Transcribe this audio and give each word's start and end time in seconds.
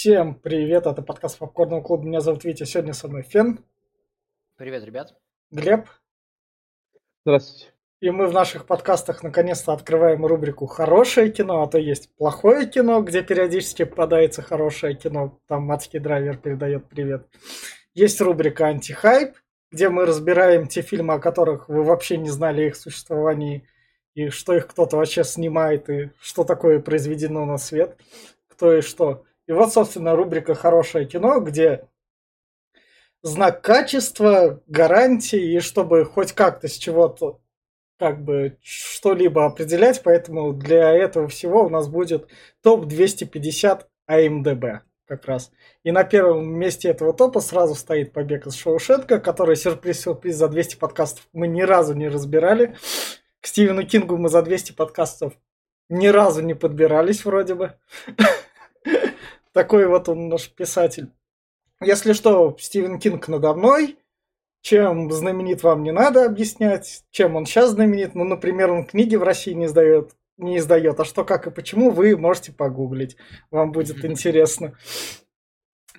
Всем 0.00 0.34
привет, 0.34 0.86
это 0.86 1.02
подкаст 1.02 1.36
Попкорного 1.36 1.82
клуба. 1.82 2.06
Меня 2.06 2.20
зовут 2.20 2.42
Витя, 2.44 2.64
сегодня 2.64 2.94
со 2.94 3.06
мной 3.06 3.20
Фен. 3.20 3.62
Привет, 4.56 4.82
ребят. 4.82 5.14
Глеб. 5.50 5.88
Здравствуйте. 7.26 7.74
И 8.00 8.08
мы 8.08 8.26
в 8.26 8.32
наших 8.32 8.64
подкастах 8.64 9.22
наконец-то 9.22 9.74
открываем 9.74 10.24
рубрику 10.24 10.64
«Хорошее 10.64 11.30
кино», 11.30 11.62
а 11.62 11.66
то 11.66 11.76
есть 11.76 12.08
плохое 12.16 12.66
кино, 12.66 13.02
где 13.02 13.22
периодически 13.22 13.84
попадается 13.84 14.40
хорошее 14.40 14.96
кино. 14.96 15.38
Там 15.46 15.64
Мацкий 15.64 15.98
Драйвер 15.98 16.38
передает 16.38 16.88
привет. 16.88 17.28
Есть 17.92 18.22
рубрика 18.22 18.68
«Антихайп», 18.68 19.34
где 19.70 19.90
мы 19.90 20.06
разбираем 20.06 20.66
те 20.66 20.80
фильмы, 20.80 21.12
о 21.12 21.18
которых 21.18 21.68
вы 21.68 21.82
вообще 21.82 22.16
не 22.16 22.30
знали 22.30 22.68
их 22.68 22.76
существовании, 22.76 23.68
и 24.14 24.30
что 24.30 24.54
их 24.54 24.66
кто-то 24.66 24.96
вообще 24.96 25.24
снимает, 25.24 25.90
и 25.90 26.10
что 26.22 26.44
такое 26.44 26.80
произведено 26.80 27.44
на 27.44 27.58
свет, 27.58 28.00
кто 28.48 28.74
и 28.74 28.80
что. 28.80 29.26
И 29.50 29.52
вот, 29.52 29.72
собственно, 29.72 30.14
рубрика 30.14 30.54
«Хорошее 30.54 31.06
кино», 31.06 31.40
где 31.40 31.88
знак 33.20 33.62
качества, 33.62 34.62
гарантии, 34.68 35.56
и 35.56 35.58
чтобы 35.58 36.04
хоть 36.04 36.34
как-то 36.34 36.68
с 36.68 36.74
чего-то 36.74 37.40
как 37.98 38.22
бы 38.22 38.58
что-либо 38.62 39.44
определять, 39.44 40.04
поэтому 40.04 40.52
для 40.52 40.92
этого 40.92 41.26
всего 41.26 41.64
у 41.64 41.68
нас 41.68 41.88
будет 41.88 42.28
топ-250 42.62 43.86
IMDb 44.06 44.84
как 45.04 45.24
раз. 45.26 45.50
И 45.82 45.90
на 45.90 46.04
первом 46.04 46.48
месте 46.54 46.88
этого 46.88 47.12
топа 47.12 47.40
сразу 47.40 47.74
стоит 47.74 48.12
побег 48.12 48.46
из 48.46 48.54
Шоушенка, 48.54 49.18
который 49.18 49.56
сюрприз-сюрприз 49.56 50.36
за 50.36 50.46
200 50.46 50.76
подкастов 50.76 51.26
мы 51.32 51.48
ни 51.48 51.62
разу 51.62 51.94
не 51.94 52.06
разбирали. 52.06 52.76
К 53.40 53.48
Стивену 53.48 53.84
Кингу 53.84 54.16
мы 54.16 54.28
за 54.28 54.42
200 54.42 54.74
подкастов 54.74 55.32
ни 55.88 56.06
разу 56.06 56.40
не 56.40 56.54
подбирались 56.54 57.24
вроде 57.24 57.56
бы. 57.56 57.74
Такой 59.52 59.86
вот 59.86 60.08
он 60.08 60.28
наш 60.28 60.48
писатель. 60.50 61.10
Если 61.80 62.12
что, 62.12 62.56
Стивен 62.58 62.98
Кинг 62.98 63.28
надо 63.28 63.54
мной. 63.54 63.98
Чем 64.62 65.10
знаменит 65.10 65.62
вам 65.62 65.82
не 65.82 65.92
надо 65.92 66.26
объяснять. 66.26 67.04
Чем 67.10 67.36
он 67.36 67.46
сейчас 67.46 67.70
знаменит. 67.70 68.14
Ну, 68.14 68.24
например, 68.24 68.70
он 68.70 68.84
книги 68.84 69.16
в 69.16 69.22
России 69.22 69.52
не 69.52 69.66
издает 69.66 70.14
не 70.40 70.58
издает. 70.58 70.98
А 71.00 71.04
что, 71.04 71.24
как 71.24 71.46
и 71.46 71.50
почему, 71.50 71.90
вы 71.90 72.16
можете 72.16 72.52
погуглить. 72.52 73.16
Вам 73.50 73.72
будет 73.72 74.04
интересно. 74.04 74.74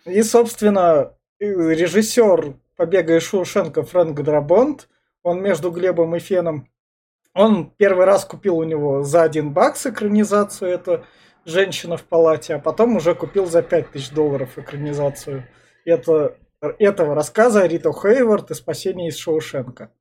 И, 0.05 0.21
собственно, 0.23 1.15
режиссер 1.39 2.55
«Побега 2.75 3.17
из 3.17 3.23
Шоушенка» 3.23 3.83
Фрэнк 3.83 4.19
Драбонт, 4.21 4.89
он 5.23 5.41
между 5.41 5.69
Глебом 5.71 6.15
и 6.15 6.19
Феном, 6.19 6.67
он 7.33 7.71
первый 7.77 8.05
раз 8.05 8.25
купил 8.25 8.57
у 8.57 8.63
него 8.63 9.03
за 9.03 9.23
один 9.23 9.53
бакс 9.53 9.85
экранизацию, 9.85 10.71
это 10.71 11.05
«Женщина 11.45 11.97
в 11.97 12.03
палате», 12.03 12.55
а 12.55 12.59
потом 12.59 12.97
уже 12.97 13.15
купил 13.15 13.45
за 13.45 13.61
5000 13.61 14.11
долларов 14.11 14.57
экранизацию 14.57 15.47
это, 15.85 16.37
этого 16.61 17.15
рассказа 17.15 17.65
Рита 17.65 17.91
Хейвард 17.91 18.51
и 18.51 18.53
«Спасение 18.53 19.09
из 19.09 19.17
Шоушенка». 19.17 19.91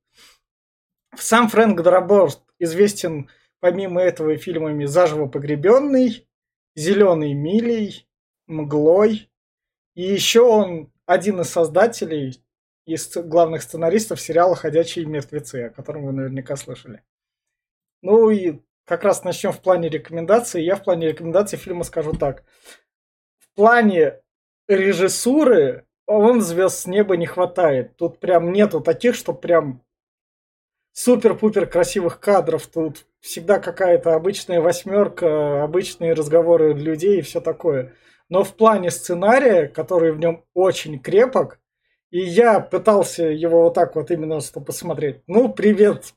Сам 1.15 1.49
Фрэнк 1.49 1.81
Драбонт 1.81 2.41
известен 2.59 3.29
помимо 3.59 4.01
этого 4.01 4.37
фильмами 4.37 4.85
«Заживо 4.85 5.27
погребенный», 5.27 6.27
«Зеленый 6.75 7.33
милей», 7.33 8.07
«Мглой». 8.47 9.29
И 9.95 10.03
еще 10.03 10.41
он 10.41 10.91
один 11.05 11.41
из 11.41 11.49
создателей, 11.49 12.43
из 12.85 13.15
главных 13.15 13.61
сценаристов 13.63 14.21
сериала 14.21 14.55
«Ходячие 14.55 15.05
мертвецы», 15.05 15.65
о 15.65 15.69
котором 15.69 16.05
вы 16.05 16.13
наверняка 16.13 16.55
слышали. 16.55 17.03
Ну 18.01 18.29
и 18.29 18.61
как 18.85 19.03
раз 19.03 19.23
начнем 19.23 19.51
в 19.51 19.61
плане 19.61 19.89
рекомендаций. 19.89 20.63
Я 20.63 20.75
в 20.75 20.83
плане 20.83 21.07
рекомендаций 21.09 21.57
фильма 21.57 21.83
скажу 21.83 22.13
так. 22.13 22.43
В 23.39 23.55
плане 23.55 24.21
режиссуры 24.67 25.85
он 26.05 26.41
звезд 26.41 26.79
с 26.79 26.85
неба 26.87 27.17
не 27.17 27.25
хватает. 27.25 27.95
Тут 27.97 28.19
прям 28.19 28.51
нету 28.51 28.81
таких, 28.81 29.15
что 29.15 29.33
прям 29.33 29.83
супер-пупер 30.93 31.67
красивых 31.67 32.19
кадров. 32.19 32.67
Тут 32.67 33.05
всегда 33.19 33.59
какая-то 33.59 34.13
обычная 34.13 34.61
восьмерка, 34.61 35.63
обычные 35.63 36.13
разговоры 36.13 36.73
людей 36.73 37.19
и 37.19 37.21
все 37.21 37.39
такое. 37.39 37.93
Но 38.29 38.43
в 38.43 38.55
плане 38.55 38.91
сценария, 38.91 39.67
который 39.67 40.11
в 40.11 40.19
нем 40.19 40.45
очень 40.53 40.99
крепок, 40.99 41.59
и 42.11 42.19
я 42.19 42.59
пытался 42.59 43.23
его 43.23 43.63
вот 43.63 43.73
так 43.73 43.95
вот 43.95 44.11
именно 44.11 44.41
что 44.41 44.59
посмотреть. 44.59 45.21
Ну, 45.27 45.49
привет, 45.49 46.13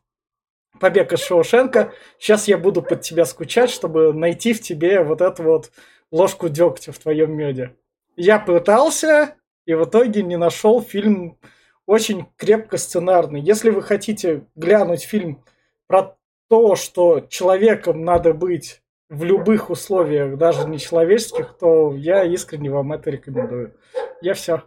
побег 0.81 1.13
из 1.13 1.21
Шоушенка. 1.21 1.93
Сейчас 2.19 2.49
я 2.49 2.59
буду 2.59 2.83
под 2.83 3.03
тебя 3.03 3.25
скучать, 3.25 3.71
чтобы 3.71 4.13
найти 4.13 4.53
в 4.53 4.61
тебе 4.61 5.03
вот 5.03 5.21
эту 5.21 5.43
вот 5.43 5.71
ложку 6.11 6.49
дегтя 6.49 6.93
в 6.93 6.99
твоем 6.99 7.33
меде. 7.33 7.75
Я 8.17 8.39
пытался, 8.39 9.35
и 9.67 9.75
в 9.75 9.85
итоге 9.85 10.23
не 10.23 10.37
нашел 10.37 10.83
фильм 10.83 11.39
очень 11.87 12.27
крепко 12.37 12.77
сценарный. 12.77 13.41
Если 13.41 13.71
вы 13.71 13.83
хотите 13.83 14.47
глянуть 14.55 15.03
фильм 15.03 15.45
про 15.87 16.17
то, 16.49 16.77
что 16.77 17.21
человеком 17.21 18.05
надо 18.05 18.33
быть 18.33 18.83
в 19.09 19.25
любых 19.25 19.71
условиях, 19.71 20.39
даже 20.39 20.69
нечеловеческих, 20.69 21.57
то 21.59 21.93
я 21.95 22.25
искренне 22.25 22.71
вам 22.71 22.93
это 22.93 23.11
рекомендую. 23.11 23.77
Я 24.23 24.35
все. 24.35 24.63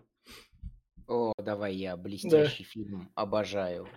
О, 1.07 1.31
давай 1.37 1.73
я 1.75 1.95
блестящий 1.95 2.63
да. 2.63 2.69
фильм 2.69 3.11
обожаю. 3.15 3.87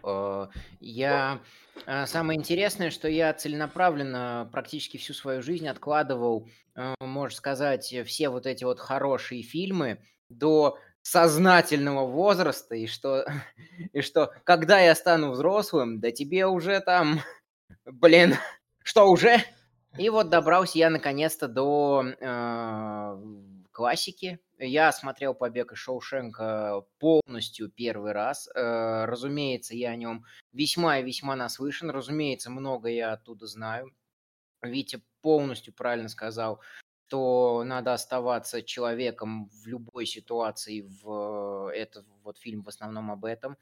Я 0.78 1.40
э, 1.86 2.06
самое 2.06 2.38
интересное, 2.38 2.90
что 2.90 3.08
я 3.08 3.34
целенаправленно 3.34 4.48
практически 4.52 4.96
всю 4.96 5.12
свою 5.12 5.42
жизнь 5.42 5.66
откладывал, 5.66 6.48
э, 6.76 6.94
можно 7.00 7.36
сказать, 7.36 7.92
все 8.06 8.28
вот 8.28 8.46
эти 8.46 8.62
вот 8.62 8.78
хорошие 8.78 9.42
фильмы 9.42 9.98
до 10.28 10.78
сознательного 11.02 12.06
возраста, 12.06 12.76
и 12.76 12.86
что, 12.86 13.24
и 13.92 14.00
что 14.02 14.32
когда 14.44 14.78
я 14.78 14.94
стану 14.94 15.32
взрослым, 15.32 15.98
да 15.98 16.12
тебе 16.12 16.46
уже 16.46 16.78
там, 16.80 17.20
блин, 17.84 18.36
что 18.84 19.10
уже? 19.10 19.38
И 19.98 20.08
вот 20.10 20.28
добрался 20.28 20.78
я 20.78 20.90
наконец-то 20.90 21.48
до 21.48 22.04
э, 22.20 23.22
классики. 23.72 24.38
Я 24.62 24.92
смотрел 24.92 25.34
«Побег 25.34 25.72
из 25.72 25.78
Шоушенка» 25.78 26.84
полностью 26.98 27.70
первый 27.70 28.12
раз. 28.12 28.46
Э, 28.54 29.06
разумеется, 29.06 29.74
я 29.74 29.90
о 29.90 29.96
нем 29.96 30.26
весьма 30.52 30.98
и 30.98 31.02
весьма 31.02 31.34
наслышан. 31.34 31.88
Разумеется, 31.88 32.50
много 32.50 32.90
я 32.90 33.12
оттуда 33.14 33.46
знаю. 33.46 33.90
Витя 34.60 35.02
полностью 35.22 35.72
правильно 35.72 36.08
сказал 36.08 36.60
что 37.10 37.64
надо 37.64 37.92
оставаться 37.92 38.62
человеком 38.62 39.48
в 39.48 39.66
любой 39.66 40.06
ситуации. 40.06 40.82
В 41.02 41.72
этот 41.74 42.06
вот 42.22 42.38
фильм 42.38 42.62
в 42.62 42.68
основном 42.68 43.10
об 43.10 43.24
этом. 43.24 43.56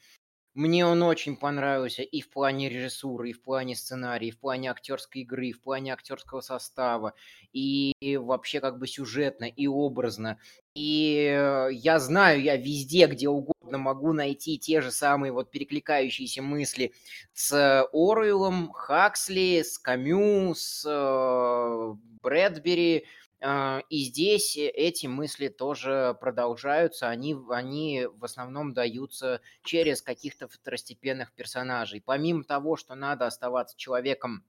Мне 0.55 0.85
он 0.87 1.03
очень 1.03 1.37
понравился 1.37 2.03
и 2.03 2.21
в 2.21 2.31
плане 2.31 2.69
режиссуры, 2.69 3.31
и 3.31 3.33
в 3.33 3.43
плане 3.43 3.77
сценария, 3.77 4.29
и 4.29 4.33
в 4.33 4.41
плане 4.41 4.71
актерской 4.71 5.23
игры, 5.23 5.49
и 5.49 5.53
в 5.53 5.63
плане 5.63 5.93
актерского 5.93 6.41
состава, 6.41 7.15
и 7.53 7.95
вообще 8.21 8.61
как 8.61 8.79
бы 8.79 8.87
сюжетно, 8.87 9.45
и 9.45 9.67
образно. 9.67 10.39
И 10.75 11.69
я 11.73 11.99
знаю, 11.99 12.43
я 12.43 12.57
везде, 12.57 13.07
где 13.07 13.29
угодно 13.29 13.79
могу 13.79 14.13
найти 14.13 14.59
те 14.59 14.81
же 14.81 14.91
самые 14.91 15.33
вот 15.33 15.51
перекликающиеся 15.51 16.43
мысли 16.43 16.93
с 17.35 17.87
Оруэллом, 17.93 18.73
Хаксли, 18.73 19.63
с 19.63 19.79
Камю, 19.79 20.55
с 20.55 20.85
э, 20.87 21.95
Брэдбери, 22.23 23.05
и 23.41 24.05
здесь 24.05 24.57
э, 24.57 24.69
эти 24.69 25.07
мысли 25.07 25.49
тоже 25.49 26.17
продолжаются, 26.21 27.09
они, 27.09 27.37
они 27.51 28.07
в 28.07 28.25
основном 28.25 28.75
даются 28.75 29.41
через 29.63 30.03
каких-то 30.03 30.49
второстепенных 30.49 31.33
персонажей. 31.33 32.03
Помимо 32.05 32.43
того, 32.43 32.77
что 32.77 32.97
надо 32.97 33.27
оставаться 33.27 33.77
человеком 33.77 34.45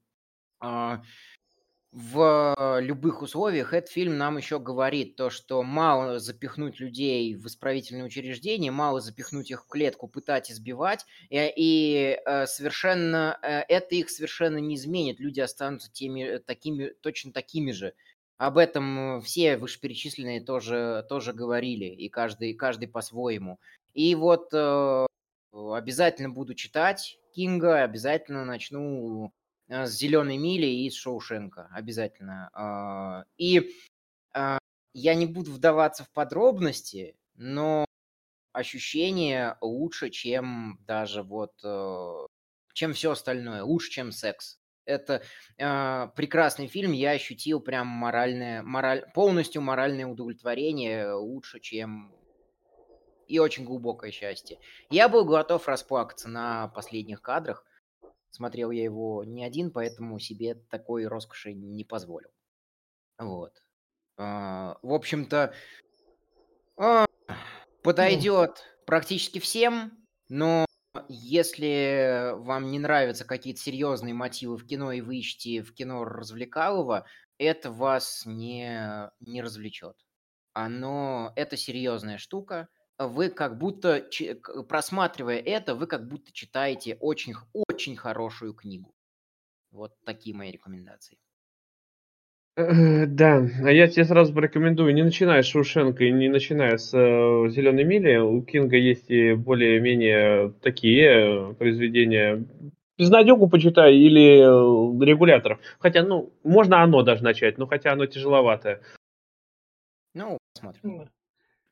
а, 0.59 1.03
в 1.91 2.79
любых 2.79 3.23
условиях, 3.23 3.73
этот 3.73 3.89
фильм 3.89 4.17
нам 4.17 4.37
еще 4.37 4.59
говорит 4.59 5.15
то, 5.15 5.31
что 5.31 5.63
мало 5.63 6.19
запихнуть 6.19 6.79
людей 6.79 7.35
в 7.35 7.47
исправительные 7.47 8.05
учреждения, 8.05 8.69
мало 8.69 9.01
запихнуть 9.01 9.49
их 9.49 9.63
в 9.63 9.67
клетку, 9.67 10.07
пытать 10.07 10.51
избивать, 10.51 11.05
и, 11.29 11.51
и 11.55 12.19
э, 12.23 12.45
совершенно 12.45 13.39
э, 13.41 13.61
это 13.67 13.95
их 13.95 14.11
совершенно 14.11 14.57
не 14.57 14.75
изменит. 14.75 15.19
Люди 15.19 15.39
останутся 15.39 15.91
теми, 15.91 16.37
такими, 16.37 16.93
точно 17.01 17.31
такими 17.31 17.71
же. 17.71 17.93
Об 18.39 18.57
этом 18.57 19.21
все 19.21 19.57
вышеперечисленные 19.57 20.39
тоже, 20.39 21.05
тоже 21.09 21.33
говорили, 21.33 21.87
и 21.87 22.07
каждый, 22.07 22.53
каждый 22.53 22.87
по-своему. 22.87 23.59
И 23.93 24.15
вот 24.15 24.53
э, 24.53 25.05
обязательно 25.51 26.29
буду 26.29 26.53
читать 26.53 27.19
Кинга, 27.33 27.83
обязательно 27.83 28.45
начну 28.45 29.33
э, 29.67 29.85
с 29.85 29.91
«Зеленой 29.91 30.37
мили» 30.37 30.67
и 30.67 30.89
с 30.89 30.95
«Шоушенка», 30.95 31.67
обязательно. 31.73 32.49
Э, 32.55 33.29
и 33.37 33.75
э, 34.33 34.57
я 34.93 35.15
не 35.15 35.25
буду 35.25 35.51
вдаваться 35.51 36.05
в 36.05 36.09
подробности, 36.11 37.17
но 37.35 37.83
ощущение 38.53 39.57
лучше, 39.59 40.11
чем 40.11 40.79
даже 40.87 41.23
вот, 41.23 41.51
э, 41.61 42.27
чем 42.71 42.93
все 42.93 43.11
остальное, 43.11 43.63
лучше, 43.63 43.91
чем 43.91 44.13
секс. 44.13 44.58
Это 44.89 45.21
э, 45.57 46.07
прекрасный 46.15 46.67
фильм, 46.67 46.91
я 46.91 47.11
ощутил 47.11 47.59
прям 47.61 47.87
моральное, 47.87 48.63
мораль, 48.63 49.05
полностью 49.13 49.61
моральное 49.61 50.07
удовлетворение 50.07 51.13
лучше, 51.13 51.59
чем 51.59 52.13
и 53.27 53.39
очень 53.39 53.63
глубокое 53.63 54.11
счастье. 54.11 54.59
Я 54.89 55.07
был 55.07 55.23
готов 55.23 55.67
расплакаться 55.67 56.27
на 56.27 56.67
последних 56.69 57.21
кадрах. 57.21 57.63
Смотрел 58.31 58.71
я 58.71 58.83
его 58.83 59.23
не 59.23 59.45
один, 59.45 59.71
поэтому 59.71 60.19
себе 60.19 60.55
такой 60.55 61.05
роскоши 61.05 61.53
не 61.53 61.83
позволил. 61.83 62.29
Вот. 63.17 63.53
А, 64.17 64.77
в 64.81 64.93
общем-то, 64.93 65.53
а, 66.77 67.05
подойдет 67.83 68.63
практически 68.85 69.39
всем, 69.39 69.91
но 70.27 70.65
если 71.07 72.33
вам 72.37 72.71
не 72.71 72.79
нравятся 72.79 73.25
какие-то 73.25 73.61
серьезные 73.61 74.13
мотивы 74.13 74.57
в 74.57 74.65
кино, 74.65 74.91
и 74.91 75.01
вы 75.01 75.17
ищете 75.17 75.61
в 75.61 75.73
кино 75.73 76.03
развлекалого, 76.03 77.05
это 77.37 77.71
вас 77.71 78.23
не, 78.25 79.09
не 79.19 79.41
развлечет. 79.41 79.95
Оно, 80.53 81.31
это 81.35 81.57
серьезная 81.57 82.17
штука, 82.17 82.69
вы 82.97 83.29
как 83.29 83.57
будто, 83.57 84.05
просматривая 84.67 85.39
это, 85.39 85.75
вы 85.75 85.87
как 85.87 86.07
будто 86.07 86.31
читаете 86.33 86.97
очень, 86.99 87.33
очень 87.53 87.95
хорошую 87.95 88.53
книгу. 88.53 88.93
Вот 89.71 89.93
такие 90.03 90.35
мои 90.35 90.51
рекомендации. 90.51 91.17
Э, 92.59 93.05
да, 93.05 93.47
а 93.63 93.71
я 93.71 93.87
тебе 93.87 94.03
сразу 94.03 94.33
порекомендую, 94.33 94.93
не 94.93 95.03
начинай 95.03 95.41
с 95.43 95.47
Шушенко 95.47 96.03
и 96.03 96.11
не 96.11 96.27
начинай 96.27 96.77
с 96.77 96.93
э, 96.93 97.49
Зеленой 97.49 97.85
мили. 97.85 98.17
У 98.17 98.41
Кинга 98.41 98.75
есть 98.75 99.09
и 99.09 99.33
более-менее 99.33 100.51
такие 100.61 101.55
произведения. 101.57 102.43
Безнадегу 102.97 103.47
почитай 103.47 103.95
или 103.95 104.39
э, 104.41 105.05
регулятор. 105.05 105.59
Хотя, 105.79 106.03
ну, 106.03 106.33
можно 106.43 106.83
оно 106.83 107.01
даже 107.01 107.23
начать, 107.23 107.57
но 107.57 107.65
хотя 107.65 107.93
оно 107.93 108.05
тяжеловатое. 108.07 108.81
Ну, 110.13 110.37
посмотрим. 110.53 111.09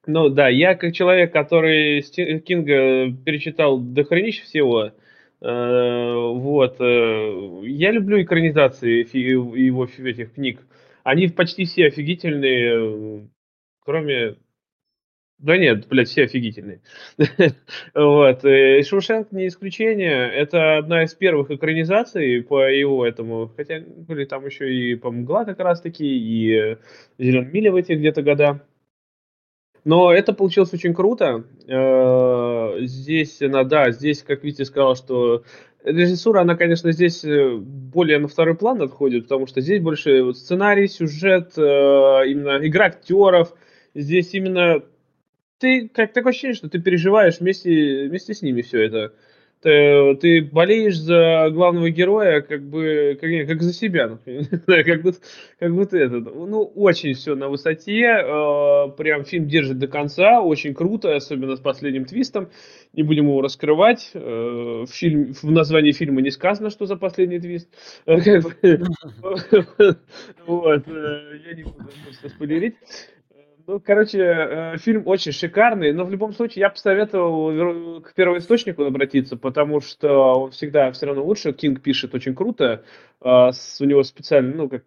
Ну 0.06 0.30
да, 0.30 0.48
я 0.48 0.76
как 0.76 0.94
человек, 0.94 1.34
который 1.34 2.02
Кинга 2.40 3.12
перечитал 3.26 3.78
до 3.78 4.06
хренища 4.06 4.46
всего, 4.46 4.86
э, 4.86 4.92
вот, 5.40 6.78
э, 6.80 7.62
я 7.66 7.92
люблю 7.92 8.22
экранизации 8.22 9.06
его 9.16 9.86
этих 9.86 10.34
книг. 10.34 10.62
Они 11.04 11.28
почти 11.28 11.66
все 11.66 11.88
офигительные, 11.88 13.30
кроме... 13.82 14.38
Да 15.40 15.56
нет, 15.56 15.88
блядь, 15.88 16.08
все 16.08 16.24
офигительные. 16.24 16.82
вот. 17.94 18.44
Э, 18.44 18.82
Шушенк 18.82 19.32
не 19.32 19.48
исключение. 19.48 20.28
Это 20.34 20.78
одна 20.78 21.04
из 21.04 21.14
первых 21.14 21.52
экранизаций 21.52 22.42
по 22.42 22.68
его 22.68 23.06
этому. 23.06 23.48
Хотя 23.56 23.80
были 23.80 24.26
там 24.26 24.48
еще 24.48 24.74
и 24.74 24.96
по 24.96 25.12
Мгла 25.12 25.46
как 25.46 25.60
раз 25.60 25.82
таки, 25.82 26.06
и 26.06 26.78
Зеленый 27.20 27.52
Миля 27.52 27.72
в 27.72 27.76
эти 27.76 27.92
где-то 27.94 28.24
года. 28.24 28.66
Но 29.88 30.12
это 30.12 30.34
получилось 30.34 30.74
очень 30.74 30.94
круто. 30.94 31.46
Э, 31.66 32.76
здесь, 32.82 33.38
да, 33.40 33.92
здесь, 33.92 34.22
как 34.22 34.44
Витя 34.44 34.64
сказал, 34.64 34.98
что 34.98 35.46
режиссура, 35.82 36.42
она, 36.42 36.58
конечно, 36.58 36.92
здесь 36.92 37.24
э, 37.24 37.56
более 37.56 38.20
на 38.20 38.28
второй 38.28 38.56
план 38.58 38.82
отходит, 38.82 39.24
потому 39.24 39.48
что 39.48 39.62
здесь 39.62 39.82
больше 39.82 40.34
сценарий, 40.34 40.90
сюжет, 40.90 41.54
э, 41.58 41.62
именно 41.62 42.60
игра 42.68 42.88
актеров. 42.88 43.54
Здесь 43.96 44.34
именно 44.34 44.84
ты, 45.58 45.88
как 45.88 46.12
такое 46.12 46.32
ощущение, 46.32 46.56
что 46.56 46.68
ты 46.68 46.82
переживаешь 46.82 47.40
вместе, 47.40 48.10
вместе 48.10 48.34
с 48.34 48.42
ними 48.42 48.64
все 48.64 48.84
это 48.84 49.14
ты, 49.62 50.16
ты 50.16 50.42
болеешь 50.42 50.98
за 50.98 51.50
главного 51.52 51.90
героя, 51.90 52.42
как 52.42 52.64
бы, 52.64 53.18
как, 53.20 53.30
как 53.48 53.62
за 53.62 53.74
себя, 53.74 54.08
например. 54.08 54.46
как 54.86 55.02
будто, 55.02 55.20
как 55.60 55.74
будто 55.74 55.98
это, 55.98 56.20
ну, 56.20 56.64
очень 56.76 57.14
все 57.14 57.36
на 57.36 57.50
высоте, 57.50 58.04
э, 58.04 58.92
прям 58.98 59.26
фильм 59.26 59.48
держит 59.48 59.80
до 59.80 59.88
конца, 59.88 60.42
очень 60.42 60.74
круто, 60.74 61.16
особенно 61.16 61.56
с 61.56 61.60
последним 61.60 62.06
твистом, 62.06 62.50
не 62.94 63.04
будем 63.04 63.26
его 63.26 63.42
раскрывать, 63.42 64.12
э, 64.14 64.20
в, 64.20 64.88
фильм, 64.88 65.34
в 65.34 65.52
названии 65.52 65.92
фильма 65.92 66.22
не 66.22 66.32
сказано, 66.32 66.70
что 66.70 66.86
за 66.86 66.96
последний 66.96 67.40
твист, 67.40 67.70
вот, 68.06 68.24
э, 70.88 71.40
я 71.48 71.54
не 71.56 71.64
буду 71.64 71.90
спойлерить, 72.28 72.76
ну, 73.68 73.82
короче, 73.82 74.20
э, 74.20 74.78
фильм 74.78 75.04
очень 75.06 75.34
шикарный, 75.34 75.92
но 75.92 76.06
в 76.06 76.10
любом 76.10 76.32
случае 76.32 76.62
я 76.62 76.70
посоветовал 76.70 78.02
к 78.02 78.14
первоисточнику 78.14 78.86
обратиться, 78.86 79.36
потому 79.36 79.82
что 79.82 80.44
он 80.44 80.52
всегда 80.52 80.90
все 80.94 81.08
равно 81.08 81.26
лучше. 81.26 81.52
Кинг 81.52 81.82
пишет 81.82 82.16
очень 82.16 82.34
круто, 82.34 82.86
а, 83.20 83.52
у 83.82 83.84
него 83.84 84.04
специально, 84.04 84.56
ну, 84.56 84.70
как 84.70 84.86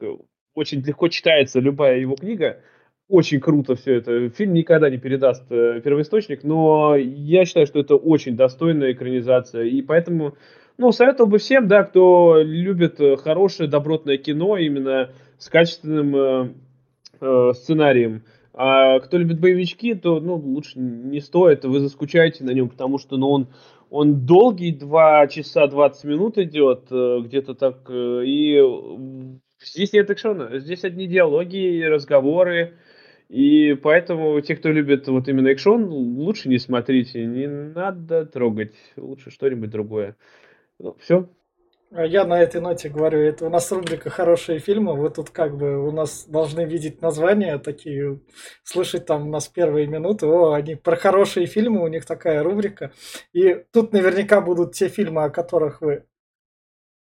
очень 0.54 0.80
легко 0.80 1.08
читается 1.08 1.60
любая 1.60 1.98
его 1.98 2.16
книга. 2.16 2.62
Очень 3.08 3.40
круто 3.40 3.74
все 3.74 3.96
это. 3.96 4.30
Фильм 4.30 4.54
никогда 4.54 4.88
не 4.88 4.96
передаст 4.96 5.44
э, 5.50 5.80
первоисточник, 5.82 6.42
но 6.42 6.96
я 6.96 7.44
считаю, 7.44 7.66
что 7.66 7.80
это 7.80 7.96
очень 7.96 8.36
достойная 8.36 8.92
экранизация. 8.92 9.64
И 9.64 9.82
поэтому, 9.82 10.36
ну, 10.78 10.90
советовал 10.92 11.28
бы 11.28 11.38
всем, 11.38 11.68
да, 11.68 11.82
кто 11.82 12.40
любит 12.40 12.98
э, 13.00 13.16
хорошее, 13.16 13.68
добротное 13.68 14.16
кино, 14.16 14.56
именно 14.56 15.10
с 15.38 15.50
качественным 15.50 16.54
э, 17.20 17.52
сценарием. 17.54 18.22
А 18.62 19.00
кто 19.00 19.16
любит 19.16 19.40
боевички, 19.40 19.94
то 19.94 20.20
ну, 20.20 20.34
лучше 20.34 20.78
не 20.78 21.20
стоит, 21.20 21.64
вы 21.64 21.80
заскучаете 21.80 22.44
на 22.44 22.50
нем, 22.50 22.68
потому 22.68 22.98
что 22.98 23.16
ну, 23.16 23.30
он, 23.30 23.48
он 23.88 24.26
долгий, 24.26 24.70
2 24.70 25.28
часа 25.28 25.66
20 25.66 26.04
минут 26.04 26.36
идет, 26.36 26.88
э, 26.90 27.20
где-то 27.24 27.54
так, 27.54 27.88
э, 27.88 28.22
и 28.26 28.62
здесь 29.64 29.94
нет 29.94 30.10
экшена, 30.10 30.58
здесь 30.58 30.84
одни 30.84 31.06
диалоги, 31.06 31.84
разговоры, 31.84 32.74
и 33.30 33.72
поэтому 33.82 34.38
те, 34.42 34.56
кто 34.56 34.68
любит 34.68 35.08
вот 35.08 35.26
именно 35.28 35.48
экшон, 35.48 35.84
лучше 35.84 36.50
не 36.50 36.58
смотрите, 36.58 37.24
не 37.24 37.48
надо 37.48 38.26
трогать, 38.26 38.74
лучше 38.98 39.30
что-нибудь 39.30 39.70
другое. 39.70 40.16
Ну, 40.78 40.98
все. 41.00 41.30
А 41.92 42.06
я 42.06 42.24
на 42.24 42.40
этой 42.40 42.60
ноте 42.60 42.88
говорю, 42.88 43.18
это 43.18 43.46
у 43.46 43.50
нас 43.50 43.72
рубрика 43.72 44.10
«Хорошие 44.10 44.60
фильмы», 44.60 44.94
вы 44.94 45.10
тут 45.10 45.30
как 45.30 45.56
бы 45.56 45.84
у 45.84 45.90
нас 45.90 46.24
должны 46.26 46.64
видеть 46.64 47.02
названия 47.02 47.58
такие, 47.58 48.20
слышать 48.62 49.06
там 49.06 49.26
у 49.26 49.30
нас 49.30 49.48
первые 49.48 49.88
минуты, 49.88 50.26
о, 50.26 50.52
они 50.52 50.76
про 50.76 50.94
хорошие 50.94 51.46
фильмы, 51.46 51.82
у 51.82 51.88
них 51.88 52.06
такая 52.06 52.44
рубрика. 52.44 52.92
И 53.32 53.64
тут 53.72 53.92
наверняка 53.92 54.40
будут 54.40 54.72
те 54.72 54.88
фильмы, 54.88 55.24
о 55.24 55.30
которых 55.30 55.80
вы... 55.80 56.04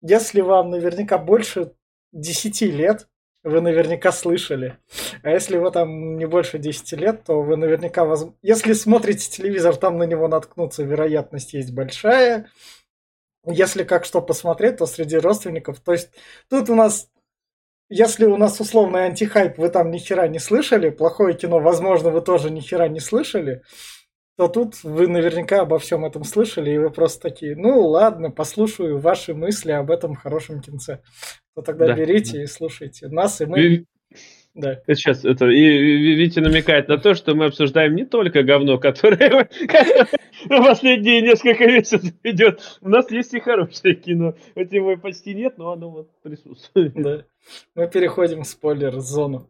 Если 0.02 0.42
вам 0.42 0.70
наверняка 0.70 1.18
больше 1.18 1.74
10 2.12 2.62
лет, 2.72 3.08
вы 3.44 3.62
наверняка 3.62 4.12
слышали. 4.12 4.78
А 5.24 5.31
если 5.31 5.58
вы 5.58 5.72
там 5.72 6.18
не 6.18 6.28
больше 6.28 6.60
10 6.60 6.94
лет, 6.94 7.24
то 7.24 7.42
вы 7.42 7.58
наверняка... 7.58 8.06
Воз... 8.06 8.28
Если 8.44 8.74
смотрите 8.74 9.31
телевизор, 9.31 9.78
там 9.78 9.98
на 9.98 10.04
него 10.04 10.28
наткнуться 10.28 10.83
вероятность 10.83 11.54
есть 11.54 11.74
большая 11.74 12.52
если 13.47 13.83
как 13.83 14.06
что 14.06 14.21
посмотреть, 14.21 14.78
то 14.78 14.85
среди 14.85 15.18
родственников. 15.18 15.80
То 15.80 15.94
есть 15.94 16.09
тут 16.49 16.69
у 16.69 16.75
нас, 16.75 17.09
если 17.90 18.25
у 18.25 18.37
нас 18.37 18.59
условный 18.59 19.06
антихайп, 19.06 19.57
вы 19.57 19.69
там 19.69 19.92
ни 19.92 19.97
хера 19.97 20.28
не 20.28 20.40
слышали, 20.40 20.90
плохое 20.90 21.35
кино, 21.35 21.59
возможно, 21.59 22.09
вы 22.09 22.21
тоже 22.21 22.49
ни 22.49 22.59
хера 22.59 22.87
не 22.87 22.99
слышали, 22.99 23.61
то 24.37 24.47
тут 24.47 24.83
вы 24.83 25.07
наверняка 25.07 25.61
обо 25.61 25.80
всем 25.80 26.04
этом 26.06 26.23
слышали, 26.23 26.71
и 26.71 26.78
вы 26.78 26.90
просто 26.90 27.21
такие, 27.21 27.56
ну 27.56 27.87
ладно, 27.87 28.31
послушаю 28.31 28.97
ваши 28.99 29.33
мысли 29.33 29.71
об 29.71 29.90
этом 29.90 30.16
хорошем 30.16 30.61
кинце. 30.61 31.02
То 31.56 31.61
тогда 31.61 31.87
да. 31.87 31.94
берите 31.94 32.42
и 32.42 32.47
слушайте 32.47 33.07
нас, 33.07 33.40
и 33.42 33.45
мы... 33.45 33.85
Да. 34.56 34.71
Это 34.71 34.95
сейчас 34.95 35.26
это 35.26 35.47
и 35.50 36.16
Витя 36.16 36.40
намекает 36.40 36.88
на 36.88 36.97
то, 36.97 37.14
что 37.14 37.35
мы 37.35 37.45
обсуждаем 37.45 37.94
не 37.94 38.06
только 38.06 38.42
говно, 38.42 38.78
которое 38.78 39.50
последние 40.47 41.21
несколько 41.21 41.68
месяцев 41.68 42.14
идет. 42.24 42.78
У 42.80 42.88
нас 42.88 43.12
есть 43.12 43.33
и 43.33 43.42
хорошее 43.42 43.95
кино. 43.95 44.33
Хоть 44.54 44.71
его 44.71 44.95
почти 44.95 45.35
нет, 45.35 45.57
но 45.57 45.74
оно 45.74 45.90
вот 45.90 46.21
присутствует. 46.21 46.94
Да. 46.94 47.26
Мы 47.76 47.90
переходим 47.90 48.44
в 48.44 48.47
спойлер-зону. 48.47 49.50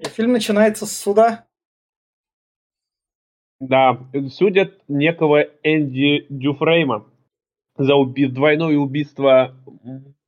И 0.00 0.08
фильм 0.08 0.32
начинается 0.32 0.84
с 0.84 0.96
суда. 0.96 1.46
Да, 3.60 4.04
судят 4.30 4.82
некого 4.88 5.42
Энди 5.62 6.26
Дюфрейма 6.28 7.08
за 7.76 7.94
уби- 7.94 8.26
двойное 8.26 8.76
убийство 8.76 9.56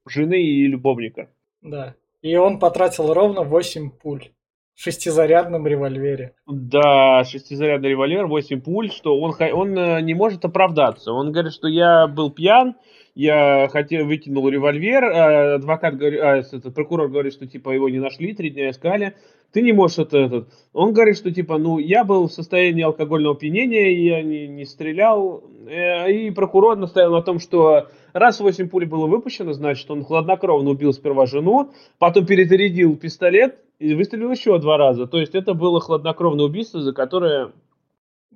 жены 0.07 0.41
и 0.43 0.67
любовника. 0.69 1.29
Да. 1.61 1.97
И 2.23 2.37
он 2.37 2.59
потратил 2.59 3.13
ровно 3.15 3.43
8 3.43 3.91
пуль, 3.91 4.33
шестизарядном 4.81 5.67
револьвере. 5.67 6.33
Да, 6.47 7.23
шестизарядный 7.25 7.91
револьвер, 7.91 8.27
8 8.27 8.61
пуль, 8.63 8.91
что 8.91 9.19
он, 9.21 9.35
он 9.53 9.79
э, 9.79 10.01
не 10.01 10.15
может 10.15 10.45
оправдаться. 10.45 11.13
Он 11.13 11.33
говорит, 11.33 11.53
что 11.53 11.69
я 11.69 12.07
был 12.07 12.31
пьян, 12.31 12.77
я 13.15 13.69
хотел, 13.69 14.07
выкинул 14.07 14.49
револьвер, 14.49 15.05
а 15.05 15.55
адвокат 15.57 15.99
говорит, 15.99 16.21
а, 16.23 16.37
этот, 16.39 16.75
прокурор 16.75 17.09
говорит, 17.09 17.35
что 17.35 17.47
типа 17.47 17.71
его 17.71 17.91
не 17.91 17.99
нашли, 17.99 18.33
три 18.33 18.49
дня 18.49 18.71
искали, 18.71 19.15
ты 19.53 19.61
не 19.61 19.73
можешь 19.73 19.99
это, 19.99 20.17
этот. 20.17 20.49
Он 20.73 20.95
говорит, 20.95 21.19
что 21.19 21.31
типа, 21.31 21.59
ну, 21.59 21.79
я 21.79 22.05
был 22.05 22.29
в 22.29 22.33
состоянии 22.33 22.83
алкогольного 22.83 23.35
опьянения, 23.35 23.93
я 24.03 24.23
не, 24.23 24.49
не 24.49 24.65
стрелял, 24.65 25.45
э, 25.69 26.11
и 26.11 26.31
прокурор 26.31 26.79
настоял 26.79 27.13
на 27.13 27.21
том, 27.21 27.39
что 27.39 27.89
раз 28.15 28.41
8 28.41 28.71
пуль 28.71 28.87
было 28.87 29.07
выпущено, 29.07 29.53
значит, 29.53 29.91
он 29.91 30.05
хладнокровно 30.05 30.71
убил 30.71 30.95
сперва 30.95 31.27
жену, 31.27 31.71
потом 31.99 32.25
перезарядил 32.25 32.97
пистолет 32.97 33.59
и 33.81 33.95
выстрелил 33.95 34.31
еще 34.31 34.57
два 34.59 34.77
раза. 34.77 35.09
То 35.09 35.19
есть 35.19 35.35
это 35.35 35.55
было 35.55 35.81
хладнокровное 35.81 36.45
убийство, 36.45 36.81
за 36.81 36.93
которое 36.93 37.51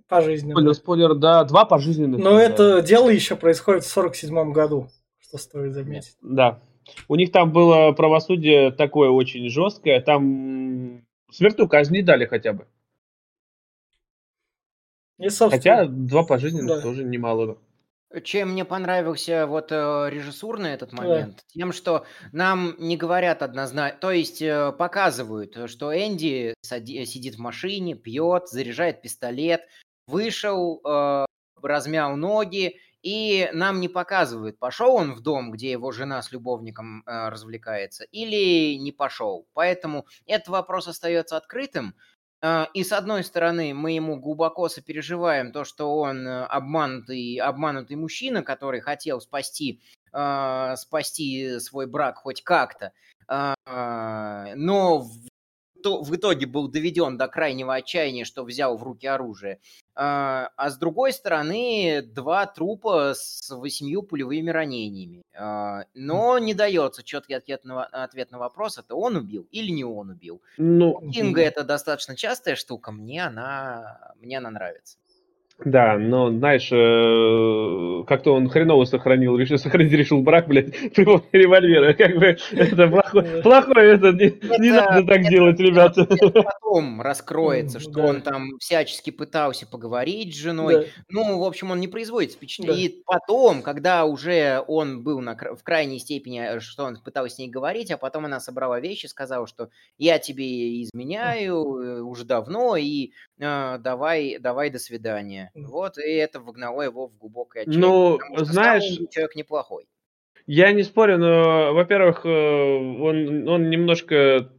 Пожизненно. 0.08 0.52
Спойлер, 0.52 0.74
спойлер, 0.74 1.14
да, 1.14 1.44
два 1.44 1.64
пожизненных. 1.64 2.20
Но 2.20 2.32
да. 2.32 2.42
это 2.42 2.82
дело 2.82 3.08
еще 3.08 3.36
происходит 3.36 3.84
в 3.84 3.88
47 3.88 4.52
году, 4.52 4.88
что 5.18 5.38
стоит 5.38 5.72
заметить. 5.72 6.16
Да. 6.20 6.60
У 7.08 7.16
них 7.16 7.32
там 7.32 7.52
было 7.52 7.92
правосудие 7.92 8.70
такое 8.70 9.08
очень 9.08 9.48
жесткое, 9.48 10.00
там 10.02 11.02
смертную 11.30 11.68
казнь 11.68 11.94
не 11.94 12.02
дали 12.02 12.26
хотя 12.26 12.52
бы. 12.52 12.66
И, 15.18 15.28
Хотя 15.30 15.86
два 15.86 16.24
пожизненных 16.24 16.76
да. 16.76 16.82
тоже 16.82 17.04
немало. 17.04 17.56
Чем 18.22 18.50
мне 18.50 18.64
понравился 18.64 19.46
вот 19.46 19.72
э, 19.72 20.08
режиссурный 20.10 20.70
этот 20.70 20.92
момент, 20.92 21.36
да. 21.36 21.42
тем, 21.48 21.72
что 21.72 22.06
нам 22.32 22.74
не 22.78 22.96
говорят 22.96 23.42
однозначно, 23.42 23.98
то 23.98 24.10
есть 24.10 24.40
э, 24.42 24.72
показывают, 24.72 25.70
что 25.70 25.92
Энди 25.92 26.54
сидит 26.62 27.34
в 27.34 27.40
машине, 27.40 27.94
пьет, 27.94 28.48
заряжает 28.48 29.02
пистолет, 29.02 29.62
вышел, 30.06 30.80
э, 30.84 31.26
размял 31.62 32.16
ноги, 32.16 32.78
и 33.04 33.50
нам 33.52 33.80
не 33.80 33.88
показывают, 33.88 34.58
пошел 34.58 34.94
он 34.94 35.12
в 35.12 35.20
дом, 35.20 35.50
где 35.50 35.70
его 35.70 35.92
жена 35.92 36.22
с 36.22 36.32
любовником 36.32 37.02
э, 37.04 37.28
развлекается, 37.28 38.04
или 38.04 38.76
не 38.76 38.92
пошел. 38.92 39.46
Поэтому 39.52 40.06
этот 40.24 40.48
вопрос 40.48 40.88
остается 40.88 41.36
открытым. 41.36 41.94
Э, 42.44 42.66
и 42.74 42.84
с 42.84 42.92
одной 42.92 43.24
стороны, 43.24 43.72
мы 43.72 43.92
ему 43.92 44.16
глубоко 44.20 44.68
сопереживаем 44.68 45.50
то, 45.50 45.64
что 45.64 45.96
он 45.96 46.26
э, 46.28 46.44
обманутый, 46.44 47.36
обманутый 47.38 47.96
мужчина, 47.96 48.42
который 48.42 48.80
хотел 48.80 49.20
спасти, 49.22 49.80
э, 50.12 50.74
спасти 50.76 51.58
свой 51.58 51.86
брак 51.86 52.18
хоть 52.18 52.42
как-то. 52.42 52.92
Э, 53.28 53.54
но 54.54 55.06
в 55.84 56.14
итоге 56.14 56.46
был 56.46 56.68
доведен 56.68 57.16
до 57.16 57.28
крайнего 57.28 57.74
отчаяния, 57.74 58.24
что 58.24 58.44
взял 58.44 58.76
в 58.76 58.82
руки 58.82 59.06
оружие. 59.06 59.60
А, 59.96 60.50
а 60.56 60.70
с 60.70 60.76
другой 60.76 61.12
стороны, 61.12 62.02
два 62.02 62.46
трупа 62.46 63.12
с 63.14 63.48
восемью 63.50 64.02
пулевыми 64.02 64.50
ранениями. 64.50 65.22
А, 65.36 65.84
но 65.94 66.38
не 66.38 66.54
дается 66.54 67.02
четкий 67.04 67.34
ответ 67.34 67.64
на, 67.64 67.84
ответ 67.84 68.30
на 68.30 68.38
вопрос, 68.38 68.78
это 68.78 68.96
он 68.96 69.16
убил 69.16 69.46
или 69.50 69.70
не 69.70 69.84
он 69.84 70.10
убил. 70.10 70.42
Ну, 70.56 71.00
Кинга 71.12 71.42
это 71.42 71.62
достаточно 71.62 72.16
частая 72.16 72.56
штука, 72.56 72.90
мне 72.90 73.24
она, 73.24 74.14
мне 74.20 74.38
она 74.38 74.50
нравится. 74.50 74.98
Да, 75.64 75.96
но, 75.98 76.30
знаешь, 76.30 76.68
э, 76.70 78.04
как-то 78.06 78.34
он 78.34 78.48
хреново 78.48 78.84
сохранил, 78.84 79.36
решил 79.38 79.58
сохранить, 79.64 79.92
решил 79.92 80.20
брак, 80.22 80.46
блядь, 80.46 80.70
при 80.94 81.04
помощи 81.04 81.26
револьвера. 81.32 81.94
Как 81.94 82.16
бы 82.16 82.36
это 82.52 82.88
плохое, 82.88 83.42
плохое 83.42 83.94
это, 83.94 84.12
не, 84.12 84.26
это, 84.26 84.62
не 84.62 84.70
надо 84.70 85.06
так 85.06 85.20
это, 85.20 85.30
делать, 85.30 85.60
ребята. 85.60 86.06
Это 86.10 86.42
потом 86.42 87.00
раскроется, 87.00 87.80
что 87.80 87.92
да. 87.92 88.04
он 88.06 88.20
там 88.20 88.58
всячески 88.58 89.10
пытался 89.10 89.66
поговорить 89.66 90.34
с 90.34 90.38
женой. 90.38 90.74
Да. 90.74 90.84
Ну, 91.08 91.38
в 91.38 91.44
общем, 91.44 91.70
он 91.70 91.80
не 91.80 91.88
производит 91.88 92.32
впечатление. 92.32 92.88
Да. 92.88 92.94
И 92.94 93.02
потом, 93.04 93.62
когда 93.62 94.04
уже 94.04 94.62
он 94.66 95.02
был 95.02 95.20
на, 95.20 95.34
в 95.34 95.62
крайней 95.62 95.98
степени, 95.98 96.40
э, 96.40 96.60
что 96.60 96.84
он 96.84 96.96
пытался 96.96 97.36
с 97.36 97.38
ней 97.38 97.48
говорить, 97.48 97.90
а 97.90 97.96
потом 97.96 98.26
она 98.26 98.40
собрала 98.40 98.80
вещи, 98.80 99.06
сказала, 99.06 99.46
что 99.46 99.70
я 99.98 100.18
тебе 100.18 100.82
изменяю 100.82 101.56
э, 101.56 102.00
уже 102.00 102.24
давно, 102.24 102.76
и 102.76 103.12
э, 103.38 103.78
давай, 103.78 104.38
давай 104.38 104.70
до 104.70 104.78
свидания. 104.78 105.50
Вот, 105.54 105.98
и 105.98 106.12
это 106.14 106.40
вогнало 106.40 106.82
его 106.82 107.08
в 107.08 107.16
глубокое 107.16 107.62
отчаяние. 107.62 107.80
Ну, 107.80 108.18
знаешь... 108.44 108.84
человек 109.10 109.36
неплохой. 109.36 109.84
Я 110.46 110.72
не 110.72 110.82
спорю, 110.82 111.18
но, 111.18 111.72
во-первых, 111.72 112.26
э, 112.26 112.28
он, 112.28 113.48
он 113.48 113.70
немножко 113.70 114.50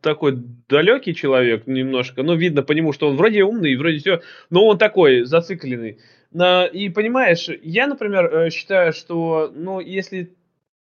такой 0.00 0.38
далекий 0.68 1.14
человек, 1.14 1.66
немножко. 1.66 2.22
Ну, 2.22 2.36
видно 2.36 2.62
по 2.62 2.72
нему, 2.72 2.92
что 2.92 3.08
он 3.08 3.16
вроде 3.16 3.42
умный, 3.42 3.74
вроде 3.76 3.98
все, 3.98 4.20
но 4.50 4.66
он 4.66 4.78
такой 4.78 5.24
зацикленный. 5.24 5.98
И 6.72 6.92
понимаешь, 6.94 7.48
я, 7.62 7.86
например, 7.86 8.26
э, 8.26 8.50
считаю, 8.50 8.92
что, 8.92 9.50
ну, 9.54 9.80
если 9.80 10.36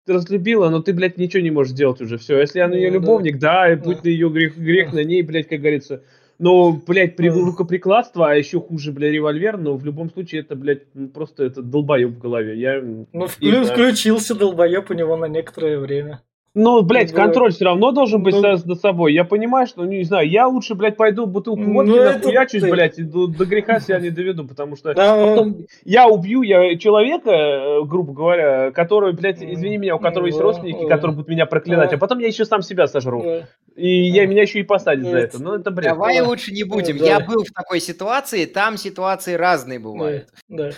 ты 0.05 0.13
разлюбила, 0.13 0.69
но 0.69 0.81
ты, 0.81 0.93
блядь, 0.93 1.17
ничего 1.17 1.41
не 1.41 1.49
можешь 1.49 1.73
сделать 1.73 2.01
уже, 2.01 2.17
все. 2.17 2.39
Если 2.39 2.59
она 2.59 2.75
ее 2.75 2.91
ну 2.91 2.99
любовник, 2.99 3.39
да, 3.39 3.71
и 3.71 3.75
будь 3.75 4.03
на 4.03 4.09
ее 4.09 4.29
грех, 4.29 4.57
грех 4.57 4.93
на 4.93 5.03
ней, 5.03 5.23
блядь, 5.23 5.47
как 5.47 5.59
говорится, 5.59 6.03
но, 6.37 6.71
блядь, 6.73 7.15
при, 7.15 7.29
рукоприкладство, 7.29 8.29
а 8.29 8.35
еще 8.35 8.59
хуже, 8.59 8.91
блядь, 8.91 9.13
револьвер, 9.13 9.57
но 9.57 9.77
в 9.77 9.85
любом 9.85 10.09
случае 10.09 10.41
это, 10.41 10.55
блядь, 10.55 10.83
просто 11.13 11.45
это 11.45 11.61
долбоеб 11.61 12.11
в 12.11 12.19
голове. 12.19 12.59
Я, 12.59 12.81
ну, 12.81 13.27
вклю, 13.27 13.63
включился 13.63 14.35
долбоеб 14.35 14.89
у 14.89 14.93
него 14.93 15.15
на 15.15 15.25
некоторое 15.25 15.79
время. 15.79 16.21
Ну, 16.57 16.81
блядь, 16.83 17.11
ну, 17.11 17.17
контроль 17.17 17.51
все 17.51 17.65
равно 17.65 17.91
должен 17.91 18.23
быть 18.23 18.33
ну, 18.33 18.55
за 18.55 18.75
собой. 18.75 19.13
Я 19.13 19.25
понимаю, 19.25 19.67
что, 19.67 19.83
ну, 19.83 19.89
не 19.89 20.05
знаю, 20.05 20.29
я 20.29 20.47
лучше, 20.47 20.73
блядь, 20.73 20.95
пойду 20.95 21.25
бутылку 21.25 21.61
ну, 21.61 21.73
водки 21.73 21.89
ну, 21.89 22.03
нахуячусь, 22.03 22.61
ты... 22.61 22.71
блядь, 22.71 22.97
и 22.97 23.03
до, 23.03 23.27
до 23.27 23.45
греха 23.45 23.81
себя 23.81 23.99
не 23.99 24.09
доведу, 24.09 24.47
потому 24.47 24.77
что 24.77 24.93
да, 24.93 25.15
потом 25.15 25.65
я 25.83 26.07
убью 26.07 26.43
я 26.43 26.77
человека, 26.77 27.29
э, 27.29 27.83
грубо 27.83 28.13
говоря, 28.13 28.71
который, 28.71 29.11
блядь, 29.11 29.43
извини 29.43 29.77
меня, 29.77 29.97
у 29.97 29.99
которого 29.99 30.27
есть 30.27 30.39
родственники, 30.39 30.87
которые 30.87 31.17
будут 31.17 31.27
меня 31.27 31.45
проклинать, 31.45 31.91
а 31.91 31.97
потом 31.97 32.19
я 32.19 32.27
еще 32.27 32.45
сам 32.45 32.61
себя 32.61 32.87
сожру. 32.87 33.43
И 33.75 33.89
я 34.05 34.25
меня 34.25 34.43
еще 34.43 34.61
и 34.61 34.63
посадят 34.63 35.05
за 35.05 35.17
это. 35.17 35.43
Ну, 35.43 35.55
это 35.55 35.71
бред. 35.71 35.89
Давай 35.89 36.21
лучше 36.21 36.53
не 36.53 36.63
будем. 36.63 36.95
Я 36.95 37.19
был 37.19 37.43
в 37.43 37.51
такой 37.51 37.81
ситуации, 37.81 38.45
там 38.45 38.77
ситуации 38.77 39.33
разные 39.33 39.79
бывают. 39.79 40.29
Да. 40.47 40.71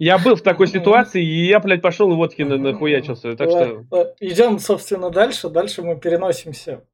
Я 0.00 0.16
был 0.16 0.34
в 0.34 0.40
такой 0.40 0.66
ситуации, 0.66 1.22
и 1.22 1.46
я, 1.46 1.60
блядь, 1.60 1.82
пошел 1.82 2.10
и 2.10 2.16
водки 2.16 2.40
нахуячился. 2.40 3.36
Так 3.36 3.50
что... 3.50 3.84
Идем, 4.18 4.58
собственно, 4.58 5.10
дальше. 5.10 5.50
Дальше 5.50 5.82
мы 5.82 6.00
переносимся. 6.00 6.86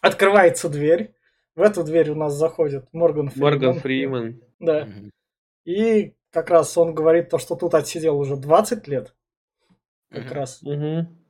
Открывается 0.00 0.68
дверь. 0.68 1.14
В 1.54 1.62
эту 1.62 1.84
дверь 1.84 2.10
у 2.10 2.16
нас 2.16 2.34
заходит 2.34 2.92
Морган 2.92 3.28
Фриман. 3.28 3.52
Морган 3.52 3.74
Фриман. 3.78 4.42
Да. 4.58 4.88
И 5.64 6.14
как 6.32 6.50
раз 6.50 6.76
он 6.76 6.92
говорит 6.92 7.28
то, 7.28 7.38
что 7.38 7.54
тут 7.54 7.74
отсидел 7.74 8.18
уже 8.18 8.36
20 8.36 8.88
лет. 8.88 9.14
Как 10.10 10.32
раз. 10.32 10.60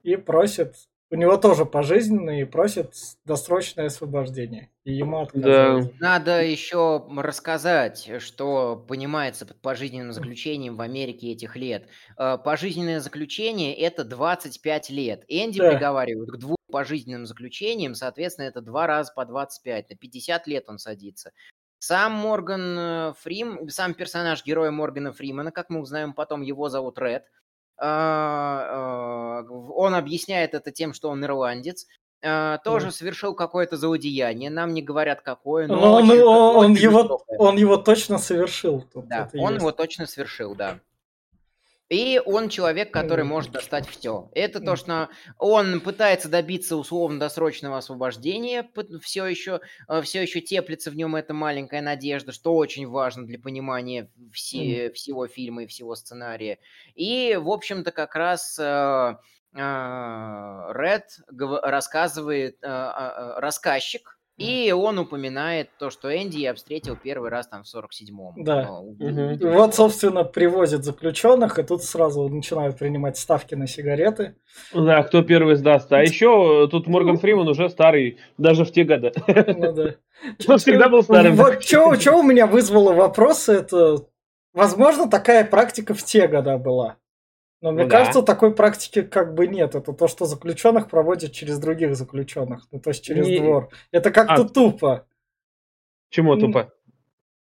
И 0.02 0.16
просит 0.16 0.74
у 1.10 1.16
него 1.16 1.36
тоже 1.36 1.66
пожизненный 1.66 2.42
и 2.42 2.44
просит 2.44 2.94
досрочное 3.24 3.86
освобождение. 3.86 4.70
И 4.84 4.92
ему 4.92 5.20
отказывают. 5.20 5.86
Да. 5.86 6.18
Надо 6.18 6.42
еще 6.44 7.04
рассказать, 7.16 8.10
что 8.18 8.76
понимается 8.88 9.44
под 9.44 9.60
пожизненным 9.60 10.12
заключением 10.12 10.76
в 10.76 10.80
Америке 10.80 11.32
этих 11.32 11.56
лет. 11.56 11.88
Э, 12.16 12.38
пожизненное 12.42 13.00
заключение– 13.00 13.74
это 13.76 14.04
25 14.04 14.90
лет. 14.90 15.24
Энди 15.26 15.58
да. 15.58 15.72
приговаривают 15.72 16.30
к 16.30 16.36
двум 16.36 16.56
пожизненным 16.70 17.26
заключениям, 17.26 17.96
соответственно, 17.96 18.46
это 18.46 18.60
два 18.60 18.86
раза 18.86 19.12
по 19.12 19.26
25. 19.26 19.90
На 19.90 19.96
50 19.96 20.46
лет 20.46 20.64
он 20.68 20.78
садится. 20.78 21.32
Сам 21.80 22.12
Морган 22.12 22.78
э, 22.78 23.12
Фрим, 23.22 23.68
сам 23.68 23.94
персонаж 23.94 24.44
героя 24.44 24.70
Моргана 24.70 25.12
Фримана, 25.12 25.50
как 25.50 25.70
мы 25.70 25.80
узнаем 25.80 26.12
потом, 26.12 26.42
его 26.42 26.68
зовут 26.68 26.98
Ред– 27.00 27.24
он 27.80 29.44
объясняет 29.94 30.54
это 30.54 30.70
тем, 30.70 30.92
что 30.92 31.08
он 31.08 31.24
ирландец, 31.24 31.86
а, 32.22 32.58
тоже 32.58 32.92
совершил 32.92 33.34
какое-то 33.34 33.78
злодеяние. 33.78 34.50
Нам 34.50 34.74
не 34.74 34.82
говорят, 34.82 35.22
какое, 35.22 35.66
но... 35.66 35.76
но 35.76 35.94
он, 35.94 36.10
он, 36.10 36.56
он, 36.56 36.74
его, 36.74 37.24
он 37.38 37.56
его 37.56 37.78
точно 37.78 38.18
совершил. 38.18 38.84
Тут 38.92 39.08
да, 39.08 39.30
он 39.34 39.52
есть. 39.52 39.62
его 39.62 39.72
точно 39.72 40.06
совершил, 40.06 40.54
да. 40.54 40.80
И 41.90 42.22
он 42.24 42.48
человек, 42.48 42.92
который 42.92 43.24
может 43.24 43.50
достать 43.50 43.88
все. 43.88 44.30
Это 44.32 44.60
то, 44.60 44.76
что 44.76 45.08
он 45.38 45.80
пытается 45.80 46.28
добиться 46.28 46.76
условно-досрочного 46.76 47.78
освобождения, 47.78 48.70
все 49.02 49.26
еще, 49.26 49.60
э, 49.88 50.00
все 50.02 50.22
еще 50.22 50.40
теплится 50.40 50.92
в 50.92 50.94
нем 50.94 51.16
эта 51.16 51.34
маленькая 51.34 51.82
надежда, 51.82 52.30
что 52.30 52.54
очень 52.54 52.86
важно 52.86 53.26
для 53.26 53.40
понимания 53.40 54.08
все, 54.32 54.92
всего 54.92 55.26
фильма 55.26 55.64
и 55.64 55.66
всего 55.66 55.96
сценария. 55.96 56.60
И, 56.94 57.36
в 57.36 57.50
общем-то, 57.50 57.90
как 57.90 58.14
раз 58.14 58.56
э, 58.56 58.62
э, 58.62 59.58
Ред 59.58 61.18
рассказывает, 61.28 62.58
рассказчик, 62.62 64.19
И 64.40 64.72
он 64.72 64.98
упоминает 64.98 65.68
то, 65.78 65.90
что 65.90 66.08
Энди 66.10 66.38
я 66.38 66.54
встретил 66.54 66.96
первый 66.96 67.28
раз 67.28 67.46
там 67.46 67.62
в 67.62 67.66
47-м. 67.66 68.42
Да. 68.42 68.70
Угу. 68.70 69.52
Вот, 69.52 69.74
собственно, 69.74 70.24
привозят 70.24 70.82
заключенных, 70.82 71.58
и 71.58 71.62
тут 71.62 71.84
сразу 71.84 72.26
начинают 72.26 72.78
принимать 72.78 73.18
ставки 73.18 73.54
на 73.54 73.66
сигареты. 73.66 74.36
Да, 74.72 75.02
кто 75.02 75.20
первый 75.20 75.56
сдаст. 75.56 75.92
А 75.92 76.00
еще 76.00 76.66
тут 76.70 76.86
Морган 76.86 77.18
Фриман 77.18 77.48
уже 77.48 77.68
старый, 77.68 78.18
даже 78.38 78.64
в 78.64 78.72
те 78.72 78.84
годы. 78.84 79.12
Ну 79.26 79.72
да. 79.72 79.94
Он 80.48 80.56
всегда 80.56 80.88
был 80.88 81.02
старым. 81.02 81.36
Вот 81.36 81.62
что 81.62 82.16
у 82.16 82.22
меня 82.22 82.46
вызвало 82.46 82.94
вопросы, 82.94 83.52
это, 83.52 84.06
возможно, 84.54 85.10
такая 85.10 85.44
практика 85.44 85.92
в 85.92 86.02
те 86.02 86.26
годы 86.26 86.56
была. 86.56 86.96
Но 87.60 87.72
мне 87.72 87.84
ну, 87.84 87.90
кажется, 87.90 88.20
да. 88.20 88.26
такой 88.26 88.54
практики 88.54 89.02
как 89.02 89.34
бы 89.34 89.46
нет. 89.46 89.74
Это 89.74 89.92
то, 89.92 90.08
что 90.08 90.24
заключенных 90.24 90.88
проводят 90.88 91.32
через 91.32 91.58
других 91.58 91.94
заключенных. 91.94 92.66
Ну, 92.72 92.80
то 92.80 92.90
есть 92.90 93.04
через 93.04 93.26
Не... 93.26 93.38
двор. 93.38 93.68
Это 93.92 94.10
как-то 94.10 94.42
а... 94.42 94.48
тупо. 94.48 95.06
Чему 96.08 96.36
тупо? 96.36 96.72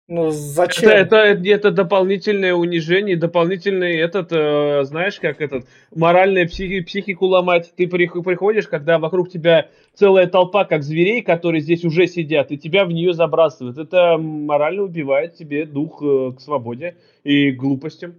Ну, 0.08 0.30
зачем? 0.30 0.88
Это, 0.88 1.16
это, 1.16 1.48
это 1.48 1.70
дополнительное 1.72 2.54
унижение, 2.54 3.16
дополнительный 3.16 3.96
этот, 3.96 4.28
э, 4.30 4.84
знаешь, 4.84 5.18
как 5.18 5.40
этот, 5.40 5.66
моральная 5.92 6.46
психи, 6.46 6.80
психику 6.80 7.26
ломать. 7.26 7.72
Ты 7.76 7.88
приходишь, 7.88 8.68
когда 8.68 9.00
вокруг 9.00 9.28
тебя 9.30 9.68
целая 9.94 10.28
толпа, 10.28 10.64
как 10.64 10.84
зверей, 10.84 11.22
которые 11.22 11.60
здесь 11.60 11.84
уже 11.84 12.06
сидят, 12.06 12.52
и 12.52 12.58
тебя 12.58 12.84
в 12.84 12.92
нее 12.92 13.14
забрасывают. 13.14 13.78
Это 13.78 14.16
морально 14.16 14.84
убивает 14.84 15.34
тебе 15.34 15.66
дух 15.66 16.00
э, 16.02 16.32
к 16.36 16.40
свободе 16.40 16.96
и 17.24 17.50
глупостям. 17.50 18.14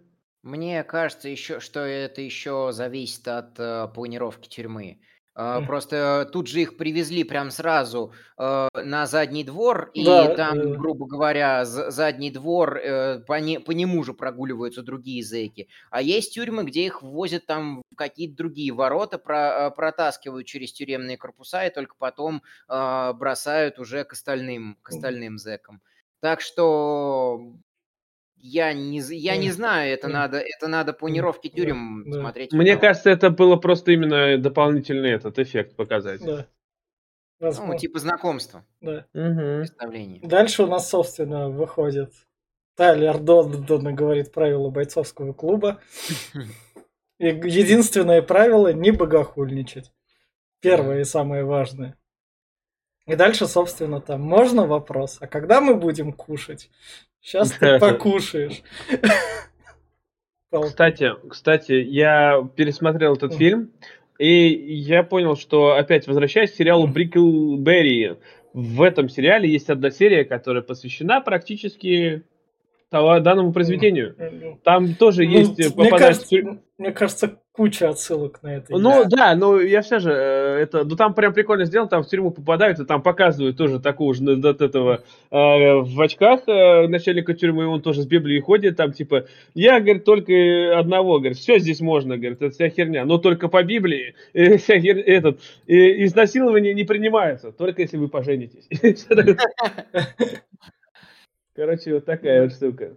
Мне 0.47 0.83
кажется, 0.83 1.27
еще, 1.29 1.59
что 1.59 1.81
это 1.81 2.21
еще 2.21 2.69
зависит 2.71 3.27
от 3.27 3.59
э, 3.59 3.87
планировки 3.93 4.47
тюрьмы. 4.47 5.01
Э, 5.35 5.59
просто 5.65 6.29
тут 6.31 6.47
же 6.47 6.61
их 6.61 6.77
привезли 6.77 7.25
прям 7.25 7.51
сразу 7.51 8.13
э, 8.39 8.67
на 8.73 9.05
задний 9.07 9.43
двор, 9.43 9.91
и 9.93 10.27
Да, 10.27 10.29
там, 10.29 10.55
э, 10.55 10.77
грубо 10.77 11.05
говоря, 11.05 11.65
задний 11.65 12.31
двор, 12.31 12.77
э, 12.77 13.19
по, 13.27 13.39
не- 13.41 13.59
по 13.59 13.71
нему 13.71 14.03
же 14.03 14.13
прогуливаются 14.13 14.83
другие 14.83 15.21
зэки. 15.21 15.67
А 15.91 16.01
есть 16.01 16.33
тюрьмы, 16.35 16.63
где 16.63 16.85
их 16.85 17.01
ввозят 17.01 17.45
там 17.45 17.81
в 17.91 17.95
какие-то 17.95 18.37
другие 18.37 18.71
ворота, 18.71 19.17
про- 19.17 19.67
э, 19.67 19.71
протаскивают 19.71 20.47
через 20.47 20.71
тюремные 20.71 21.17
корпуса 21.17 21.65
и 21.65 21.73
только 21.73 21.95
потом 21.97 22.41
э, 22.69 23.13
бросают 23.13 23.79
уже 23.79 24.05
к 24.05 24.13
остальным, 24.13 24.77
к 24.81 24.89
остальным 24.89 25.37
зэкам. 25.37 25.81
Так 26.21 26.41
что 26.41 27.57
я 28.39 28.73
не, 28.73 28.99
я 28.99 29.37
не 29.37 29.51
знаю, 29.51 29.93
это 29.93 30.07
надо, 30.07 30.37
это 30.39 30.67
надо 30.67 30.93
планировки 30.93 31.47
тюрем 31.47 32.03
да, 32.05 32.19
смотреть. 32.19 32.53
Мне 32.53 32.77
кажется, 32.77 33.09
это 33.09 33.29
было 33.29 33.55
просто 33.55 33.91
именно 33.91 34.37
дополнительный 34.37 35.11
этот 35.11 35.39
эффект 35.39 35.75
показать. 35.75 36.21
Да. 36.23 36.47
Ну, 37.39 37.77
типа 37.77 37.99
знакомства. 37.99 38.65
Да. 38.81 39.05
Угу. 39.13 39.59
Представление. 39.59 40.21
Дальше 40.23 40.63
у 40.63 40.67
нас, 40.67 40.89
собственно, 40.89 41.49
выходит 41.49 42.11
Тайлер 42.77 43.17
Донна 43.17 43.91
говорит 43.91 44.31
правила 44.31 44.69
бойцовского 44.69 45.33
клуба. 45.33 45.81
И 47.19 47.25
единственное 47.25 48.21
правило– 48.21 48.71
не 48.73 48.91
богохульничать. 48.91 49.91
Первое 50.61 51.01
и 51.01 51.03
самое 51.03 51.43
важное. 51.43 51.96
И 53.07 53.15
дальше, 53.15 53.47
собственно, 53.47 54.01
там 54.01 54.21
можно 54.21 54.67
вопрос, 54.67 55.17
а 55.21 55.27
когда 55.27 55.61
мы 55.61 55.75
будем 55.75 56.11
кушать? 56.11 56.69
Сейчас 57.21 57.51
ты 57.51 57.79
покушаешь. 57.79 58.61
Кстати, 60.51 61.11
кстати, 61.29 61.73
я 61.73 62.47
пересмотрел 62.55 63.15
этот 63.15 63.33
фильм, 63.33 63.71
и 64.17 64.47
я 64.47 65.03
понял, 65.03 65.35
что 65.35 65.75
опять 65.75 66.07
возвращаясь 66.07 66.51
к 66.51 66.55
сериалу 66.55 66.87
Бриклберри, 66.87 68.15
в 68.53 68.81
этом 68.81 69.09
сериале 69.09 69.51
есть 69.51 69.69
одна 69.69 69.91
серия, 69.91 70.23
которая 70.23 70.63
посвящена 70.63 71.19
практически 71.19 72.23
данному 72.91 73.53
произведению. 73.53 74.15
Там 74.63 74.95
тоже 74.95 75.23
ну, 75.25 75.31
есть... 75.31 75.59
Э, 75.59 75.69
мне, 75.75 75.89
кажется, 75.89 76.35
мне 76.77 76.91
кажется, 76.91 77.39
куча 77.51 77.89
отсылок 77.89 78.41
на 78.43 78.55
это. 78.55 78.77
Ну 78.77 79.03
да, 79.05 79.33
да 79.33 79.35
но 79.35 79.59
я 79.59 79.81
все 79.81 79.99
же 79.99 80.11
э, 80.11 80.59
это, 80.61 80.83
ну 80.85 80.95
там 80.95 81.13
прям 81.13 81.33
прикольно 81.33 81.65
сделано, 81.65 81.89
там 81.89 82.03
в 82.03 82.07
тюрьму 82.07 82.31
попадают, 82.31 82.79
и 82.79 82.85
там 82.85 83.01
показывают 83.01 83.57
тоже 83.57 83.79
такого 83.79 84.13
же 84.13 84.23
от 84.31 84.61
этого 84.61 85.01
э, 85.31 85.37
в 85.37 85.99
очках 85.99 86.41
э, 86.47 86.87
начальника 86.87 87.33
тюрьмы, 87.33 87.63
и 87.63 87.65
он 87.65 87.81
тоже 87.81 88.03
с 88.03 88.05
Библией 88.05 88.41
ходит, 88.41 88.77
там 88.77 88.93
типа, 88.93 89.25
я, 89.55 89.79
говорит, 89.79 90.05
только 90.05 90.77
одного, 90.77 91.17
говорит, 91.17 91.37
все 91.37 91.57
здесь 91.57 91.81
можно, 91.81 92.15
говорит, 92.15 92.41
это 92.41 92.53
вся 92.53 92.69
херня, 92.69 93.05
но 93.05 93.17
только 93.17 93.47
по 93.47 93.63
Библии 93.63 94.13
э, 94.33 94.57
вся 94.57 94.79
хер... 94.79 94.97
этот, 94.99 95.41
э, 95.67 96.05
изнасилование 96.05 96.75
не 96.75 96.83
принимается, 96.83 97.51
только 97.51 97.81
если 97.81 97.97
вы 97.97 98.07
поженитесь. 98.07 98.69
Короче, 101.57 101.95
вот 101.95 102.05
такая 102.05 102.43
вот 102.43 102.53
штука. 102.53 102.95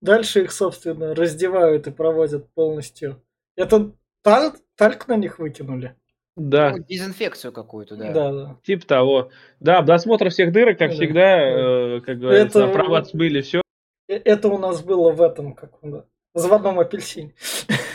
Дальше 0.00 0.44
их, 0.44 0.52
собственно, 0.52 1.16
раздевают 1.16 1.88
и 1.88 1.90
проводят 1.90 2.48
полностью. 2.54 3.20
Это 3.56 3.90
тальк, 4.22 4.54
тальк 4.76 5.08
на 5.08 5.16
них 5.16 5.40
выкинули? 5.40 5.96
Да. 6.36 6.70
Ну, 6.70 6.84
дезинфекцию 6.84 7.52
какую-то, 7.52 7.96
да. 7.96 8.12
Да, 8.12 8.32
да. 8.32 8.56
Типа 8.62 8.86
того. 8.86 9.30
Да, 9.58 9.82
досмотр 9.82 10.28
всех 10.30 10.52
дырок, 10.52 10.78
как 10.78 10.90
да. 10.90 10.94
всегда, 10.94 11.22
да. 11.22 11.96
Э, 11.96 12.00
как 12.02 12.20
говорится, 12.20 12.60
это, 12.60 12.72
права 12.72 13.02
смыли, 13.02 13.40
все. 13.40 13.62
Э, 14.06 14.14
это 14.14 14.46
у 14.46 14.58
нас 14.58 14.80
было 14.80 15.10
в 15.10 15.20
этом, 15.20 15.52
как 15.54 15.82
он, 15.82 15.90
да, 15.90 16.04
заводном 16.34 16.78
апельсине. 16.78 17.34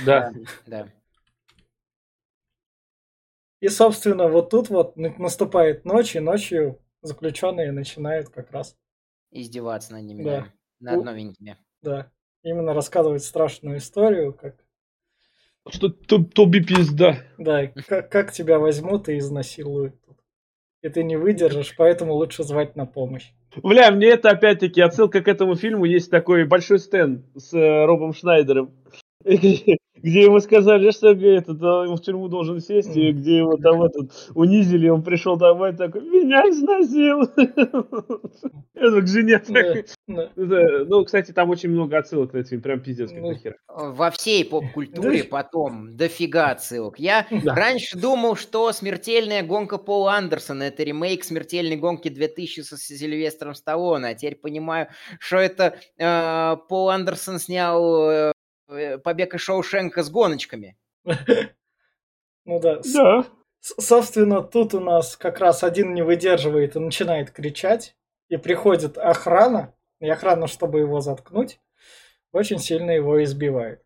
Да. 0.05 0.33
Да. 0.67 0.89
И, 3.61 3.69
собственно, 3.69 4.27
вот 4.27 4.49
тут 4.49 4.67
вот 4.67 4.97
наступает 4.97 5.85
ночь, 5.85 6.17
и 6.17 6.19
ночью 6.19 6.81
заключенные 7.01 7.71
начинают 7.71 8.27
как 8.27 8.51
раз 8.51 8.75
Издеваться 9.33 9.93
над 9.93 10.03
ними, 10.03 10.23
да. 10.23 10.47
да. 10.79 10.95
Над 10.95 11.05
новенькими. 11.05 11.57
Да. 11.81 12.11
Именно 12.43 12.73
рассказывать 12.73 13.23
страшную 13.23 13.77
историю, 13.77 14.33
как... 14.33 14.63
Что 15.69 15.89
то, 15.89 16.23
Тоби 16.23 16.59
пизда. 16.59 17.17
Да, 17.37 17.67
как, 17.67 18.11
как 18.11 18.31
тебя 18.33 18.59
возьмут 18.59 19.09
и 19.09 19.17
изнасилуют. 19.17 19.95
И 20.81 20.89
ты 20.89 21.03
не 21.03 21.15
выдержишь, 21.15 21.73
поэтому 21.77 22.13
лучше 22.13 22.43
звать 22.43 22.75
на 22.75 22.85
помощь. 22.85 23.31
Бля, 23.55 23.89
мне 23.91 24.07
это 24.07 24.29
опять-таки 24.29 24.81
отсылка 24.81 25.21
к 25.21 25.27
этому 25.27 25.55
фильму. 25.55 25.85
Есть 25.85 26.11
такой 26.11 26.45
большой 26.45 26.79
стенд 26.79 27.25
с 27.35 27.53
э, 27.53 27.85
Робом 27.85 28.13
Шнайдером. 28.13 28.75
где 30.03 30.23
ему 30.23 30.39
сказали, 30.39 30.91
что 30.91 31.09
этот, 31.09 31.59
в 31.59 31.99
тюрьму 31.99 32.27
должен 32.27 32.59
сесть, 32.59 32.95
и 32.95 33.11
где 33.11 33.37
его 33.37 33.57
там 33.57 33.81
этот, 33.83 34.11
унизили, 34.35 34.89
он 34.89 35.01
пришел 35.01 35.37
домой 35.37 35.73
такой, 35.73 36.01
меня 36.01 36.43
изнасиловал. 36.49 37.29
Это 38.75 39.01
к 39.01 39.07
жене 39.07 39.41
Ну, 40.07 41.05
кстати, 41.05 41.31
там 41.31 41.49
очень 41.49 41.69
много 41.69 41.97
отсылок 41.97 42.33
на 42.33 42.39
этот 42.39 42.49
фильм, 42.49 42.61
прям 42.61 42.81
пиздец, 42.81 43.11
как 43.11 43.21
ну, 43.21 43.33
хер. 43.35 43.55
Во 43.67 44.11
всей 44.11 44.45
поп-культуре 44.45 45.23
потом 45.23 45.95
дофига 45.95 46.51
отсылок. 46.51 46.99
Я 46.99 47.25
раньше 47.45 47.97
думал, 47.97 48.35
что 48.35 48.71
«Смертельная 48.71 49.43
гонка 49.43 49.77
Пола 49.77 50.13
Андерсона»— 50.13 50.63
это 50.63 50.83
ремейк 50.83 51.23
«Смертельной 51.23 51.77
гонки 51.77 52.09
2000» 52.09 52.63
со 52.63 52.77
Сильвестром 52.77 53.55
Сталлоне, 53.55 54.07
а 54.07 54.13
теперь 54.13 54.35
понимаю, 54.35 54.87
что 55.19 55.37
это 55.37 55.75
э, 55.97 56.57
Пол 56.67 56.89
Андерсон 56.89 57.39
снял 57.39 58.11
Э, 58.13 58.31
побег 58.67 59.35
из 59.35 59.41
Шоушенка 59.41 60.03
с 60.03 60.09
гоночками. 60.09 60.77
Ну 62.45 62.59
да. 62.59 62.81
Да. 62.93 63.25
Собственно, 63.61 64.41
тут 64.43 64.73
у 64.73 64.81
нас 64.81 65.15
как 65.15 65.39
раз 65.39 65.63
один 65.63 65.93
не 65.93 66.01
выдерживает 66.01 66.75
и 66.75 66.79
начинает 66.79 67.31
кричать. 67.31 67.95
И 68.27 68.35
приходит 68.35 68.97
охрана. 68.97 69.73
И 70.01 70.09
охрана, 70.09 70.47
чтобы 70.47 70.79
его 70.79 70.99
заткнуть, 70.99 71.61
очень 72.33 72.59
сильно 72.59 72.91
его 72.91 73.23
избивает. 73.23 73.81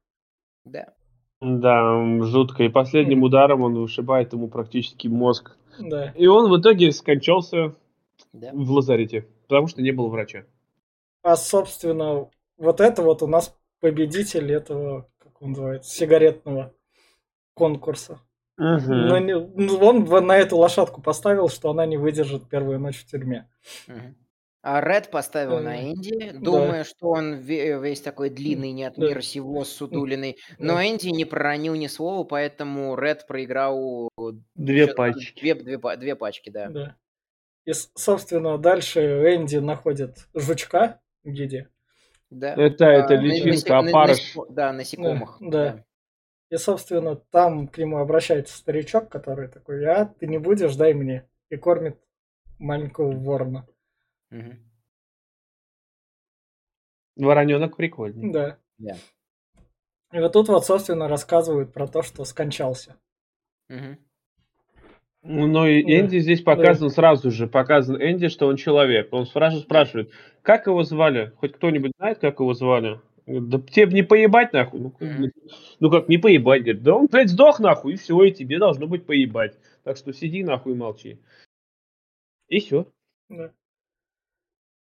Да. 0.66 0.94
Да, 1.42 2.24
жутко. 2.24 2.64
И 2.64 2.70
последним 2.70 3.24
ударом 3.24 3.62
он 3.62 3.76
вышибает 3.76 4.34
ему 4.34 4.48
практически 4.48 5.08
мозг. 5.08 5.56
Да. 5.78 6.12
И 6.16 6.26
он 6.26 6.50
в 6.50 6.60
итоге 6.60 6.92
скончался 6.92 7.76
да. 8.34 8.52
в 8.54 8.72
лазарете, 8.72 9.28
потому 9.48 9.68
что 9.68 9.82
не 9.82 9.92
было 9.92 10.08
врача. 10.08 10.46
А, 11.22 11.36
собственно, 11.36 12.30
вот 12.58 12.82
это 12.82 13.04
вот 13.04 13.22
у 13.22 13.28
нас 13.28 13.56
победитель 13.80 14.52
этого, 14.52 15.10
как 15.18 15.42
он 15.42 15.50
называется, 15.52 15.96
сигаретного 15.96 16.74
конкурса. 17.54 18.20
Угу. 18.58 18.92
Но 18.92 19.20
не, 19.20 19.40
ну, 19.40 19.78
он 19.78 20.04
на 20.26 20.38
эту 20.38 20.58
лошадку 20.58 21.02
поставил, 21.02 21.48
что 21.50 21.70
она 21.70 21.86
не 21.86 21.98
выдержит 21.98 22.50
первую 22.50 22.80
ночь 22.80 23.00
в 23.00 23.06
тюрьме. 23.06 23.50
Угу. 23.88 24.16
А 24.64 24.82
Ред 24.82 25.12
поставил 25.12 25.60
на 25.60 25.92
Энди, 25.92 26.32
думая, 26.32 26.80
да. 26.80 26.84
что 26.84 27.10
он 27.12 27.36
весь 27.36 28.02
такой 28.02 28.30
длинный, 28.30 28.72
не 28.72 28.84
от 28.84 28.96
да. 28.96 29.08
мира 29.08 29.22
сего, 29.22 29.64
сутулиный. 29.64 30.38
Но 30.58 30.76
да. 30.76 30.86
Энди 30.86 31.08
не 31.08 31.24
проронил 31.24 31.76
ни 31.76 31.88
слова, 31.88 32.26
поэтому 32.26 32.98
Ред 32.98 33.28
проиграл 33.28 34.10
две 34.56 34.88
пачки. 34.88 35.40
Две, 35.40 35.56
две, 35.56 35.78
две 35.78 36.16
пачки, 36.16 36.50
да. 36.50 36.68
да. 36.68 36.96
И, 37.66 37.72
собственно, 37.74 38.58
дальше 38.58 39.00
Энди 39.02 39.58
находит 39.58 40.28
жучка 40.34 41.00
в. 41.24 41.68
Да. 42.30 42.54
Это, 42.54 42.86
это 42.86 43.14
а, 43.14 43.18
личинка, 43.18 43.82
на, 43.82 43.90
опарыш. 43.90 44.36
На, 44.36 44.46
да, 44.50 44.74
насекомых. 44.74 45.38
Да, 45.40 45.50
да. 45.50 45.74
да. 45.74 45.86
И, 46.50 46.58
собственно, 46.58 47.16
там 47.16 47.68
к 47.68 47.78
нему 47.78 47.98
обращается 47.98 48.58
старичок, 48.58 49.10
который 49.10 49.48
такой, 49.50 49.86
а 49.86 50.06
ты 50.06 50.28
не 50.28 50.38
будешь, 50.38 50.76
дай 50.76 50.94
мне. 50.94 51.28
И 51.50 51.58
кормит 51.58 52.00
маленького 52.60 53.12
ворона. 53.12 53.68
Мгм. 54.30 54.60
Вороненок 57.16 57.78
прикольный. 57.78 58.32
Да. 58.32 58.58
Да. 58.78 58.96
И 60.14 60.20
вот 60.20 60.34
тут 60.34 60.48
вот, 60.48 60.66
собственно, 60.66 61.08
рассказывают 61.08 61.74
про 61.74 61.88
то, 61.88 62.02
что 62.02 62.24
скончался. 62.24 62.96
Мгм. 63.68 63.98
Ну, 65.30 65.46
но 65.46 65.68
и 65.68 65.84
Да. 65.84 66.00
Энди 66.00 66.20
здесь 66.20 66.42
показан 66.42 66.90
сразу 66.90 67.32
же, 67.32 67.48
показан 67.48 68.02
Энди, 68.02 68.30
что 68.30 68.48
он 68.48 68.56
человек. 68.56 69.10
Он 69.12 69.26
сразу 69.26 69.60
спрашивает, 69.60 70.12
как 70.42 70.68
его 70.68 70.84
звали? 70.84 71.34
Хоть 71.36 71.54
кто-нибудь 71.54 71.92
знает, 71.98 72.20
как 72.20 72.40
его 72.40 72.54
звали? 72.54 73.02
Говорит, 73.26 73.50
Да 73.50 73.60
тебе 73.60 73.94
не 73.94 74.04
поебать 74.04 74.54
нахуй. 74.54 74.80
Ну, 74.80 74.94
блядь, 75.00 75.34
ну 75.82 75.90
как 75.92 76.08
не 76.08 76.18
поебать? 76.18 76.62
Говорит, 76.62 76.82
да 76.82 76.96
он, 76.96 77.08
блядь, 77.08 77.30
сдох 77.30 77.60
нахуй, 77.60 77.94
и 77.94 77.98
все, 77.98 78.24
и 78.24 78.32
тебе 78.32 78.58
должно 78.58 78.88
быть 78.88 79.06
поебать. 79.06 79.58
Так 79.84 79.98
что 79.98 80.14
сиди 80.14 80.44
нахуй 80.46 80.74
и 80.74 80.76
молчи. 80.78 81.20
И 82.48 82.62
все. 82.62 82.88
Да. 83.28 83.52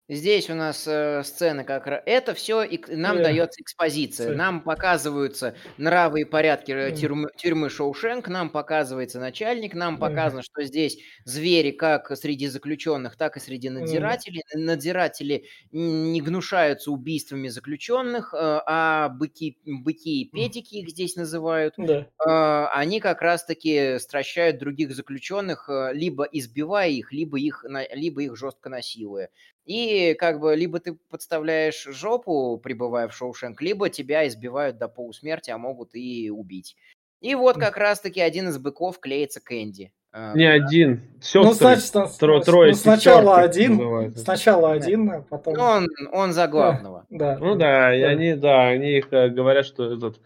Здесь 0.08 0.50
у 0.50 0.54
нас 0.54 0.84
э, 0.88 1.22
сцены 1.24 1.62
как 1.62 1.86
раз. 1.86 2.02
Это 2.06 2.34
все 2.34 2.66
нам 2.88 3.18
Да. 3.18 3.22
дается 3.24 3.62
экспозиция. 3.62 4.30
Ц- 4.30 4.34
Нам 4.34 4.60
показываются 4.60 5.54
нравы 5.78 6.22
и 6.22 6.24
порядки 6.24 6.72
э, 6.72 6.90
Да. 6.90 6.96
тюрьмы, 6.96 7.28
тюрьмы 7.36 7.70
Шоушенк, 7.70 8.26
нам 8.28 8.50
показывается 8.50 9.20
начальник, 9.20 9.74
нам 9.74 9.94
Да. 9.98 10.08
показано, 10.08 10.42
что 10.42 10.64
здесь 10.64 10.98
звери 11.24 11.70
как 11.70 12.14
среди 12.16 12.48
заключенных, 12.48 13.16
так 13.16 13.36
и 13.36 13.40
среди 13.40 13.70
надзирателей. 13.70 14.42
Надзиратели 14.54 15.44
не 15.70 16.20
гнушаются 16.20 16.90
убийствами 16.90 17.46
заключенных, 17.48 18.34
э, 18.34 18.38
а 18.66 19.08
быки, 19.08 19.58
быки 19.64 20.22
и 20.22 20.30
педики 20.30 20.74
их 20.80 20.90
здесь 20.90 21.14
называют. 21.16 21.74
Да. 21.78 22.08
э, 22.26 22.66
они 22.74 22.98
как 23.00 23.22
раз-таки 23.22 23.98
стращают 24.00 24.58
других 24.58 24.94
заключенных, 24.94 25.68
э, 25.68 25.90
либо 25.94 26.24
избивая 26.24 26.90
их, 26.90 27.12
либо 27.12 27.38
их, 27.38 27.64
на- 27.68 27.86
либо 27.94 28.22
их 28.22 28.36
жестко 28.36 28.68
насилуя. 28.68 29.28
И 29.64 30.14
как 30.14 30.40
бы 30.40 30.56
либо 30.56 30.80
ты 30.80 30.94
подставляешь 31.08 31.84
жопу, 31.84 32.58
прибывая 32.62 33.08
в 33.08 33.14
Шоушенк, 33.14 33.62
либо 33.62 33.88
тебя 33.90 34.26
избивают 34.26 34.78
до 34.78 34.88
полусмерти, 34.88 35.50
а 35.50 35.58
могут 35.58 35.94
и 35.94 36.30
убить. 36.30 36.76
И 37.20 37.34
вот 37.36 37.56
как 37.56 37.76
раз-таки 37.76 38.20
один 38.20 38.48
из 38.48 38.58
быков 38.58 38.98
клеится 38.98 39.40
к 39.40 39.52
Энди. 39.52 39.92
Э, 40.12 40.32
Не 40.34 40.46
один. 40.46 41.02
Сестры. 41.20 41.42
Ну, 41.44 41.52
значит, 41.52 41.94
Тро- 41.94 42.08
ну, 42.20 42.40
трое 42.40 42.70
ну, 42.72 42.76
сначала 42.76 43.36
один, 43.38 43.76
называется. 43.76 44.18
сначала 44.18 44.68
Да. 44.70 44.74
один, 44.74 45.10
а 45.10 45.20
потом... 45.22 45.54
ну, 45.54 45.62
он, 45.62 45.88
он 46.12 46.32
за 46.32 46.48
главного. 46.48 47.06
Да. 47.08 47.38
Ну 47.38 47.54
да, 47.54 47.94
и 47.96 48.00
Да. 48.02 48.08
они, 48.08 48.34
да, 48.34 48.66
они 48.68 48.98
их 48.98 49.12
э, 49.12 49.28
говорят, 49.28 49.64
что 49.64 49.94
этот 49.94 50.20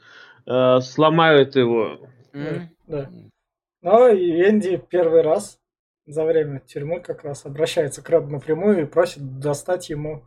э, 0.47 0.81
сломают 0.81 1.55
его. 1.55 1.99
М? 2.33 2.71
Да. 2.87 3.11
Но 3.83 4.09
и 4.09 4.49
Энди 4.49 4.83
первый 4.89 5.21
раз 5.21 5.59
за 6.07 6.25
время 6.25 6.61
тюрьмы 6.61 7.01
как 7.01 7.25
раз 7.25 7.45
обращается 7.45 8.03
к 8.03 8.09
Реду 8.09 8.29
напрямую 8.29 8.83
и 8.83 8.87
просит 8.87 9.39
достать 9.39 9.91
ему... 9.91 10.25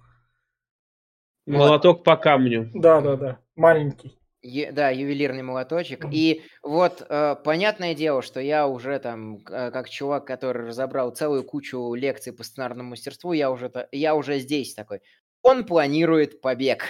Молоток 1.45 2.03
по 2.03 2.15
камню. 2.15 2.69
Да-да-да, 2.75 3.39
маленький. 3.55 4.19
Е- 4.41 4.71
да, 4.71 4.89
ювелирный 4.89 5.41
молоточек. 5.41 6.03
Мгм. 6.03 6.11
И 6.13 6.43
вот 6.61 7.05
э, 7.09 7.35
понятное 7.43 7.95
дело, 7.95 8.21
что 8.21 8.39
я 8.39 8.67
уже 8.67 8.99
там, 8.99 9.37
э, 9.49 9.71
как 9.71 9.89
чувак, 9.89 10.25
который 10.27 10.67
разобрал 10.67 11.09
целую 11.11 11.43
кучу 11.43 11.93
лекций 11.95 12.33
по 12.33 12.43
сценарному 12.43 12.91
мастерству, 12.91 13.33
я 13.33 13.49
уже, 13.51 13.69
та- 13.69 13.87
я 13.91 14.15
уже 14.15 14.37
здесь 14.39 14.75
такой. 14.75 15.01
Он 15.41 15.65
планирует 15.65 16.39
побег. 16.39 16.83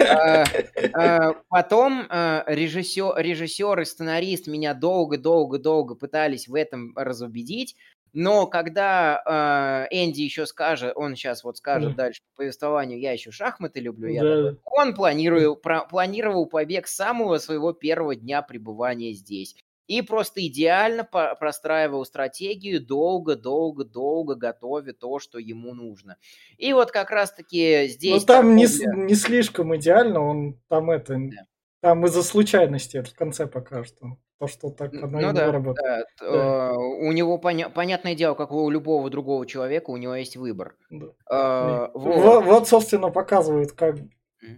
Э, 0.00 0.44
э, 0.74 1.32
Потом 1.48 2.06
э, 2.10 2.42
режиссер, 2.46 3.16
режиссер 3.18 3.80
и 3.80 3.84
сценарист 3.84 4.48
меня 4.48 4.74
долго-долго-долго 4.74 5.94
пытались 5.94 6.48
в 6.48 6.54
этом 6.54 6.92
разубедить, 6.96 7.76
но 8.14 8.46
когда 8.46 9.86
э, 9.90 9.94
Энди 9.94 10.22
еще 10.22 10.46
скажет, 10.46 10.92
он 10.96 11.14
сейчас 11.16 11.44
вот 11.44 11.58
скажет 11.58 11.90
Да. 11.90 12.04
дальше 12.04 12.22
по 12.32 12.38
повествованию, 12.42 12.98
я 12.98 13.12
еще 13.12 13.30
шахматы 13.30 13.80
люблю, 13.80 14.08
я 14.08 14.22
Да. 14.22 14.36
такой, 14.52 14.58
он 14.64 14.94
планировал, 14.94 15.56
про- 15.56 15.84
планировал 15.84 16.46
побег 16.46 16.86
с 16.86 16.94
самого 16.96 17.36
своего 17.38 17.72
первого 17.72 18.16
дня 18.16 18.40
пребывания 18.40 19.12
здесь. 19.12 19.54
И 19.86 20.00
просто 20.00 20.46
идеально 20.46 21.04
по- 21.04 21.34
простраивал 21.34 22.06
стратегию, 22.06 22.80
долго-долго-долго 22.80 24.34
готовя 24.34 24.92
то, 24.92 25.18
что 25.18 25.38
ему 25.38 25.74
нужно. 25.74 26.16
И 26.56 26.72
вот 26.72 26.90
как 26.90 27.10
раз-таки 27.10 27.80
Но 27.82 27.86
здесь... 27.88 28.20
Ну, 28.22 28.26
там 28.26 28.56
не, 28.56 28.64
торговля- 28.66 29.04
не 29.06 29.14
слишком 29.14 29.76
идеально, 29.76 30.20
он 30.20 30.58
там 30.68 30.90
это... 30.90 31.16
Да. 31.18 31.46
Там 31.80 32.06
из-за 32.06 32.22
случайности 32.22 32.96
это 32.96 33.10
в 33.10 33.14
конце 33.14 33.46
покажет. 33.46 33.96
он. 34.00 34.16
То, 34.44 34.48
что 34.48 34.68
так 34.68 34.92
оно 34.92 35.06
Ну 35.20 35.30
и 35.30 35.32
да, 35.32 35.50
работает. 35.50 36.06
да, 36.20 36.26
т- 36.26 36.26
э, 36.26 36.72
у 36.76 37.12
него 37.12 37.38
поня- 37.38 37.70
понятное 37.70 38.14
дело, 38.14 38.34
как 38.34 38.52
у 38.52 38.68
любого 38.68 39.08
другого 39.08 39.46
человека, 39.46 39.88
у 39.88 39.96
него 39.96 40.14
есть 40.16 40.36
выбор. 40.36 40.76
Да. 40.90 41.06
Э, 41.30 41.90
Вот, 41.94 42.16
вот. 42.16 42.44
вот, 42.44 42.68
собственно, 42.68 43.08
показывают, 43.10 43.72
как 43.72 43.96
э, 44.42 44.56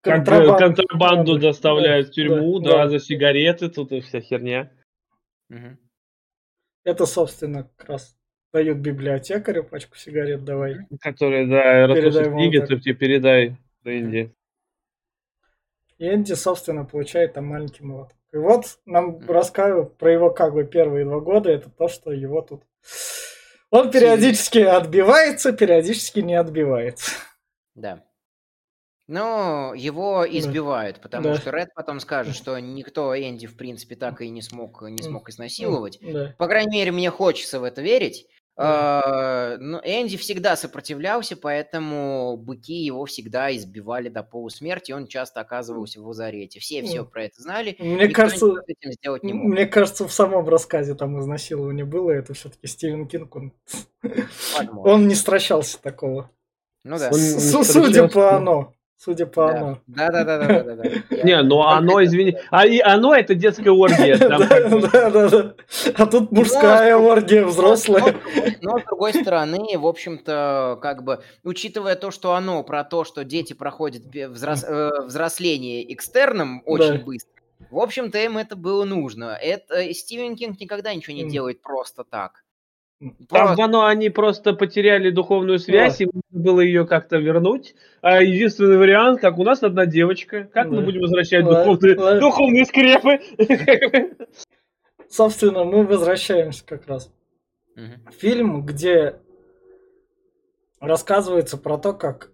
контрабанду 0.00 1.34
да, 1.34 1.48
доставляют 1.48 2.06
в 2.06 2.08
да, 2.10 2.14
тюрьму, 2.14 2.58
да, 2.60 2.70
да, 2.70 2.76
да. 2.84 2.88
за 2.88 3.00
сигареты, 3.00 3.68
тут 3.68 3.92
и 3.92 4.00
вся 4.00 4.20
херня. 4.22 4.72
Мгм. 5.50 5.78
Это, 6.84 7.04
собственно, 7.04 7.64
как 7.76 7.90
раз 7.90 8.16
дают 8.50 8.78
библиотекарю 8.78 9.64
пачку 9.64 9.96
сигарет, 9.98 10.42
давай. 10.44 10.86
Которые, 11.02 11.46
да, 11.46 11.86
разносят 11.86 12.32
книги, 12.32 12.58
ты 12.60 12.80
тебе 12.80 12.94
передай, 12.94 13.58
Энди. 13.84 14.34
И 15.98 16.08
Энди, 16.08 16.32
собственно, 16.32 16.86
получает 16.86 17.34
там 17.34 17.44
маленький 17.44 17.84
молоток. 17.84 18.16
И 18.32 18.36
вот 18.36 18.78
нам 18.86 19.20
рассказывают 19.28 19.98
про 19.98 20.12
его 20.12 20.30
как 20.30 20.54
бы 20.54 20.64
первые 20.64 21.04
два 21.04 21.20
года. 21.20 21.50
Это 21.50 21.68
то, 21.70 21.88
что 21.88 22.12
его 22.12 22.40
тут... 22.40 22.62
Он 23.70 23.90
периодически 23.90 24.58
отбивается, 24.58 25.52
периодически 25.52 26.20
не 26.20 26.34
отбивается. 26.34 27.12
Да. 27.74 28.04
Но 29.08 29.74
его 29.74 30.24
избивают, 30.28 31.00
потому 31.00 31.24
Да. 31.24 31.34
что 31.36 31.50
Ред 31.50 31.70
потом 31.74 32.00
скажет, 32.00 32.34
что 32.34 32.58
никто 32.58 33.14
Энди, 33.18 33.46
в 33.46 33.56
принципе, 33.56 33.96
так 33.96 34.20
и 34.22 34.28
не 34.30 34.40
смог, 34.42 34.82
не 34.82 35.02
смог 35.02 35.28
изнасиловать. 35.28 35.98
Да. 36.00 36.34
По 36.38 36.46
крайней 36.46 36.76
мере, 36.78 36.92
мне 36.92 37.10
хочется 37.10 37.60
в 37.60 37.64
это 37.64 37.82
верить. 37.82 38.26
А, 38.54 39.56
Но 39.58 39.80
Энди 39.82 40.16
всегда 40.16 40.56
сопротивлялся, 40.56 41.36
поэтому 41.36 42.36
быки 42.36 42.74
его 42.74 43.04
всегда 43.06 43.54
избивали 43.56 44.08
до 44.08 44.22
полусмерти, 44.22 44.92
он 44.92 45.06
часто 45.06 45.40
оказывался 45.40 46.00
в 46.00 46.06
лазарете. 46.06 46.60
Все 46.60 46.82
все 46.82 47.04
про 47.04 47.24
это 47.24 47.40
знали. 47.40 47.76
Мне 47.78 48.08
никто 48.08 48.22
кажется, 48.22 48.46
этим 48.66 48.92
сделать 48.92 49.22
не 49.22 49.32
мог. 49.32 49.52
мне 49.52 49.66
кажется, 49.66 50.06
в 50.06 50.12
самом 50.12 50.48
рассказе 50.48 50.94
там 50.94 51.18
изнасилование 51.20 51.84
было. 51.86 52.10
Это 52.10 52.34
все-таки 52.34 52.66
Стивен 52.66 53.06
Кинг. 53.06 53.34
Он, 53.34 53.52
он 54.84 55.08
не 55.08 55.14
стращался 55.14 55.80
такого. 55.80 56.30
Ну 56.84 56.98
да. 56.98 57.10
Он- 57.10 57.64
судя 57.64 58.08
по 58.08 58.36
оно. 58.36 58.74
Судя 59.04 59.26
по 59.26 59.48
Да. 59.48 59.56
оно. 59.58 59.78
Да, 59.88 60.10
да, 60.10 60.24
да, 60.24 60.38
да, 60.38 60.62
да, 60.62 60.74
да. 60.76 60.84
Не, 61.24 61.42
ну 61.42 61.60
оно, 61.62 62.04
извини, 62.04 62.36
а 62.52 62.64
и 62.66 62.78
оно 62.78 63.12
это 63.16 63.34
детская 63.34 63.70
оргия. 63.72 64.16
Да, 64.16 64.38
да, 65.10 65.28
да. 65.28 65.54
А 65.96 66.06
тут 66.06 66.30
мужская 66.30 66.96
Но- 66.96 67.08
оргия, 67.08 67.42
Но, 67.42 67.48
взрослая. 67.48 68.14
но, 68.60 68.78
с 68.78 68.84
другой 68.84 69.12
стороны, 69.12 69.76
в 69.76 69.86
общем-то, 69.88 70.78
как 70.80 71.02
бы, 71.02 71.20
учитывая 71.42 71.96
то, 71.96 72.12
что 72.12 72.34
оно 72.34 72.62
про 72.62 72.84
то, 72.84 73.02
что 73.02 73.24
дети 73.24 73.54
проходят 73.54 74.04
э, 74.14 74.28
взросление 74.28 75.92
экстерном 75.92 76.62
очень 76.64 77.02
быстро, 77.02 77.32
в 77.72 77.78
общем-то, 77.78 78.18
им 78.18 78.38
это 78.38 78.54
было 78.54 78.84
нужно. 78.84 79.36
Это 79.40 79.74
э, 79.82 79.92
Стивен 79.94 80.36
Кинг 80.36 80.60
никогда 80.60 80.94
ничего 80.94 81.16
не 81.16 81.28
делает 81.28 81.60
просто 81.60 82.04
так. 82.04 82.41
Там 83.02 83.16
Просто- 83.28 83.64
оно, 83.64 83.84
они 83.86 84.10
просто 84.10 84.52
потеряли 84.52 85.10
духовную 85.10 85.58
связь, 85.58 85.98
Да. 85.98 86.04
им 86.04 86.10
нужно 86.14 86.44
было 86.44 86.60
ее 86.60 86.86
как-то 86.86 87.16
вернуть. 87.16 87.74
А 88.00 88.22
единственный 88.22 88.76
вариант, 88.78 89.20
как 89.20 89.38
у 89.38 89.42
нас 89.44 89.62
одна 89.64 89.86
девочка, 89.86 90.44
как 90.52 90.68
мы 90.68 90.76
Да. 90.78 90.82
будем 90.82 91.00
возвращать 91.00 91.44
Да, 91.44 91.64
духовные, 91.64 91.94
да. 91.96 92.20
духовные 92.20 92.64
скрепы? 92.64 93.20
Собственно, 95.10 95.64
мы 95.64 95.84
возвращаемся 95.84 96.64
как 96.64 96.86
раз 96.86 97.12
в 97.74 98.12
фильм, 98.18 98.64
где 98.64 99.16
рассказывается 100.80 101.56
про 101.58 101.78
то, 101.78 101.92
как 101.92 102.30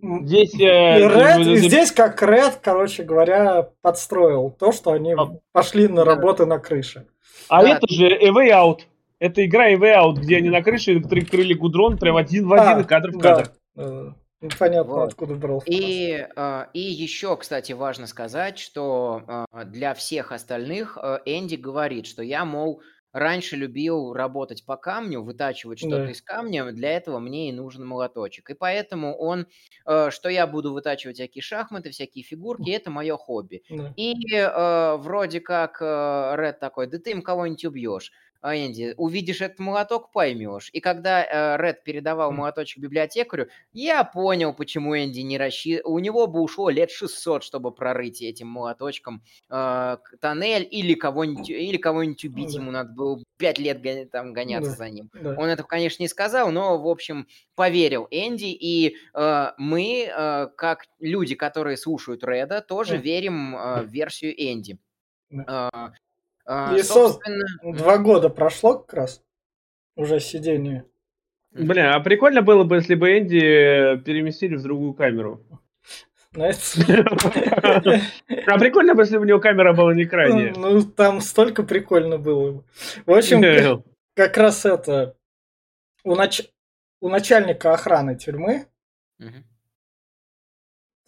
Здесь... 0.00 0.54
и 0.54 0.64
э, 0.64 0.98
Ред, 1.08 1.46
э, 1.46 1.52
и 1.52 1.56
здесь 1.56 1.90
как 1.90 2.22
Ред, 2.22 2.60
короче 2.62 3.02
говоря, 3.02 3.70
подстроил 3.82 4.50
то, 4.50 4.70
что 4.72 4.92
они 4.92 5.14
А. 5.18 5.26
пошли 5.52 5.88
на 5.88 6.04
Да. 6.04 6.04
работы 6.04 6.46
на 6.46 6.58
крыше. 6.58 7.06
А 7.48 7.62
Да. 7.62 7.70
это 7.76 7.92
же 7.92 8.06
A 8.06 8.28
Way 8.30 8.50
Out. 8.52 8.78
Это 9.20 9.44
игра 9.44 9.72
Way 9.72 9.96
Out, 9.96 10.14
где 10.20 10.36
они 10.36 10.48
на 10.50 10.62
крыше 10.62 10.98
кры- 10.98 11.24
крыли 11.24 11.54
гудрон 11.54 11.98
прям 11.98 12.16
один 12.16 12.46
в 12.46 12.52
один, 12.52 12.78
А, 12.78 12.80
и 12.80 12.84
кадр 12.84 13.10
в 13.10 13.18
да. 13.18 13.34
кадр. 13.36 13.50
Э, 13.76 14.12
Непонятно, 14.40 14.92
Вот. 14.94 15.08
откуда 15.08 15.34
брал. 15.34 15.62
И, 15.66 16.24
э, 16.36 16.64
и 16.72 16.80
еще, 16.80 17.36
кстати, 17.36 17.72
важно 17.72 18.06
сказать, 18.06 18.58
что 18.58 19.46
э, 19.52 19.64
для 19.64 19.94
всех 19.94 20.30
остальных 20.30 20.96
Энди 21.24 21.56
говорит, 21.56 22.06
что 22.06 22.22
я, 22.22 22.44
мол, 22.44 22.80
раньше 23.12 23.56
любил 23.56 24.12
работать 24.12 24.64
по 24.64 24.76
камню, 24.76 25.22
вытачивать 25.22 25.78
что-то 25.80 26.04
Да. 26.04 26.10
из 26.10 26.22
камня, 26.22 26.70
для 26.70 26.90
этого 26.92 27.18
мне 27.18 27.48
и 27.48 27.52
нужен 27.52 27.84
молоточек. 27.84 28.50
И 28.50 28.54
поэтому 28.54 29.16
он, 29.16 29.46
э, 29.86 30.10
что 30.10 30.28
я 30.28 30.46
буду 30.46 30.72
вытачивать 30.72 31.16
всякие 31.16 31.42
шахматы, 31.42 31.90
всякие 31.90 32.22
фигурки, 32.22 32.70
это 32.70 32.90
мое 32.90 33.16
хобби. 33.16 33.62
Да. 33.70 33.92
И 33.96 34.14
э, 34.36 34.96
вроде 34.98 35.40
как 35.40 35.78
э, 35.80 36.34
Ред 36.36 36.60
такой, 36.60 36.86
да 36.86 36.98
ты 36.98 37.10
им 37.10 37.22
кого-нибудь 37.22 37.64
убьешь. 37.64 38.12
А, 38.40 38.56
Энди, 38.56 38.94
увидишь 38.96 39.40
этот 39.40 39.58
молоток, 39.58 40.12
поймешь. 40.12 40.70
И 40.72 40.80
когда 40.80 41.24
э, 41.24 41.60
Ред 41.60 41.82
передавал 41.82 42.30
молоточек 42.30 42.82
библиотекарю, 42.82 43.48
я 43.72 44.04
понял, 44.04 44.54
почему 44.54 44.96
Энди 44.96 45.20
не 45.20 45.38
рассчитывал. 45.38 45.94
У 45.94 45.98
него 45.98 46.26
бы 46.28 46.40
ушло 46.40 46.70
лет 46.70 46.90
600, 46.90 47.42
чтобы 47.42 47.72
прорыть 47.72 48.22
этим 48.22 48.46
молоточком 48.46 49.22
э, 49.50 49.96
тоннель 50.20 50.68
или 50.70 50.94
кого-нибудь 50.94 51.50
или 51.50 51.76
кого-нибудь 51.78 52.24
убить. 52.24 52.52
Да. 52.54 52.60
Ему 52.60 52.70
надо 52.70 52.92
было 52.92 53.22
5 53.38 53.58
лет 53.58 53.82
гоня, 53.82 54.06
там 54.06 54.32
гоняться 54.32 54.70
да. 54.70 54.76
за 54.76 54.90
ним. 54.90 55.10
Да. 55.14 55.34
Он 55.36 55.48
это, 55.48 55.64
конечно, 55.64 56.02
не 56.02 56.08
сказал, 56.08 56.52
но, 56.52 56.78
в 56.78 56.86
общем, 56.86 57.26
поверил 57.56 58.06
Энди. 58.12 58.56
И 58.58 58.96
э, 59.14 59.46
мы, 59.58 60.08
э, 60.08 60.46
как 60.56 60.86
люди, 61.00 61.34
которые 61.34 61.76
слушают 61.76 62.22
Реда, 62.22 62.60
тоже 62.60 62.92
да. 62.92 62.98
верим 62.98 63.56
э, 63.56 63.82
в 63.82 63.88
версию 63.88 64.32
Энди. 64.36 64.78
Да. 65.30 65.92
Э, 66.48 66.50
а, 66.50 66.74
И 66.74 66.82
собственно... 66.82 67.44
два 67.62 67.98
года 67.98 68.30
прошло 68.30 68.78
как 68.78 68.94
раз 68.94 69.22
уже 69.96 70.18
сидение. 70.18 70.86
Бля, 71.50 71.94
а 71.94 72.00
прикольно 72.00 72.40
было 72.40 72.64
бы, 72.64 72.76
если 72.76 72.94
бы 72.94 73.18
Энди 73.18 74.00
переместили 74.04 74.56
в 74.56 74.62
другую 74.62 74.94
камеру. 74.94 75.44
А 78.46 78.58
прикольно 78.58 78.94
бы, 78.94 79.02
если 79.02 79.16
бы 79.16 79.22
у 79.22 79.26
него 79.26 79.40
камера 79.40 79.72
была 79.72 79.94
не 79.94 80.04
крайняя. 80.04 80.54
Ну, 80.54 80.82
там 80.82 81.20
столько 81.20 81.62
прикольно 81.62 82.18
было. 82.18 82.64
В 83.06 83.12
общем, 83.12 83.82
как 84.14 84.36
раз 84.36 84.64
это... 84.64 85.16
У 86.04 86.14
начальника 87.08 87.72
охраны 87.72 88.16
тюрьмы 88.16 88.66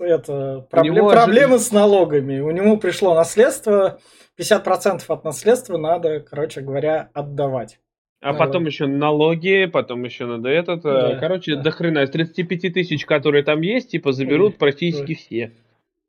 это 0.05 0.67
проблем... 0.71 1.09
проблемы 1.09 1.59
с 1.59 1.73
налогами. 1.73 2.41
У 2.41 2.51
него 2.51 2.77
пришло 2.77 3.15
наследство, 3.15 4.01
50% 4.39 5.03
от 5.07 5.25
наследства 5.25 5.77
надо, 5.77 6.21
короче 6.21 6.61
говоря, 6.61 7.11
отдавать. 7.15 7.79
А 8.23 8.35
потом 8.35 8.67
еще 8.67 8.87
налоги, 8.87 9.65
потом 9.65 10.05
еще 10.05 10.27
надо 10.27 10.51
этот. 10.51 10.85
Э, 10.85 11.15
да, 11.15 11.19
короче, 11.19 11.57
да. 11.57 11.63
до 11.63 11.71
хрена. 11.71 12.03
Из 12.03 12.11
35 12.11 12.75
тысяч, 12.75 13.07
которые 13.07 13.43
там 13.45 13.63
есть, 13.63 13.91
типа, 13.93 14.13
заберут 14.13 14.59
практически 14.59 15.15
да. 15.15 15.19
все. 15.19 15.53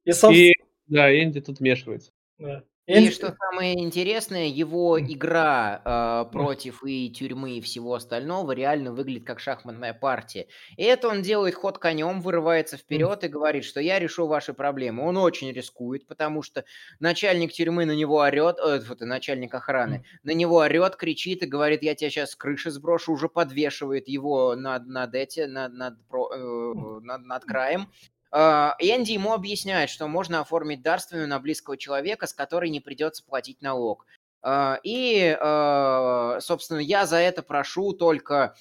И, 0.04 0.12
собственно... 0.12 0.47
И, 0.47 0.54
да, 0.88 1.23
Энди 1.23 1.39
тут 1.39 1.60
вмешивается. 1.60 2.12
Да. 2.38 2.63
И 2.99 3.10
что 3.12 3.36
самое 3.38 3.80
интересное, 3.80 4.47
его 4.47 4.99
игра 4.99 5.82
э, 5.84 6.32
против 6.32 6.84
и 6.84 7.10
тюрьмы 7.10 7.58
и 7.58 7.62
всего 7.62 7.93
остального 7.93 8.51
реально 8.51 8.91
выглядит 8.91 9.25
как 9.25 9.39
шахматная 9.39 9.93
партия. 9.93 10.47
И 10.77 10.84
это 10.84 11.08
он 11.08 11.21
делает 11.21 11.56
ход 11.56 11.77
конем, 11.77 12.21
вырывается 12.21 12.77
вперед 12.77 13.23
и 13.23 13.27
говорит, 13.27 13.63
что 13.63 13.80
я 13.80 13.99
решу 13.99 14.27
ваши 14.27 14.54
проблемы. 14.54 15.04
Он 15.04 15.17
очень 15.17 15.51
рискует, 15.51 16.06
потому 16.06 16.41
что 16.41 16.65
начальник 16.99 17.54
тюрьмы 17.54 17.86
на 17.86 17.95
него 17.95 18.17
орет, 18.17 18.58
э, 18.60 18.82
вот, 18.88 18.99
начальник 19.01 19.54
охраны, 19.54 20.04
на 20.23 20.32
него 20.32 20.58
орет, 20.58 20.95
кричит 20.95 21.43
и 21.43 21.47
говорит, 21.47 21.84
я 21.84 21.95
тебя 21.95 22.10
сейчас 22.10 22.32
с 22.32 22.36
крыши 22.36 22.71
сброшу, 22.71 23.13
уже 23.13 23.30
подвешивает 23.30 24.08
его 24.08 24.56
над, 24.56 24.88
над, 24.88 25.15
эти, 25.15 25.41
над, 25.41 25.73
над, 25.73 25.93
э, 26.13 26.73
над, 27.01 27.25
над 27.25 27.45
краем. 27.45 27.88
А, 28.32 28.76
Энди 28.80 29.12
ему 29.12 29.34
объясняет, 29.34 29.89
что 29.89 30.08
можно 30.08 30.39
оформить 30.39 30.82
дарственную 30.82 31.28
на 31.28 31.39
близкого 31.39 31.78
человека, 31.78 32.28
с 32.28 32.34
которой 32.34 32.70
не 32.70 32.80
придется 32.80 33.24
платить 33.24 33.62
налог. 33.62 34.06
А, 34.44 34.80
и, 34.84 35.38
а, 35.39 36.39
собственно, 36.39 36.80
я 36.80 37.06
за 37.06 37.17
это 37.17 37.44
прошу 37.44 37.94
только, 37.94 38.56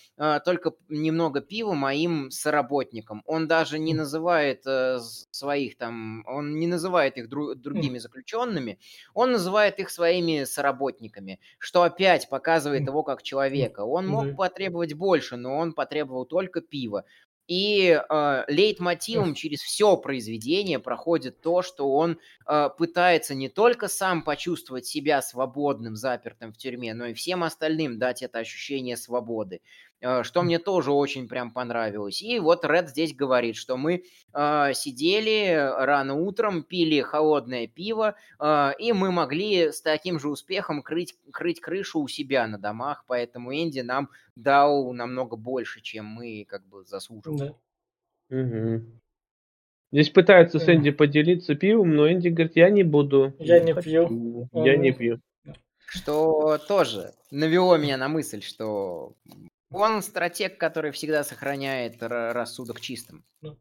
только 0.45 0.73
немного 0.89 1.41
пива 1.41 1.73
моим 1.73 2.31
соработникам. 2.31 3.23
Он 3.25 3.49
даже 3.49 3.79
не 3.79 3.95
называет 3.95 4.67
э, 4.67 4.99
своих 5.31 5.79
там, 5.79 6.25
он 6.27 6.59
не 6.59 6.67
называет 6.67 7.17
их 7.17 7.29
другими 7.29 7.99
заключенными, 7.99 8.79
он 9.15 9.33
называет 9.33 9.79
их 9.79 9.89
своими 9.91 10.45
соработниками, 10.45 11.41
что 11.59 11.83
опять 11.83 12.29
показывает 12.29 12.87
его 12.87 13.03
как 13.03 13.23
человека. 13.23 13.81
Он 13.81 14.07
мог 14.07 14.35
потребовать 14.35 14.95
больше, 14.95 15.37
но 15.37 15.57
он 15.57 15.73
потребовал 15.73 16.27
только 16.27 16.61
пива. 16.61 17.05
И 17.51 18.01
э, 18.01 18.45
лейтмотивом 18.47 19.35
через 19.35 19.59
все 19.59 19.97
произведение 19.97 20.79
проходит 20.79 21.41
то, 21.41 21.63
что 21.63 21.91
он 21.93 22.21
э, 22.47 22.69
пытается 22.79 23.35
не 23.35 23.49
только 23.49 23.89
сам 23.89 24.23
почувствовать 24.23 24.87
себя 24.87 25.21
свободным, 25.21 25.97
запертым 25.97 26.53
в 26.53 26.57
тюрьме, 26.57 26.95
но 26.95 27.07
и 27.07 27.13
всем 27.13 27.43
остальным 27.43 27.99
дать 27.99 28.23
это 28.23 28.39
ощущение 28.39 28.97
свободы. 28.97 29.63
Э, 30.01 30.23
что 30.23 30.43
мне 30.43 30.59
тоже 30.59 30.93
очень 30.93 31.29
прям 31.29 31.51
понравилось. 31.51 32.23
И 32.23 32.39
вот 32.39 32.65
Ред 32.65 32.89
здесь 32.89 33.15
говорит, 33.15 33.57
что 33.57 33.77
мы 33.77 34.05
э, 34.33 34.73
сидели 34.73 35.55
рано 35.79 36.15
утром, 36.15 36.63
пили 36.63 37.01
холодное 37.03 37.67
пиво, 37.67 38.17
э, 38.39 38.71
и 38.79 38.93
мы 38.93 39.13
могли 39.13 39.71
с 39.73 39.83
таким 39.83 40.19
же 40.19 40.29
успехом 40.29 40.83
крыть, 40.83 41.15
крыть 41.31 41.61
крышу 41.61 42.01
у 42.01 42.09
себя 42.09 42.47
на 42.47 42.59
домах, 42.59 43.05
поэтому 43.07 43.53
Энди 43.53 43.81
нам 43.81 44.09
дал 44.37 44.93
намного 44.95 45.37
больше, 45.37 45.83
чем 45.83 46.07
мы 46.07 46.47
как 46.49 46.67
бы 46.67 46.85
заслуживали. 46.85 47.55
Да. 48.31 48.37
Угу. 48.37 48.85
Здесь 49.93 50.11
пытаются 50.11 50.61
с 50.61 50.69
Энди 50.69 50.93
поделиться 50.93 51.55
пивом, 51.57 51.95
но 51.95 52.11
Энди 52.11 52.29
говорит, 52.29 52.57
я 52.57 52.71
не 52.71 52.85
буду. 52.85 53.35
Я 53.39 53.61
не 53.61 53.75
пью. 53.75 54.49
Я 54.53 54.77
не 54.77 54.93
пью. 54.93 55.21
Что 55.85 56.59
тоже 56.69 57.13
навело 57.33 57.77
меня 57.77 57.97
на 57.97 58.09
мысль, 58.09 58.41
что 58.41 59.15
он 59.71 60.03
стратег, 60.03 60.59
который 60.59 60.91
всегда 60.91 61.25
сохраняет 61.25 62.03
рассудок 62.03 62.81
чистым. 62.81 63.25
Ну. 63.41 63.59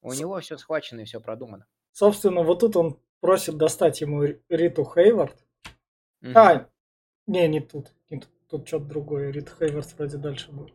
У 0.00 0.12
С... 0.12 0.18
него 0.18 0.38
все 0.40 0.56
схвачено 0.56 1.00
и 1.00 1.04
все 1.04 1.20
продумано. 1.20 1.66
Собственно, 1.92 2.42
вот 2.42 2.60
тут 2.60 2.76
он 2.76 3.00
просит 3.20 3.56
достать 3.56 4.00
ему 4.00 4.22
Риту 4.48 4.84
Хейвард. 4.84 5.36
Угу. 6.22 6.32
А, 6.34 6.68
не, 7.26 7.48
не 7.48 7.60
тут. 7.60 7.92
Не 8.10 8.20
тут, 8.20 8.30
тут 8.48 8.68
что-то 8.68 8.84
другое. 8.84 9.30
Рита 9.30 9.52
Хейвард 9.58 9.92
вроде 9.98 10.18
дальше 10.18 10.52
будет. 10.52 10.74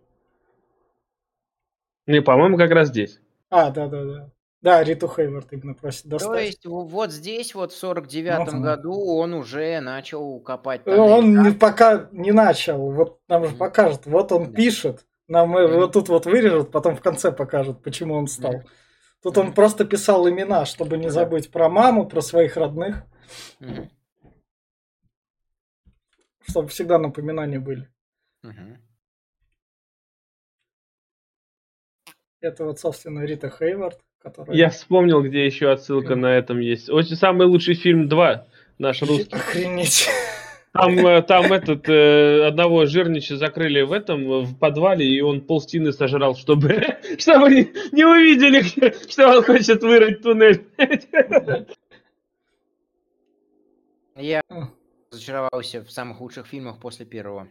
Не, 2.05 2.21
по-моему, 2.21 2.57
как 2.57 2.71
раз 2.71 2.89
здесь. 2.89 3.21
А, 3.49 3.71
да, 3.71 3.87
да, 3.87 4.03
да. 4.03 4.31
Да, 4.63 4.81
Риту 4.81 5.09
Хейвард 5.13 5.51
именно 5.51 5.73
просит 5.73 6.05
достать. 6.05 6.31
То 6.31 6.39
есть 6.39 6.65
вот 6.65 7.11
здесь, 7.11 7.53
вот 7.53 7.73
в 7.73 7.83
49-м 7.83 8.59
ну, 8.59 8.61
году 8.61 8.93
он 9.17 9.33
уже 9.33 9.81
начал 9.81 10.39
копать 10.39 10.85
тоннель, 10.85 10.99
Он 11.01 11.43
да? 11.43 11.51
пока 11.59 12.07
не 12.13 12.31
начал, 12.31 12.89
вот 12.93 13.19
нам 13.27 13.45
же 13.45 13.53
покажет. 13.53 14.05
Вот 14.05 14.31
он 14.31 14.45
да. 14.45 14.51
пишет, 14.53 15.05
нам 15.27 15.57
mm-hmm. 15.57 15.75
вот 15.75 15.91
тут 15.91 16.07
вот 16.07 16.25
вырежут, 16.25 16.71
потом 16.71 16.95
в 16.95 17.01
конце 17.01 17.33
покажут, 17.33 17.83
почему 17.83 18.13
он 18.13 18.27
стал. 18.27 18.53
Mm-hmm. 18.53 18.67
Тут 19.21 19.37
он 19.37 19.53
просто 19.53 19.83
писал 19.83 20.29
имена, 20.29 20.65
чтобы 20.65 20.97
не 20.97 21.09
забыть 21.09 21.51
про 21.51 21.67
маму, 21.67 22.07
про 22.07 22.21
своих 22.21 22.55
родных. 22.55 23.03
Mm-hmm. 23.59 23.89
Чтобы 26.47 26.69
всегда 26.69 26.99
напоминания 26.99 27.59
были. 27.59 27.89
Mm-hmm. 28.45 28.77
Это 32.39 32.63
вот, 32.63 32.79
собственно, 32.79 33.25
Рита 33.25 33.49
Хейвард. 33.49 33.99
Который... 34.23 34.57
Я 34.57 34.69
вспомнил, 34.69 35.21
где 35.21 35.45
еще 35.45 35.69
отсылка 35.69 36.15
на 36.15 36.37
этом 36.37 36.59
есть. 36.59 36.89
Очень 36.89 37.17
самый 37.17 37.45
лучший 37.45 37.75
фильм 37.75 38.07
2, 38.07 38.45
наш 38.79 39.01
русский. 39.01 39.35
Охренеть. 39.35 40.07
Там, 40.71 40.97
э, 41.05 41.21
там 41.21 41.53
этот, 41.53 41.87
э, 41.87 42.47
одного 42.47 42.87
жирнича 42.87 43.35
закрыли 43.35 43.81
в 43.81 43.91
этом, 43.91 44.43
в 44.43 44.57
подвале, 44.57 45.05
и 45.05 45.21
он 45.21 45.41
полстины 45.41 45.91
сожрал, 45.91 46.35
чтобы, 46.35 46.81
чтобы 47.19 47.49
не, 47.51 47.71
не 47.91 48.05
увидели, 48.05 48.61
что 49.09 49.37
он 49.37 49.43
хочет 49.43 49.83
вырыть 49.83 50.23
туннель. 50.23 50.65
Я 54.15 54.41
разочаровался 55.11 55.83
в 55.83 55.91
самых 55.91 56.21
лучших 56.21 56.47
фильмах 56.47 56.79
после 56.79 57.05
первого. 57.05 57.47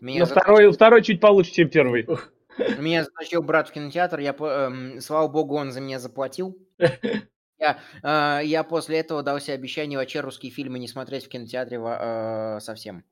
Меня 0.00 0.20
Но 0.20 0.26
второй, 0.26 0.72
второй 0.72 1.02
чуть 1.02 1.20
получше, 1.20 1.52
чем 1.52 1.68
первый. 1.68 2.06
Меня 2.58 3.04
затащил 3.04 3.42
брат 3.42 3.68
в 3.68 3.72
кинотеатр, 3.72 4.20
я, 4.20 4.34
эм, 4.38 5.00
слава 5.00 5.28
богу, 5.28 5.56
он 5.56 5.72
за 5.72 5.80
меня 5.80 5.98
заплатил. 5.98 6.58
Я, 7.58 7.78
э, 8.02 8.44
я 8.44 8.64
после 8.64 8.98
этого 8.98 9.22
дал 9.22 9.38
себе 9.38 9.54
обещание 9.54 9.96
вообще 9.96 10.18
русские 10.18 10.50
фильмы 10.50 10.80
не 10.80 10.88
смотреть 10.88 11.26
в 11.26 11.28
кинотеатре 11.28 11.78
э, 11.80 12.58
совсем. 12.58 13.04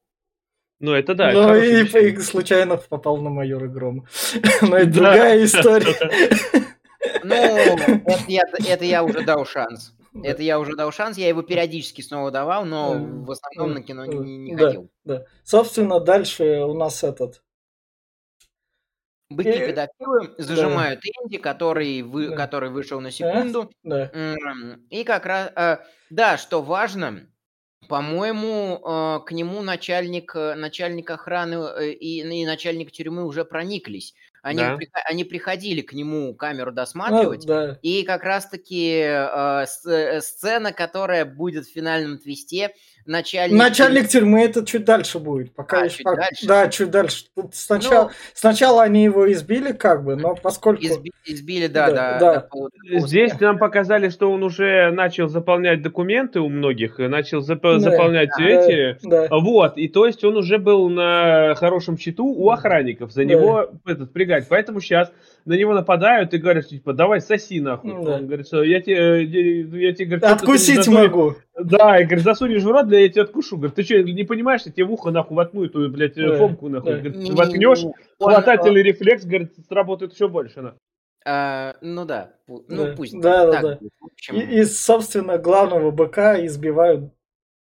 Ну, 0.81 0.93
это 0.93 1.15
да. 1.15 1.31
Ну, 1.31 1.55
и, 1.55 1.85
и 1.85 2.17
случайно 2.19 2.77
попал 2.77 3.19
на 3.19 3.31
майора 3.31 3.69
Гром. 3.69 4.07
Но 4.63 4.77
это 4.77 4.91
другая 4.91 5.45
история. 5.45 5.95
Ну, 7.23 7.35
это 7.37 8.25
я, 8.27 8.43
это 8.67 8.85
я 8.85 9.05
уже 9.05 9.23
дал 9.23 9.45
шанс. 9.45 9.95
Это 10.25 10.43
я 10.43 10.59
уже 10.59 10.75
дал 10.75 10.91
шанс, 10.91 11.17
я 11.17 11.29
его 11.29 11.43
периодически 11.43 12.03
снова 12.03 12.33
давал, 12.33 12.65
но 12.65 12.95
в 12.99 13.31
основном 13.31 13.75
на 13.75 13.83
кино 13.83 14.05
не, 14.07 14.39
не 14.39 14.57
ходил. 14.57 14.91
Да, 15.05 15.19
да. 15.19 15.25
Собственно, 15.45 16.01
дальше 16.01 16.65
у 16.65 16.75
нас 16.75 17.05
этот 17.05 17.43
Быки 19.31 19.59
педофилы 19.67 20.35
зажимают 20.39 21.01
да. 21.01 21.23
Энди, 21.23 21.39
который, 21.39 22.03
вы, 22.03 22.31
да. 22.31 22.37
который 22.37 22.71
вышел 22.71 23.01
на 23.01 23.13
секунду. 23.13 23.71
Да. 23.85 24.11
И 24.91 25.05
как 25.05 25.25
раз, 25.25 25.53
э, 25.55 25.79
да, 26.11 26.37
что 26.37 26.63
важно, 26.63 27.29
по-моему, 27.89 28.81
э, 28.85 29.21
к 29.25 29.31
нему 29.31 29.63
начальник, 29.63 30.35
э, 30.35 30.57
начальник 30.57 31.11
охраны 31.11 31.93
и, 31.93 32.21
и 32.21 32.45
начальник 32.45 32.91
тюрьмы 32.91 33.25
уже 33.25 33.45
прониклись. 33.45 34.15
Они, 34.43 34.59
да. 34.59 34.77
при, 34.77 34.89
они 35.05 35.25
приходили 35.25 35.83
к 35.83 35.93
нему 35.93 36.35
камеру 36.35 36.73
досматривать, 36.73 37.43
ну, 37.43 37.49
да. 37.49 37.79
и 37.83 38.03
как 38.05 38.25
раз-таки 38.25 39.03
э, 39.05 39.67
сцена, 39.67 40.73
которая 40.73 41.25
будет 41.25 41.67
в 41.67 41.73
финальном 41.73 42.19
твисте, 42.19 42.75
начальник... 43.07 43.59
Начальник 43.59 44.09
тюрьмы 44.09 44.43
это 44.43 44.65
чуть 44.65 44.85
дальше 44.85 45.19
будет. 45.19 45.53
Пока 45.55 45.83
А, 45.83 45.85
еще 45.85 45.97
чуть 45.99 46.05
как- 46.07 46.17
дальше? 46.19 46.47
Да, 46.47 46.69
чуть 46.69 46.91
дальше. 46.91 47.25
Тут 47.35 47.55
сначала, 47.55 48.05
Ну- 48.05 48.11
сначала 48.35 48.83
они 48.83 49.05
его 49.05 49.31
избили, 49.33 49.73
как 49.73 50.05
бы, 50.05 50.17
но 50.17 50.35
поскольку... 50.35 50.83
Изби- 50.83 51.11
избили, 51.25 51.67
да, 51.67 51.91
Да, 51.91 52.19
да. 52.19 52.49
да. 52.91 52.99
Здесь 53.01 53.39
нам 53.41 53.59
показали, 53.59 54.09
что 54.09 54.31
он 54.31 54.43
уже 54.43 54.91
начал 54.91 55.29
заполнять 55.29 55.83
документы 55.83 56.41
у 56.41 56.49
многих, 56.49 56.99
начал 56.99 57.41
зап- 57.41 57.61
Да. 57.63 57.79
заполнять 57.79 58.31
Да, 58.39 58.45
эти. 58.45 58.99
Да, 59.07 59.29
Вот, 59.31 59.77
и 59.77 59.89
то 59.89 60.07
есть 60.07 60.23
он 60.25 60.37
уже 60.37 60.59
был 60.59 60.89
на 60.89 61.55
хорошем 61.57 61.99
счету 61.99 62.27
у 62.27 62.51
охранников, 62.51 63.13
за 63.13 63.23
Да. 63.23 63.29
него 63.31 63.71
этот, 63.87 64.13
пригать. 64.13 64.47
Поэтому 64.49 64.81
сейчас 64.81 65.11
на 65.45 65.55
него 65.55 65.75
нападают 65.75 66.33
и 66.35 66.39
говорят, 66.39 66.65
что, 66.65 66.75
типа, 66.77 66.93
давай 66.93 67.21
соси 67.21 67.61
нахуй. 67.61 67.93
Да. 68.05 68.17
Он 68.17 68.27
говорит, 68.27 68.47
что 68.47 68.63
я 68.63 68.81
тебе, 68.81 69.23
я 69.25 69.93
тебе 69.95 70.05
говорит, 70.07 70.25
откусить 70.25 70.77
засунешь- 70.79 71.03
могу. 71.11 71.35
Да, 71.59 72.01
и 72.01 72.05
говорит, 72.05 72.25
засунешь 72.25 72.63
в 72.63 72.69
рот, 72.71 72.87
бля, 72.87 73.01
я 73.01 73.09
тебя 73.09 73.23
откушу. 73.23 73.57
Говорит, 73.57 73.75
ты 73.75 73.83
что, 73.83 74.03
не 74.03 74.25
понимаешь, 74.25 74.63
я 74.65 74.73
тебе 74.73 74.85
в 74.85 74.93
ухо 74.93 75.11
нахуй 75.11 75.37
воткну 75.37 75.65
эту, 75.65 75.89
блядь, 75.91 76.15
Да, 76.15 76.37
фомку 76.37 76.69
нахуй. 76.69 76.93
да. 76.93 76.99
Говорит, 76.99 77.17
Не- 77.17 77.31
воткнешь, 77.33 77.85
хватательный 78.19 78.83
рефлекс, 78.83 79.25
говорит, 79.25 79.53
сработает 79.69 80.13
еще 80.15 80.29
больше. 80.29 80.61
нахуй. 80.63 80.79
а, 81.27 81.75
ну 81.83 82.05
да, 82.07 82.31
ну 82.49 82.63
Да. 82.69 82.95
пусть 82.97 83.21
Да, 83.21 83.47
да, 83.47 83.53
так 83.53 83.63
да. 83.63 83.79
общем, 84.01 84.37
И, 84.37 84.61
и, 84.61 84.65
собственно, 84.65 85.37
главного 85.39 85.91
быка 85.91 86.45
избивают 86.47 87.13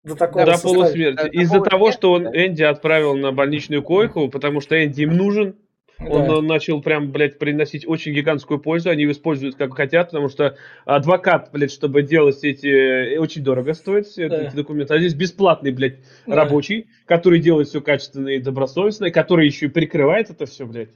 до 0.03 0.15
такого 0.15 0.45
До 0.45 0.51
состояния. 0.53 0.81
полусмерти. 1.15 1.35
Из-за 1.35 1.59
того, 1.61 1.91
что 1.91 2.11
он 2.11 2.23
да. 2.25 2.29
Энди 2.45 2.61
отправил 2.63 3.15
на 3.17 3.31
больничную 3.31 3.81
койку, 3.83 4.29
потому 4.29 4.61
что 4.61 4.81
Энди 4.83 5.01
им 5.01 5.17
нужен, 5.17 5.55
Он 5.99 6.27
Да. 6.27 6.33
э, 6.35 6.41
начал 6.41 6.81
прям, 6.81 7.11
блядь, 7.11 7.37
приносить 7.39 7.85
очень 7.87 8.13
гигантскую 8.13 8.59
пользу. 8.59 8.89
Они 8.89 9.03
его 9.03 9.11
используют 9.11 9.55
как 9.55 9.73
хотят, 9.75 10.11
потому 10.11 10.29
что 10.29 10.55
адвокат, 10.85 11.49
блядь, 11.51 11.71
чтобы 11.71 12.03
делать 12.03 12.43
эти... 12.43 12.67
э, 13.15 13.19
Очень 13.19 13.43
дорого 13.43 13.73
стоит 13.73 14.07
все 14.07 14.29
Да. 14.29 14.43
эти 14.43 14.55
документы. 14.55 14.93
А 14.93 14.99
здесь 14.99 15.13
бесплатный, 15.13 15.71
блядь, 15.71 15.97
Да. 16.25 16.35
рабочий, 16.35 16.87
который 17.05 17.39
делает 17.39 17.67
все 17.67 17.81
качественно 17.81 18.29
и 18.29 18.39
добросовестно, 18.39 19.05
и 19.05 19.11
который 19.11 19.45
еще 19.45 19.65
и 19.65 19.69
прикрывает 19.69 20.29
это 20.29 20.45
все, 20.45 20.65
блядь. 20.65 20.89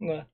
Да. 0.00 0.26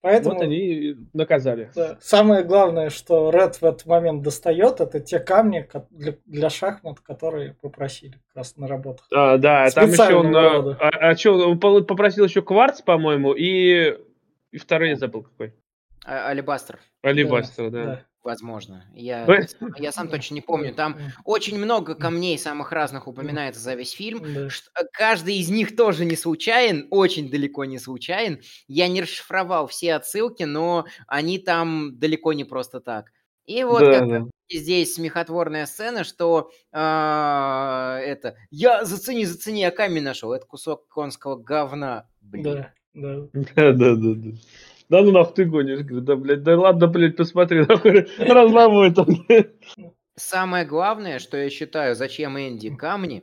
Поэтому 0.00 0.34
Вот 0.36 0.42
они 0.42 0.56
и 0.56 0.96
наказали. 1.12 1.70
да, 1.74 1.98
самое 2.00 2.44
главное, 2.44 2.88
что 2.88 3.30
Ред 3.30 3.56
в 3.56 3.64
этот 3.64 3.84
момент 3.86 4.22
достает, 4.22 4.80
это 4.80 5.00
те 5.00 5.18
камни 5.18 5.68
для, 5.90 6.14
для 6.24 6.50
шахмат, 6.50 7.00
которые 7.00 7.54
попросили 7.54 8.12
как 8.12 8.36
раз 8.36 8.56
на 8.56 8.68
работах. 8.68 9.06
А, 9.12 9.38
да, 9.38 9.68
там 9.70 9.90
еще 9.90 10.14
он... 10.14 10.34
рода. 10.34 10.76
А, 10.80 11.10
а 11.10 11.16
что, 11.16 11.50
он 11.50 11.58
попросил 11.58 12.24
еще 12.26 12.42
кварц, 12.42 12.80
по-моему, 12.80 13.32
и... 13.32 13.98
И 14.50 14.56
второй 14.56 14.90
я 14.90 14.96
забыл 14.96 15.24
какой. 15.24 15.52
а- 16.06 16.28
Алибастер, 16.28 16.78
Алибастер, 17.02 17.70
да. 17.70 18.04
Возможно. 18.22 18.84
Я, 18.94 19.24
Ой. 19.26 19.46
я 19.78 19.92
сам 19.92 20.08
точно 20.08 20.34
не 20.34 20.40
помню. 20.40 20.74
Там 20.74 20.96
очень 21.24 21.58
много 21.58 21.94
камней 21.94 22.38
самых 22.38 22.72
разных 22.72 23.06
упоминается 23.08 23.60
за 23.60 23.74
весь 23.74 23.92
фильм. 23.92 24.22
Да. 24.34 24.46
Э, 24.46 24.84
Каждый 24.92 25.36
из 25.36 25.48
них 25.48 25.76
тоже 25.76 26.04
не 26.04 26.16
случайен, 26.16 26.86
очень 26.90 27.30
далеко 27.30 27.64
не 27.64 27.78
случайен. 27.78 28.40
Я 28.66 28.88
не 28.88 29.02
расшифровал 29.02 29.66
все 29.66 29.94
отсылки, 29.94 30.42
но 30.42 30.86
они 31.06 31.38
там 31.38 31.98
далеко 31.98 32.32
не 32.32 32.44
просто 32.44 32.80
так. 32.80 33.06
И 33.46 33.64
вот 33.64 33.80
Да, 33.80 33.98
как 34.00 34.08
да. 34.08 34.24
здесь 34.50 34.94
смехотворная 34.94 35.64
сцена, 35.64 36.04
что 36.04 36.50
а, 36.70 37.98
это 38.00 38.36
я 38.50 38.84
зацени, 38.84 39.24
зацени, 39.24 39.60
я 39.62 39.70
камень 39.70 40.02
нашел. 40.02 40.32
Это 40.34 40.44
кусок 40.44 40.86
конского 40.88 41.36
говна. 41.36 42.06
Блин. 42.20 42.42
Да, 42.44 42.72
да. 42.92 43.28
Да, 43.56 43.72
да, 43.72 43.94
да, 43.94 44.14
да. 44.14 44.30
Да 44.88 45.02
ну 45.02 45.12
нахуй 45.12 45.34
ты 45.34 45.44
гонишь, 45.44 45.80
говорю, 45.80 46.00
да, 46.00 46.16
блядь, 46.16 46.42
да 46.42 46.58
ладно, 46.58 46.86
блядь, 46.86 47.16
посмотри, 47.16 47.64
нахуй, 47.66 48.08
разломой 48.18 48.94
там. 48.94 49.06
Самое 50.16 50.64
главное, 50.64 51.18
что 51.18 51.36
я 51.36 51.50
считаю, 51.50 51.94
зачем 51.94 52.38
Энди 52.38 52.74
камни, 52.74 53.22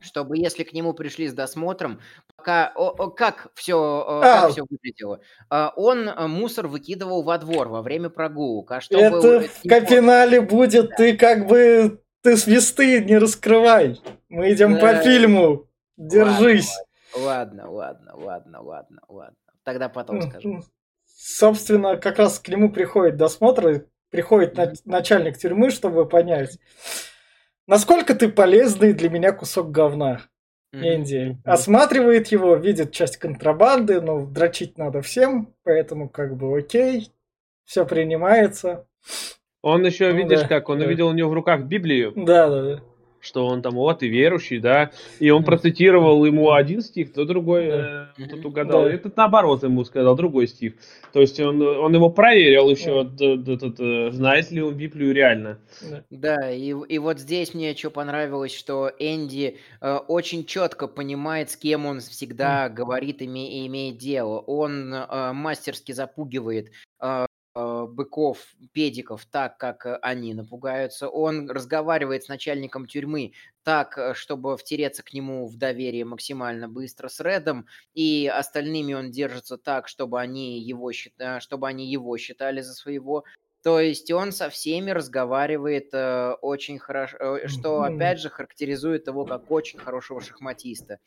чтобы 0.00 0.36
если 0.36 0.62
к 0.64 0.72
нему 0.72 0.92
пришли 0.92 1.26
с 1.26 1.32
досмотром, 1.32 2.00
пока 2.36 2.70
о- 2.76 2.90
о, 2.90 3.10
как 3.10 3.48
все 3.54 4.04
А. 4.06 4.20
как 4.42 4.50
все 4.52 4.64
выглядело, 4.68 5.20
А, 5.50 5.72
он 5.74 6.08
а, 6.08 6.28
мусор 6.28 6.68
выкидывал 6.68 7.22
во 7.22 7.38
двор 7.38 7.68
во 7.68 7.82
время 7.82 8.10
прогулок, 8.10 8.70
а 8.70 8.80
чтобы 8.80 9.02
Это 9.02 9.16
это 9.16 9.48
в 9.48 9.68
Капинале 9.68 10.40
будет, 10.40 10.90
ты 10.96 11.16
как 11.16 11.46
бы, 11.48 12.00
ты 12.22 12.36
свисты 12.36 13.02
не 13.04 13.18
раскрывай. 13.18 14.00
Мы 14.28 14.52
идем 14.52 14.74
по 14.74 14.92
Да. 14.92 15.02
фильму. 15.02 15.66
Держись. 15.96 16.70
Ладно, 17.16 17.70
ладно, 17.70 18.12
ладно, 18.16 18.60
ладно, 18.62 19.00
ладно. 19.08 19.34
Тогда 19.68 19.90
потом 19.90 20.22
скажу. 20.22 20.48
М, 20.54 20.64
Собственно, 21.04 21.98
как 21.98 22.18
раз 22.18 22.38
к 22.38 22.48
нему 22.48 22.72
приходит 22.72 23.18
досмотр, 23.18 23.84
приходит 24.08 24.56
на- 24.56 24.72
начальник 24.86 25.36
тюрьмы, 25.36 25.68
чтобы 25.68 26.08
понять, 26.08 26.58
насколько 27.66 28.14
ты 28.14 28.30
полезный 28.30 28.94
для 28.94 29.10
меня 29.10 29.32
кусок 29.32 29.70
говна. 29.70 30.22
Энди. 30.72 31.36
Осматривает 31.44 32.28
его, 32.28 32.54
видит 32.56 32.92
часть 32.92 33.18
контрабанды, 33.18 34.00
но 34.00 34.24
дрочить 34.24 34.78
надо 34.78 35.02
всем, 35.02 35.52
поэтому 35.64 36.08
как 36.08 36.34
бы 36.38 36.56
окей, 36.56 37.12
все 37.66 37.84
принимается. 37.84 38.86
Он 39.60 39.84
еще, 39.84 40.12
Ну 40.12 40.16
видишь 40.16 40.40
да, 40.42 40.48
как, 40.48 40.70
он 40.70 40.78
да. 40.78 40.86
увидел 40.86 41.08
у 41.08 41.12
него 41.12 41.28
в 41.28 41.34
руках 41.34 41.64
Библию, 41.64 42.14
Да, 42.16 42.48
да, 42.48 42.62
да. 42.62 42.82
Что 43.20 43.46
он 43.46 43.62
там, 43.62 43.74
вот, 43.74 44.02
и 44.02 44.08
верующий, 44.08 44.58
да, 44.60 44.90
и 45.18 45.30
он 45.30 45.44
процитировал 45.44 46.24
ему 46.24 46.52
один 46.52 46.80
стих, 46.82 47.12
то 47.12 47.24
другой, 47.24 47.66
Да. 47.68 48.10
э, 48.18 48.22
тот 48.28 48.38
Мгм. 48.38 48.46
угадал. 48.46 48.84
Да. 48.84 48.90
Этот 48.92 49.16
наоборот 49.16 49.62
ему 49.62 49.84
сказал, 49.84 50.14
другой 50.16 50.46
стих. 50.48 50.74
То 51.12 51.20
есть 51.20 51.40
он, 51.40 51.60
он 51.62 51.94
его 51.94 52.10
проверил 52.10 52.68
еще, 52.70 53.04
д- 53.04 53.36
д- 53.36 53.56
д- 53.56 53.68
д- 53.70 54.12
знает 54.12 54.50
ли 54.50 54.62
он 54.62 54.74
Библию 54.74 55.12
реально. 55.14 55.58
да. 55.82 56.04
Да, 56.10 56.50
и, 56.50 56.68
и 56.88 56.98
вот 56.98 57.18
здесь 57.18 57.54
мне 57.54 57.74
что 57.74 57.90
понравилось, 57.90 58.54
что 58.54 58.90
Энди 58.98 59.56
э, 59.80 59.96
очень 60.08 60.44
четко 60.44 60.86
понимает, 60.86 61.50
с 61.50 61.56
кем 61.56 61.86
он 61.86 62.00
всегда 62.00 62.68
говорит 62.68 63.22
и 63.22 63.26
име- 63.26 63.66
имеет 63.66 63.98
дело. 63.98 64.38
Он 64.40 64.92
э, 64.94 65.32
мастерски 65.32 65.92
запугивает 65.92 66.70
э, 67.00 67.24
э, 67.24 67.26
быков, 67.58 68.38
педиков 68.72 69.26
так, 69.26 69.58
как 69.58 69.86
э, 69.86 69.98
они 70.02 70.34
напугаются. 70.34 71.08
Он 71.08 71.50
разговаривает 71.50 72.24
с 72.24 72.28
начальником 72.28 72.86
тюрьмы 72.86 73.32
так, 73.62 73.98
э, 73.98 74.14
чтобы 74.14 74.56
втереться 74.56 75.02
к 75.02 75.12
нему 75.12 75.46
в 75.46 75.56
доверие 75.56 76.04
максимально 76.04 76.68
быстро 76.68 77.08
с 77.08 77.20
Редом, 77.20 77.66
и 77.94 78.30
остальными 78.32 78.94
он 78.94 79.10
держится 79.10 79.58
так, 79.58 79.88
чтобы 79.88 80.20
они 80.20 80.60
его, 80.60 80.90
э, 80.90 81.40
чтобы 81.40 81.68
они 81.68 81.90
его 81.90 82.16
считали 82.16 82.60
за 82.60 82.74
своего. 82.74 83.24
То 83.62 83.80
есть 83.80 84.10
он 84.12 84.32
со 84.32 84.50
всеми 84.50 84.92
разговаривает 84.92 85.88
э, 85.92 86.34
очень 86.40 86.78
хорошо, 86.78 87.16
э, 87.18 87.48
что 87.48 87.82
опять 87.82 88.20
же 88.20 88.30
характеризует 88.30 89.08
его 89.08 89.24
как 89.24 89.50
очень 89.50 89.78
хорошего 89.78 90.20
шахматиста. 90.20 90.98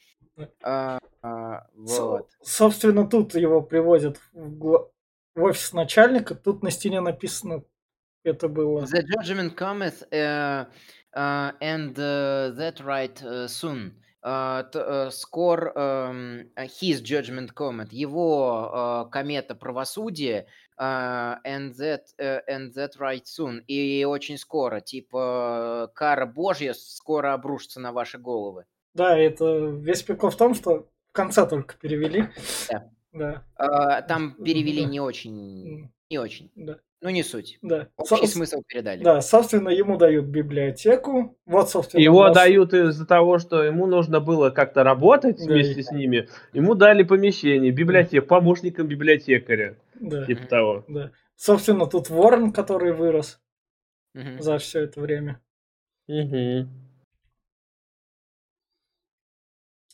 А, 0.64 1.00
а, 1.22 1.68
вот. 1.74 2.30
Собственно, 2.42 3.08
тут 3.08 3.36
его 3.36 3.62
приводят 3.62 4.18
в, 4.34 4.58
гла- 4.58 4.88
в 4.88 5.01
офис 5.36 5.74
начальника, 5.74 6.36
тут 6.36 6.64
на 6.64 6.72
стене 6.72 7.02
написано, 7.02 7.64
это 8.24 8.48
было... 8.48 8.82
The 8.86 9.04
judgment 9.04 9.56
cometh 9.56 10.04
uh, 10.12 10.66
uh, 11.16 11.52
and 11.60 11.98
uh, 11.98 12.52
that 12.58 12.80
right 12.82 13.22
uh, 13.24 13.48
soon. 13.48 13.94
Uh, 14.24 14.64
э, 14.76 15.10
скор 15.10 15.74
эм, 15.76 16.52
his 16.56 17.02
judgment 17.02 17.56
cometh, 17.56 17.92
его 17.92 19.08
э, 19.08 19.12
комета 19.12 19.56
правосудия 19.56 20.46
uh, 20.78 21.38
and 21.44 21.74
that 21.74 22.04
э, 22.20 22.40
and 22.48 22.72
that 22.76 23.00
right 23.00 23.26
soon 23.26 23.64
и 23.66 24.06
очень 24.06 24.38
скоро, 24.38 24.80
типа 24.80 25.92
кара 25.96 26.28
Божья 26.28 26.74
скоро 26.76 27.34
обрушится 27.34 27.80
на 27.80 27.92
ваши 27.92 28.20
головы. 28.20 28.66
Да, 28.94 29.18
это 29.18 29.70
весь 29.70 30.04
прикол 30.04 30.30
в 30.30 30.38
том, 30.38 30.54
что 30.54 30.88
в 31.10 31.14
конце 31.14 31.48
только 31.48 31.76
перевели. 31.78 32.30
Да. 32.70 32.92
Да. 33.14 33.44
А, 33.56 34.02
Там 34.04 34.36
перевели 34.44 34.84
Да. 34.84 34.90
не 34.90 35.00
очень, 35.00 35.92
не 36.10 36.18
очень. 36.18 36.52
Да. 36.56 36.78
Ну 37.04 37.10
не 37.10 37.24
суть. 37.24 37.58
Да. 37.64 37.88
Общий 37.98 38.28
Со- 38.28 38.34
смысл 38.34 38.62
передали. 38.68 39.04
Да, 39.04 39.22
собственно, 39.22 39.70
ему 39.70 39.98
дают 39.98 40.26
библиотеку. 40.26 41.36
Вот, 41.48 41.70
собственно, 41.72 42.00
Его 42.00 42.28
нас- 42.28 42.36
дают 42.36 42.74
из-за 42.76 43.08
того, 43.08 43.40
что 43.40 43.64
ему 43.64 43.88
нужно 43.88 44.20
было 44.20 44.52
как-то 44.52 44.84
работать 44.84 45.38
Да, 45.40 45.46
вместе 45.52 45.80
и- 45.80 45.84
с 45.84 45.92
ними. 45.92 46.30
Ему 46.54 46.76
дали 46.76 47.02
помещение, 47.02 47.72
библиотек, 47.72 48.28
помощником 48.28 48.88
библиотекаря. 48.88 49.78
Да, 50.00 50.26
Типа 50.28 50.46
того. 50.48 50.86
да. 50.88 51.12
Собственно, 51.36 51.88
тут 51.88 52.10
Ворон, 52.12 52.54
который 52.54 52.94
вырос 52.94 53.42
Мгм. 54.14 54.40
за 54.40 54.60
все 54.60 54.82
это 54.82 55.02
время. 55.02 55.42
Мгм. 56.08 56.70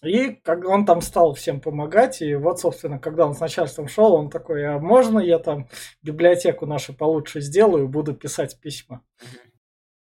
И 0.03 0.31
как 0.43 0.65
он 0.65 0.85
там 0.85 1.01
стал 1.01 1.33
всем 1.33 1.59
помогать, 1.59 2.21
и 2.21 2.35
вот, 2.35 2.59
собственно, 2.59 2.99
когда 2.99 3.25
он 3.25 3.33
с 3.33 3.39
начальством 3.39 3.87
шел, 3.87 4.13
он 4.13 4.29
такой, 4.29 4.65
а 4.65 4.79
можно 4.79 5.19
я 5.19 5.39
там 5.39 5.67
библиотеку 6.03 6.65
нашу 6.65 6.93
получше 6.93 7.41
сделаю, 7.41 7.87
буду 7.87 8.13
писать 8.13 8.59
письма? 8.59 9.03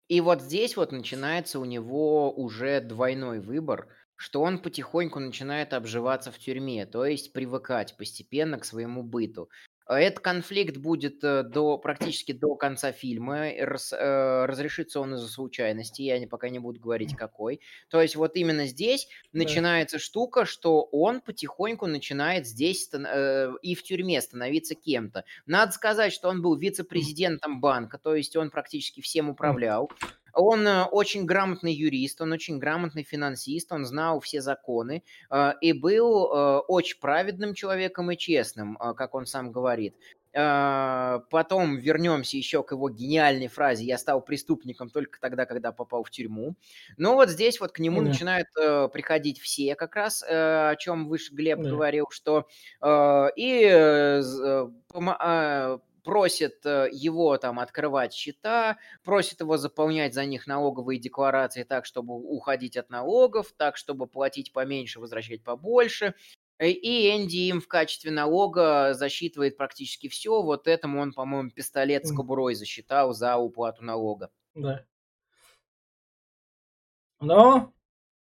И 0.07 0.21
вот 0.21 0.41
здесь 0.41 0.77
вот 0.77 0.91
начинается 0.91 1.59
у 1.59 1.65
него 1.65 2.31
уже 2.31 2.79
двойной 2.79 3.39
выбор, 3.39 3.87
что 4.15 4.41
он 4.41 4.59
потихоньку 4.59 5.19
начинает 5.19 5.73
обживаться 5.73 6.31
в 6.31 6.37
тюрьме, 6.39 6.85
то 6.85 7.05
есть 7.05 7.33
привыкать 7.33 7.95
постепенно 7.97 8.57
к 8.59 8.65
своему 8.65 9.03
быту. 9.03 9.49
Этот 9.87 10.19
конфликт 10.19 10.77
будет 10.77 11.23
э, 11.23 11.43
до, 11.43 11.77
практически 11.77 12.31
до 12.31 12.55
конца 12.55 12.91
фильма. 12.91 13.51
Раз, 13.59 13.93
э, 13.93 14.45
разрешится 14.45 14.99
он 14.99 15.13
из-за 15.13 15.27
случайности, 15.27 16.01
я 16.01 16.17
не, 16.17 16.25
пока 16.25 16.49
не 16.49 16.57
буду 16.57 16.79
говорить 16.79 17.15
какой. 17.15 17.61
То 17.89 18.01
есть 18.01 18.15
вот 18.15 18.35
именно 18.35 18.65
здесь 18.65 19.07
да. 19.31 19.39
начинается 19.39 19.99
штука, 19.99 20.45
что 20.45 20.81
он 20.91 21.21
потихоньку 21.21 21.85
начинает 21.85 22.47
здесь 22.47 22.89
э, 22.91 23.51
и 23.61 23.75
в 23.75 23.83
тюрьме 23.83 24.19
становиться 24.21 24.73
кем-то. 24.73 25.23
Надо 25.45 25.71
сказать, 25.71 26.13
что 26.13 26.29
он 26.29 26.41
был 26.41 26.55
вице-президентом 26.55 27.61
банка, 27.61 27.99
то 27.99 28.15
есть 28.15 28.35
он 28.35 28.49
практически 28.49 29.01
всем 29.01 29.29
управлял. 29.29 29.91
Он 30.35 30.67
э, 30.67 30.83
очень 30.83 31.25
грамотный 31.25 31.73
юрист, 31.73 32.21
он 32.21 32.33
очень 32.33 32.59
грамотный 32.59 33.03
финансист, 33.03 33.71
он 33.71 33.85
знал 33.85 34.19
все 34.19 34.41
законы 34.41 35.03
э, 35.31 35.53
и 35.61 35.73
был 35.73 36.31
э, 36.31 36.57
очень 36.67 36.99
праведным 36.99 37.53
человеком 37.53 38.11
и 38.11 38.17
честным, 38.17 38.75
как 38.75 39.15
он 39.15 39.25
сам 39.25 39.51
говорит. 39.51 39.95
Потом 40.33 41.77
вернемся 41.77 42.35
еще 42.35 42.61
к 42.61 42.73
его 42.73 42.89
гениальной 42.89 43.47
фразе 43.47 43.85
«Я 43.85 43.97
стал 43.97 44.19
преступником 44.19 44.89
только 44.89 45.17
тогда, 45.21 45.45
когда 45.45 45.71
попал 45.71 46.03
в 46.03 46.11
тюрьму». 46.11 46.57
Но 46.97 47.15
вот 47.15 47.29
здесь 47.29 47.61
вот 47.61 47.71
к 47.71 47.79
нему 47.79 48.01
mm 48.01 48.05
начинают 48.05 48.47
приходить 48.91 49.39
все 49.39 49.75
как 49.75 49.95
раз, 49.95 50.21
о 50.27 50.75
чем 50.75 51.07
выше 51.07 51.33
Глеб 51.33 51.59
mm 51.59 51.69
говорил, 51.69 52.07
что 52.11 52.49
и 52.83 54.19
просит 56.05 56.65
э, 56.65 56.87
его 56.91 57.37
там 57.37 57.59
открывать 57.59 58.13
счета, 58.13 58.77
просит 59.03 59.41
его 59.41 59.57
заполнять 59.57 60.13
за 60.13 60.25
них 60.25 60.47
налоговые 60.47 60.99
декларации 60.99 61.63
так, 61.63 61.85
чтобы 61.85 62.15
уходить 62.15 62.77
от 62.77 62.89
налогов, 62.89 63.51
так, 63.57 63.75
чтобы 63.75 64.07
платить 64.07 64.53
поменьше, 64.53 64.99
возвращать 64.99 65.43
побольше. 65.43 66.13
Э, 66.59 66.69
и 66.69 67.09
Энди 67.09 67.49
им 67.49 67.59
в 67.59 67.67
качестве 67.67 68.11
налога 68.11 68.93
засчитывает 68.93 69.57
практически 69.57 70.07
все. 70.07 70.41
Вот 70.41 70.67
этому 70.67 71.01
он, 71.01 71.11
по-моему, 71.11 71.49
пистолет 71.49 72.05
с 72.05 72.15
кобурой 72.15 72.55
засчитал 72.55 73.13
за 73.13 73.35
уплату 73.37 73.83
налога. 73.83 74.29
Да. 74.53 74.85
Но 77.19 77.73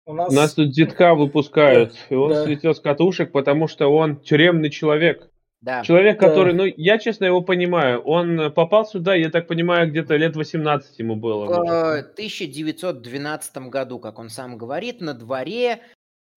у 0.05 0.13
нас... 0.13 0.31
Нас 0.31 0.53
тут 0.53 0.71
детка 0.71 1.15
выпускают, 1.15 1.93
да, 1.93 1.99
и 2.09 2.15
он 2.15 2.29
да. 2.29 2.45
слетел 2.45 2.75
с 2.75 2.79
катушек, 2.79 3.31
потому 3.31 3.67
что 3.67 3.87
он 3.87 4.19
тюремный 4.19 4.69
человек. 4.69 5.30
Да. 5.61 5.83
Человек, 5.83 6.19
который, 6.19 6.53
ну, 6.53 6.65
я 6.65 6.97
честно 6.97 7.25
его 7.25 7.41
понимаю, 7.41 8.01
он 8.01 8.51
попал 8.51 8.83
сюда, 8.85 9.13
я 9.13 9.29
так 9.29 9.45
понимаю, 9.47 9.89
где-то 9.89 10.15
лет 10.15 10.35
18 10.35 10.97
ему 10.97 11.15
было. 11.15 11.45
В 11.45 11.99
1912 11.99 13.57
году, 13.69 13.99
как 13.99 14.17
он 14.17 14.29
сам 14.29 14.57
говорит, 14.57 15.01
на 15.01 15.13
дворе... 15.13 15.81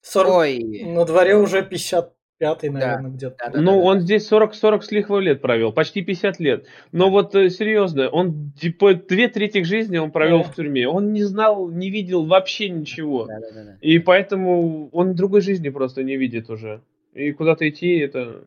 40... 0.02 0.34
Ой. 0.34 0.82
На 0.84 1.06
дворе 1.06 1.36
уже 1.36 1.62
55 1.62 2.62
наверное, 2.64 3.02
да. 3.02 3.08
где-то. 3.08 3.36
Да, 3.38 3.50
да, 3.50 3.60
ну, 3.62 3.72
да, 3.72 3.78
он 3.78 3.96
да. 3.96 4.02
здесь 4.02 4.26
40, 4.26 4.54
40 4.54 4.84
с 4.84 4.90
лихвой 4.90 5.22
лет 5.22 5.40
провел, 5.40 5.72
почти 5.72 6.02
50 6.02 6.40
лет. 6.40 6.66
Но 6.92 7.08
вот 7.08 7.34
э, 7.34 7.48
серьезно, 7.48 8.10
он 8.10 8.52
типа 8.60 8.92
две 8.92 9.28
трети 9.28 9.62
жизни 9.62 9.96
он 9.96 10.10
провел 10.10 10.42
да. 10.42 10.50
в 10.50 10.54
тюрьме. 10.54 10.86
Он 10.86 11.14
не 11.14 11.22
знал, 11.22 11.70
не 11.70 11.88
видел 11.88 12.26
вообще 12.26 12.68
ничего. 12.68 13.24
Да, 13.24 13.40
да, 13.40 13.46
да, 13.54 13.64
да. 13.64 13.78
И 13.80 13.98
поэтому 14.00 14.90
он 14.90 15.14
другой 15.14 15.40
жизни 15.40 15.70
просто 15.70 16.02
не 16.02 16.18
видит 16.18 16.50
уже. 16.50 16.82
И 17.14 17.32
куда-то 17.32 17.66
идти, 17.66 17.96
это 18.00 18.44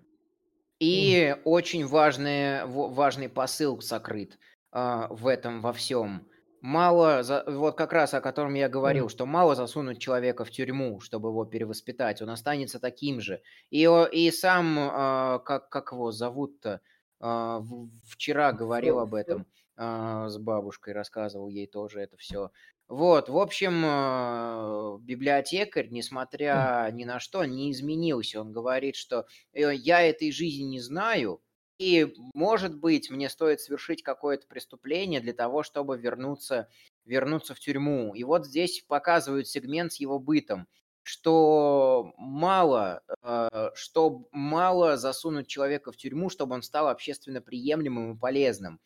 и 0.79 1.33
mm. 1.35 1.41
очень 1.45 1.85
важный, 1.85 2.65
важный 2.65 3.29
посыл 3.29 3.81
сокрыт 3.81 4.37
а, 4.71 5.07
в 5.09 5.27
этом 5.27 5.61
во 5.61 5.73
всем. 5.73 6.27
Мало, 6.61 7.23
за, 7.23 7.43
вот 7.47 7.77
как 7.77 7.93
раз 7.93 8.13
о 8.13 8.21
котором 8.21 8.55
я 8.55 8.67
говорил, 8.67 9.05
mm. 9.07 9.09
что 9.09 9.25
мало 9.25 9.55
засунуть 9.55 9.99
человека 9.99 10.43
в 10.43 10.51
тюрьму, 10.51 10.99
чтобы 10.99 11.29
его 11.29 11.45
перевоспитать, 11.45 12.21
он 12.21 12.29
останется 12.29 12.79
таким 12.79 13.21
же. 13.21 13.41
И, 13.69 13.87
и 14.11 14.31
сам, 14.31 14.77
а, 14.79 15.39
как, 15.39 15.69
как 15.69 15.91
его 15.91 16.11
зовут-то, 16.11 16.81
а, 17.19 17.61
вчера 18.05 18.51
говорил 18.53 18.99
об 18.99 19.15
этом 19.15 19.45
а, 19.75 20.29
с 20.29 20.37
бабушкой, 20.37 20.93
рассказывал 20.93 21.49
ей 21.49 21.67
тоже 21.67 22.01
это 22.01 22.17
все. 22.17 22.51
Вот, 22.89 23.27
в 23.27 23.37
общем, 23.37 23.83
э, 23.85 24.97
библиотекарь, 25.01 25.89
несмотря 25.89 26.89
ни 26.93 27.03
на 27.03 27.19
что, 27.19 27.43
не 27.43 27.71
изменился. 27.71 28.39
Он 28.39 28.53
говорит, 28.53 28.95
что 28.95 29.25
э, 29.51 29.73
я 29.75 30.01
этой 30.01 30.31
жизни 30.31 30.63
не 30.63 30.79
знаю, 30.79 31.41
и, 31.79 32.13
может 32.33 32.75
быть, 32.79 33.09
мне 33.11 33.29
стоит 33.29 33.59
совершить 33.59 34.03
какое-то 34.03 34.47
преступление 34.47 35.19
для 35.19 35.33
того, 35.33 35.63
чтобы 35.63 35.97
вернуться, 35.97 36.69
вернуться 37.03 37.53
в 37.53 37.59
тюрьму. 37.59 38.15
И 38.15 38.23
вот 38.23 38.47
здесь 38.47 38.81
показывают 38.87 39.47
сегмент 39.49 39.91
с 39.91 39.97
его 39.99 40.17
бытом, 40.17 40.65
что 41.03 42.13
мало, 42.17 43.03
э, 43.21 43.71
что 43.75 44.27
мало 44.31 44.95
засунуть 44.95 45.47
человека 45.47 45.91
в 45.91 45.97
тюрьму, 45.97 46.29
чтобы 46.29 46.55
он 46.55 46.61
стал 46.63 46.87
общественно 46.87 47.41
приемлемым 47.41 48.13
и 48.15 48.17
полезным 48.17 48.79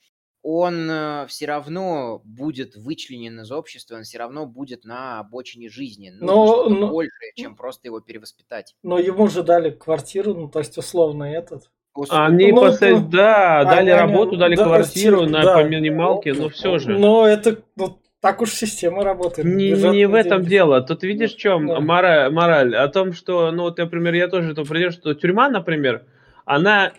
он 0.44 0.89
э, 0.89 1.26
все 1.28 1.46
равно 1.46 2.22
будет 2.24 2.76
вычленен 2.76 3.42
из 3.42 3.52
общества, 3.52 3.96
он 3.96 4.04
все 4.04 4.18
равно 4.18 4.46
будет 4.46 4.86
на 4.86 5.20
обочине 5.20 5.70
жизни. 5.70 6.12
Ну, 6.20 6.70
но, 6.70 6.88
больше, 6.88 7.12
чем 7.36 7.56
просто 7.56 7.88
его 7.88 8.00
перевоспитать. 8.00 8.76
Но 8.84 8.98
ему 8.98 9.28
же 9.28 9.44
дали 9.44 9.70
квартиру, 9.70 10.34
ну, 10.34 10.48
то 10.48 10.60
есть 10.60 10.78
условно 10.78 11.26
этот. 11.26 11.70
Они, 12.10 12.52
ну, 12.52 12.62
посадь, 12.62 12.92
ну, 12.92 13.08
да, 13.10 13.60
они, 13.60 13.70
дали 13.70 13.89
они, 13.89 14.00
работу, 14.00 14.38
дали 14.38 14.56
да, 14.56 14.64
квартиру 14.64 15.26
на 15.28 15.44
да, 15.44 15.56
по 15.56 15.64
минималке, 15.64 16.34
но 16.34 16.50
все 16.50 16.80
же. 16.80 16.98
Но 16.98 17.28
это, 17.28 17.58
ну, 17.76 18.00
так 18.22 18.42
уж 18.42 18.52
система 18.52 19.04
работает. 19.04 19.46
Не, 19.46 19.72
не 19.72 20.06
в 20.06 20.14
этом 20.14 20.39
деньги. 20.39 20.50
дело. 20.52 20.82
Тут 20.82 21.04
видишь, 21.04 21.34
в 21.34 21.38
чем 21.38 21.68
да. 21.68 21.80
мораль, 21.82 22.32
мораль? 22.32 22.76
О 22.78 22.88
том, 22.88 23.12
что, 23.12 23.52
ну, 23.52 23.64
вот, 23.64 23.78
например, 23.78 24.14
я 24.14 24.30
тоже 24.30 24.54
это 24.54 24.64
придерживаюсь, 24.64 24.96
что 24.96 25.14
тюрьма, 25.16 25.50
например, 25.50 26.06
она 26.46 26.94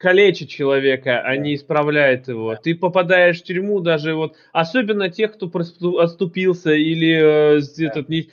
калечит 0.00 0.48
человека, 0.48 1.20
а 1.20 1.36
не 1.36 1.54
исправляет 1.54 2.28
его. 2.28 2.56
Ты 2.56 2.74
попадаешь 2.74 3.40
в 3.40 3.44
тюрьму 3.44 3.80
даже 3.80 4.14
вот, 4.14 4.34
особенно 4.50 5.10
тех, 5.10 5.34
кто 5.34 5.50
отступился 5.98 6.72
или 6.72 7.58
э, 7.58 7.60
этот 7.86 8.08
не 8.08 8.28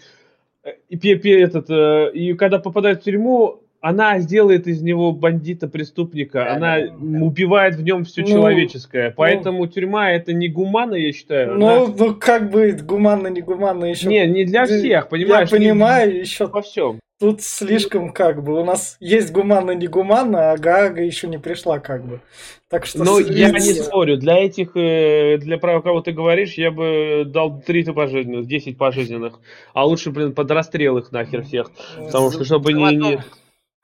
э, 0.64 1.42
этот 1.42 1.70
э, 1.70 2.12
и 2.14 2.34
когда 2.36 2.60
попадает 2.60 3.02
в 3.02 3.04
тюрьму, 3.04 3.64
она 3.82 4.20
сделает 4.20 4.66
из 4.68 4.82
него 4.82 5.12
бандита, 5.12 5.68
преступника, 5.68 6.46
да, 6.46 6.56
она 6.56 6.80
да, 6.80 6.88
да. 6.88 7.26
убивает 7.26 7.76
в 7.76 7.84
нем 7.84 8.06
все 8.06 8.22
ну, 8.22 8.28
человеческое. 8.28 9.10
Ну. 9.10 9.14
Поэтому 9.18 9.60
ну, 9.60 9.68
тюрьма 9.68 10.12
это 10.12 10.32
не 10.32 10.48
гуманно, 10.48 10.96
я 10.96 11.12
считаю. 11.12 11.58
Ну, 11.58 11.68
она... 11.68 11.94
ну 11.98 12.16
как 12.16 12.50
бы 12.50 12.72
гуманно, 12.82 13.28
не 13.28 13.42
гуманно 13.42 13.86
еще. 13.86 14.08
Не, 14.08 14.26
не 14.26 14.46
для 14.46 14.66
всех, 14.66 15.10
понимаешь? 15.10 15.52
Я 15.52 15.58
понимаю, 15.58 16.14
не... 16.14 16.20
еще 16.20 16.48
во 16.48 16.62
всем. 16.62 17.00
Тут 17.20 17.42
слишком 17.42 18.14
как 18.14 18.44
бы. 18.44 18.62
У 18.62 18.64
нас 18.64 18.96
есть 19.00 19.32
гуманно, 19.32 19.72
не 19.72 19.88
гуманно, 19.88 20.52
а 20.52 20.58
Гага 20.58 21.02
еще 21.02 21.28
не 21.28 21.40
пришла 21.40 21.80
как 21.80 22.06
бы. 22.06 22.22
Так 22.70 22.86
что... 22.86 23.04
Ну, 23.04 23.18
я 23.20 23.50
не 23.50 23.74
спорю. 23.74 24.18
Для 24.18 24.38
этих, 24.38 24.76
э, 24.76 25.38
для 25.38 25.58
права, 25.58 25.82
кого 25.82 26.02
ты 26.02 26.12
говоришь, 26.12 26.54
я 26.54 26.70
бы 26.70 27.24
дал 27.26 27.60
3 27.60 27.86
пожизненных, 27.86 28.46
10 28.46 28.78
пожизненных. 28.78 29.40
А 29.74 29.86
лучше, 29.86 30.12
блин, 30.12 30.34
под 30.34 30.52
расстрел 30.52 30.98
их 31.00 31.12
нахер 31.12 31.44
всех. 31.44 31.72
Потому 31.98 32.32
что, 32.32 32.46
чтобы 32.46 32.74
не... 32.74 32.96
не... 32.96 33.20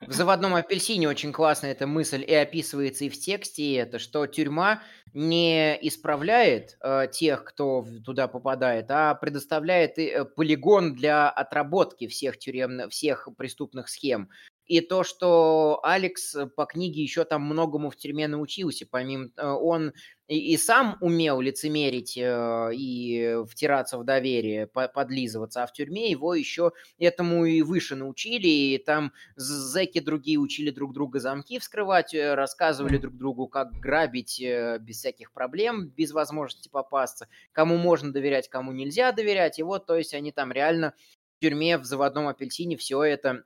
В 0.06 0.12
«Заводном 0.12 0.54
апельсине» 0.54 1.08
очень 1.08 1.32
классная 1.32 1.72
эта 1.72 1.86
мысль 1.86 2.24
и 2.26 2.34
описывается 2.34 3.04
и 3.04 3.08
в 3.08 3.18
тексте, 3.18 3.62
и 3.62 3.72
это, 3.74 3.98
что 3.98 4.26
тюрьма 4.26 4.82
не 5.12 5.78
исправляет 5.86 6.76
э, 6.82 7.06
тех, 7.10 7.44
кто 7.44 7.86
туда 8.04 8.28
попадает, 8.28 8.86
а 8.90 9.14
предоставляет 9.14 9.98
э, 9.98 10.24
полигон 10.24 10.94
для 10.94 11.30
отработки 11.30 12.06
всех 12.08 12.38
тюремных, 12.38 12.90
всех 12.90 13.28
преступных 13.36 13.88
схем. 13.88 14.28
И 14.66 14.80
то, 14.80 15.04
что 15.04 15.80
Алекс 15.82 16.34
э, 16.34 16.46
по 16.46 16.64
книге 16.64 17.02
еще 17.02 17.24
там 17.24 17.42
многому 17.42 17.90
в 17.90 17.96
тюрьме 17.96 18.28
научился, 18.28 18.86
помимо 18.90 19.28
э, 19.36 19.46
он 19.46 19.92
и, 20.26 20.54
и 20.54 20.56
сам 20.56 20.96
умел 21.02 21.42
лицемерить 21.42 22.16
э, 22.16 22.70
и 22.72 23.36
втираться 23.46 23.98
в 23.98 24.04
доверие, 24.04 24.66
по, 24.66 24.88
подлизываться, 24.88 25.62
а 25.62 25.66
в 25.66 25.72
тюрьме 25.74 26.10
его 26.10 26.34
еще 26.34 26.72
этому 26.98 27.44
и 27.44 27.60
выше 27.60 27.94
научили, 27.94 28.46
и 28.46 28.78
там 28.78 29.12
зэки 29.36 30.00
другие 30.00 30.38
учили 30.38 30.70
друг 30.70 30.94
друга 30.94 31.20
замки 31.20 31.58
вскрывать, 31.58 32.14
рассказывали 32.14 32.96
друг 32.96 33.16
другу, 33.16 33.48
как 33.48 33.70
грабить 33.72 34.40
без 34.40 34.96
всяких 34.96 35.32
проблем, 35.32 35.88
без 35.88 36.12
возможности 36.12 36.70
попасться, 36.70 37.28
кому 37.52 37.76
можно 37.76 38.12
доверять, 38.12 38.48
кому 38.48 38.72
нельзя 38.72 39.12
доверять, 39.12 39.58
и 39.58 39.62
вот, 39.62 39.84
то 39.84 39.96
есть 39.96 40.14
они 40.14 40.32
там 40.32 40.52
реально 40.52 40.94
в 41.36 41.42
тюрьме 41.42 41.76
в 41.76 41.84
заводном 41.84 42.28
апельсине 42.28 42.78
все 42.78 43.02
это 43.02 43.44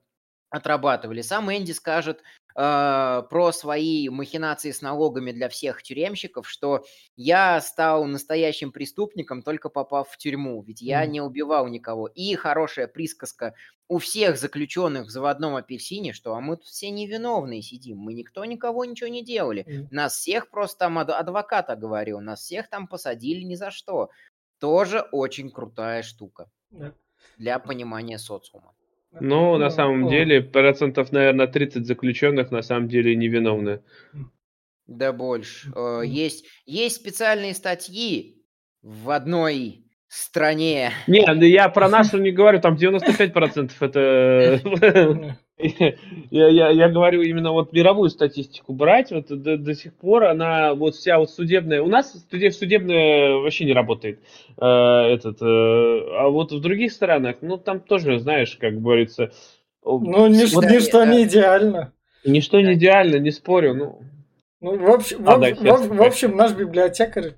отрабатывали. 0.51 1.23
Сам 1.23 1.51
Энди 1.51 1.73
скажет 1.73 2.23
э, 2.55 3.23
про 3.29 3.53
свои 3.53 4.09
махинации 4.09 4.71
с 4.71 4.83
налогами 4.83 5.33
для 5.33 5.49
всех 5.49 5.83
тюремщиков, 5.83 6.49
что 6.49 6.85
я 7.17 7.61
стал 7.61 8.05
настоящим 8.05 8.73
преступником, 8.73 9.43
только 9.43 9.69
попав 9.69 10.09
в 10.09 10.17
тюрьму, 10.17 10.63
ведь 10.63 10.81
я 10.81 11.05
не 11.07 11.21
убивал 11.21 11.67
никого. 11.69 12.07
И 12.07 12.35
хорошая 12.35 12.89
присказка 12.89 13.55
у 13.89 13.99
всех 13.99 14.39
заключенных 14.39 15.07
в 15.07 15.11
заводном 15.11 15.57
апельсине, 15.57 16.13
что 16.13 16.35
а 16.35 16.41
мы 16.41 16.57
тут 16.57 16.67
все 16.67 16.91
невиновные 16.91 17.63
сидим, 17.63 17.99
мы 17.99 18.13
никто 18.15 18.45
никого 18.45 18.85
ничего 18.85 19.09
не 19.09 19.25
делали. 19.25 19.89
Нас 19.91 20.15
всех 20.15 20.51
просто 20.51 20.79
там 20.79 20.99
адвоката 20.99 21.75
говорил, 21.77 22.21
нас 22.21 22.41
всех 22.41 22.69
там 22.69 22.87
посадили 22.87 23.43
ни 23.43 23.55
за 23.55 23.71
что. 23.71 24.11
Тоже 24.59 25.01
очень 25.13 25.51
крутая 25.51 26.03
штука 26.03 26.51
для 27.39 27.59
понимания 27.59 28.19
социума. 28.19 28.75
Ну, 29.21 29.57
на 29.57 29.71
самом 29.71 30.09
деле, 30.09 30.43
процентов, 30.43 31.13
наверное, 31.13 31.47
30 31.47 31.87
заключенных 31.87 32.51
на 32.51 32.63
самом 32.63 32.89
деле 32.89 33.17
невиновны. 33.17 33.81
Да 34.87 35.13
больше. 35.13 35.71
Э, 35.75 36.03
есть, 36.05 36.47
есть 36.67 36.97
специальные 36.97 37.55
статьи 37.55 38.43
в 38.83 39.11
одной 39.11 39.85
стране. 40.09 40.93
Не, 41.07 41.25
да 41.25 41.47
я 41.47 41.69
про 41.69 41.89
нашу 41.91 42.19
не 42.19 42.31
говорю, 42.31 42.61
там 42.61 42.75
95% 42.75 43.73
это... 43.81 45.37
Я, 46.31 46.49
я, 46.49 46.71
я 46.71 46.89
говорю 46.89 47.23
именно 47.23 47.51
вот 47.51 47.73
мировую 47.73 48.11
статистику 48.11 48.73
брать, 48.73 49.11
вот 49.11 49.27
до, 49.29 49.57
до 49.57 49.75
сих 49.75 49.93
пор 49.95 50.25
она 50.25 50.75
вот 50.75 50.95
вся 50.95 51.19
вот 51.19 51.31
судебная, 51.31 51.83
у 51.83 51.89
нас 51.89 52.13
судебная 52.31 53.35
вообще 53.35 53.65
не 53.65 53.73
работает, 53.73 54.21
э, 54.57 54.65
этот, 54.65 55.43
э, 55.43 55.45
а 55.45 56.29
вот 56.29 56.53
в 56.53 56.61
других 56.61 56.93
странах, 56.93 57.37
ну 57.41 57.57
там 57.57 57.81
тоже, 57.81 58.21
знаешь, 58.21 58.57
как 58.61 58.81
говорится... 58.81 59.33
Ну, 59.85 60.29
нич- 60.29 60.55
вот, 60.55 60.65
ничто 60.67 61.05
не 61.05 61.25
идеально. 61.25 61.93
Ничто 62.25 62.61
не 62.61 62.75
идеально, 62.75 63.17
не 63.17 63.31
спорю, 63.31 63.75
ну... 63.75 64.01
Ну, 64.61 64.77
в 64.77 64.91
общем, 64.91 65.29
а, 65.29 65.37
в, 65.37 65.41
да, 65.41 65.55
в, 65.55 65.89
в 65.89 66.03
общем, 66.03 66.37
наш 66.37 66.53
библиотекарь 66.53 67.35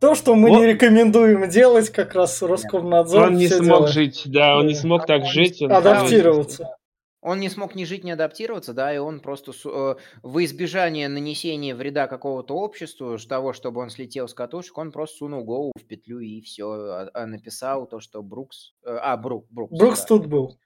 то, 0.00 0.14
что 0.14 0.34
мы 0.34 0.48
вот. 0.48 0.60
не 0.60 0.66
рекомендуем 0.66 1.46
делать, 1.50 1.90
как 1.90 2.14
раз 2.14 2.40
Роскомнадзор. 2.40 3.26
Он 3.26 3.34
не 3.34 3.48
смог 3.48 3.64
делает. 3.66 3.92
жить, 3.92 4.22
да, 4.24 4.56
он 4.56 4.62
да. 4.62 4.68
не 4.68 4.74
смог 4.74 5.04
так 5.04 5.26
жить. 5.26 5.60
Адаптироваться. 5.60 6.74
Он 7.22 7.38
не 7.38 7.48
смог 7.48 7.74
ни 7.74 7.84
жить, 7.84 8.02
ни 8.02 8.10
адаптироваться, 8.10 8.72
да, 8.72 8.94
и 8.94 8.98
он 8.98 9.20
просто 9.20 9.52
э, 9.52 9.96
в 10.22 10.44
избежание 10.44 11.08
нанесения 11.08 11.74
вреда 11.74 12.06
какого-то 12.06 12.54
обществу, 12.54 13.18
того, 13.18 13.52
чтобы 13.52 13.82
он 13.82 13.90
слетел 13.90 14.26
с 14.26 14.34
катушек, 14.34 14.78
он 14.78 14.90
просто 14.90 15.18
сунул 15.18 15.44
голову 15.44 15.72
в 15.78 15.84
петлю 15.84 16.20
и 16.20 16.40
все, 16.40 16.70
а, 16.70 17.10
а 17.12 17.26
написал 17.26 17.86
то, 17.86 18.00
что 18.00 18.22
Брукс... 18.22 18.72
Э, 18.84 18.96
а, 19.02 19.16
Брук, 19.16 19.46
Брукс. 19.50 19.78
Брукс 19.78 20.00
да. 20.00 20.06
тут 20.06 20.26
был. 20.26 20.58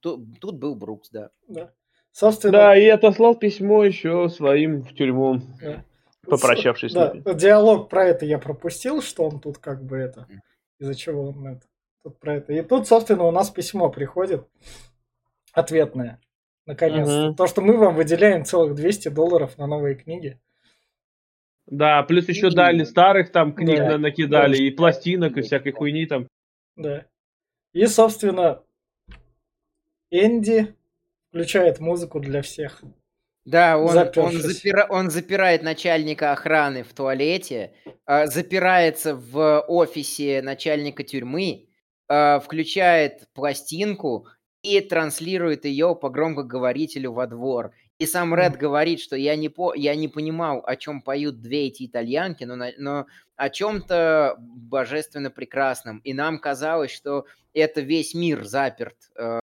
Тут, 0.00 0.40
тут 0.40 0.56
был 0.56 0.76
Брукс, 0.76 1.10
да. 1.10 1.30
Да. 1.48 1.72
Собственно... 2.12 2.52
Да, 2.52 2.78
и 2.78 2.86
отослал 2.88 3.34
письмо 3.34 3.84
еще 3.84 4.28
своим 4.28 4.82
в 4.82 4.94
тюрьму. 4.94 5.40
Да 5.60 5.84
попрощавшись 6.28 6.92
да, 6.92 7.10
с 7.10 7.14
ними. 7.14 7.34
Диалог 7.34 7.88
про 7.88 8.06
это 8.06 8.24
я 8.24 8.38
пропустил, 8.38 9.02
что 9.02 9.24
он 9.24 9.40
тут 9.40 9.58
как 9.58 9.82
бы 9.82 9.96
это, 9.96 10.26
из-за 10.78 10.94
чего 10.94 11.28
он 11.28 11.46
это, 11.46 11.66
тут 12.02 12.18
про 12.18 12.36
это. 12.36 12.52
И 12.52 12.62
тут, 12.62 12.86
собственно, 12.86 13.24
у 13.24 13.30
нас 13.30 13.50
письмо 13.50 13.88
приходит, 13.90 14.46
ответное, 15.58 16.20
наконец-то. 16.66 17.28
Угу. 17.28 17.36
То, 17.36 17.46
что 17.46 17.60
мы 17.60 17.76
вам 17.76 17.94
выделяем 17.94 18.44
целых 18.44 18.74
200 18.74 19.08
долларов 19.08 19.58
на 19.58 19.66
новые 19.66 19.94
книги. 19.94 20.38
Да, 21.66 22.02
плюс 22.02 22.28
еще 22.28 22.48
и... 22.48 22.54
дали 22.54 22.84
старых 22.84 23.30
там 23.30 23.52
книг 23.52 23.78
да, 23.78 23.98
накидали, 23.98 24.56
да, 24.56 24.64
и 24.64 24.70
пластинок, 24.70 25.36
и 25.36 25.42
всякой 25.42 25.72
хуйни 25.72 26.06
там. 26.06 26.26
Да. 26.76 27.04
И, 27.72 27.86
собственно, 27.86 28.62
Энди 30.10 30.74
включает 31.28 31.80
музыку 31.80 32.20
для 32.20 32.42
всех. 32.42 32.82
Да, 33.44 33.78
он, 33.78 33.96
он, 34.16 34.32
запира, 34.32 34.86
он 34.90 35.10
запирает 35.10 35.62
начальника 35.62 36.32
охраны 36.32 36.82
в 36.82 36.92
туалете, 36.92 37.72
э, 38.06 38.26
запирается 38.26 39.14
в 39.14 39.64
офисе 39.66 40.42
начальника 40.42 41.02
тюрьмы, 41.02 41.66
э, 42.08 42.40
включает 42.40 43.26
пластинку 43.32 44.26
и 44.68 44.80
транслирует 44.80 45.64
ее 45.64 45.96
по 45.96 46.10
громкоговорителю 46.10 47.12
во 47.12 47.26
двор. 47.26 47.72
И 47.98 48.06
сам 48.06 48.34
Ред 48.34 48.56
говорит, 48.56 49.00
что 49.00 49.16
я 49.16 49.34
не, 49.34 49.48
по, 49.48 49.74
я 49.74 49.96
не 49.96 50.08
понимал, 50.08 50.62
о 50.64 50.76
чем 50.76 51.02
поют 51.02 51.40
две 51.40 51.66
эти 51.66 51.86
итальянки, 51.86 52.44
но, 52.44 52.56
но 52.78 53.06
о 53.36 53.50
чем-то 53.50 54.36
божественно 54.38 55.30
прекрасном. 55.30 55.98
И 55.98 56.14
нам 56.14 56.38
казалось, 56.38 56.92
что 56.92 57.26
это 57.54 57.80
весь 57.80 58.14
мир 58.14 58.44
заперт 58.44 58.96
Э, 59.18 59.40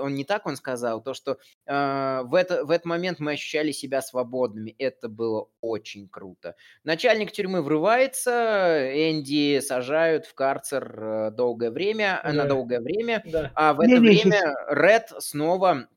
он 0.00 0.14
не 0.14 0.24
так 0.24 0.46
он 0.46 0.56
сказал, 0.56 1.02
то, 1.02 1.14
что 1.14 1.38
э, 1.66 2.22
в, 2.24 2.34
это, 2.34 2.64
в 2.64 2.70
этот 2.70 2.86
момент 2.86 3.18
мы 3.18 3.32
ощущали 3.32 3.72
себя 3.72 4.02
свободными. 4.02 4.74
Это 4.78 5.08
было 5.08 5.48
очень 5.60 6.08
круто. 6.08 6.54
Начальник 6.84 7.32
тюрьмы 7.32 7.62
врывается, 7.62 8.90
Энди 8.92 9.60
сажают 9.60 10.26
в 10.26 10.34
карцер 10.34 11.02
э, 11.02 11.30
долгое 11.30 11.70
время, 11.70 12.20
да. 12.24 12.32
на 12.32 12.44
долгое 12.46 12.80
время, 12.80 13.22
да. 13.26 13.50
а 13.54 13.74
в 13.74 13.80
это 13.80 13.92
не 13.92 13.98
время 13.98 14.54
Ред 14.68 15.12
снова 15.18 15.88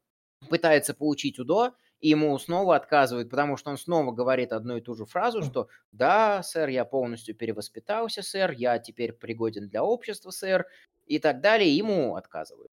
пытается 0.50 0.94
получить 0.94 1.40
УДО, 1.40 1.74
и 2.00 2.10
ему 2.10 2.38
снова 2.40 2.76
отказывают, 2.76 3.30
потому 3.30 3.58
что 3.58 3.72
он 3.72 3.78
снова 3.78 4.12
говорит 4.12 4.54
одну 4.54 4.78
и 4.78 4.82
ту 4.82 4.96
же 4.96 5.06
фразу, 5.06 5.44
что 5.44 5.68
«Да, 5.92 6.42
сэр, 6.44 6.70
я 6.70 6.86
полностью 6.86 7.36
перевоспитался, 7.36 8.22
сэр, 8.22 8.52
я 8.52 8.80
теперь 8.80 9.12
пригоден 9.12 9.68
для 9.68 9.84
общества, 9.84 10.32
сэр», 10.32 10.66
и 11.10 11.20
так 11.20 11.42
далее, 11.42 11.76
ему 11.76 12.16
отказывают. 12.16 12.72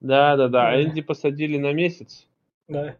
Да, 0.00 0.36
да, 0.36 0.48
да. 0.48 0.82
Энди 0.82 1.00
посадили 1.00 1.58
на 1.58 1.72
месяц. 1.72 2.26
Да. 2.68 2.96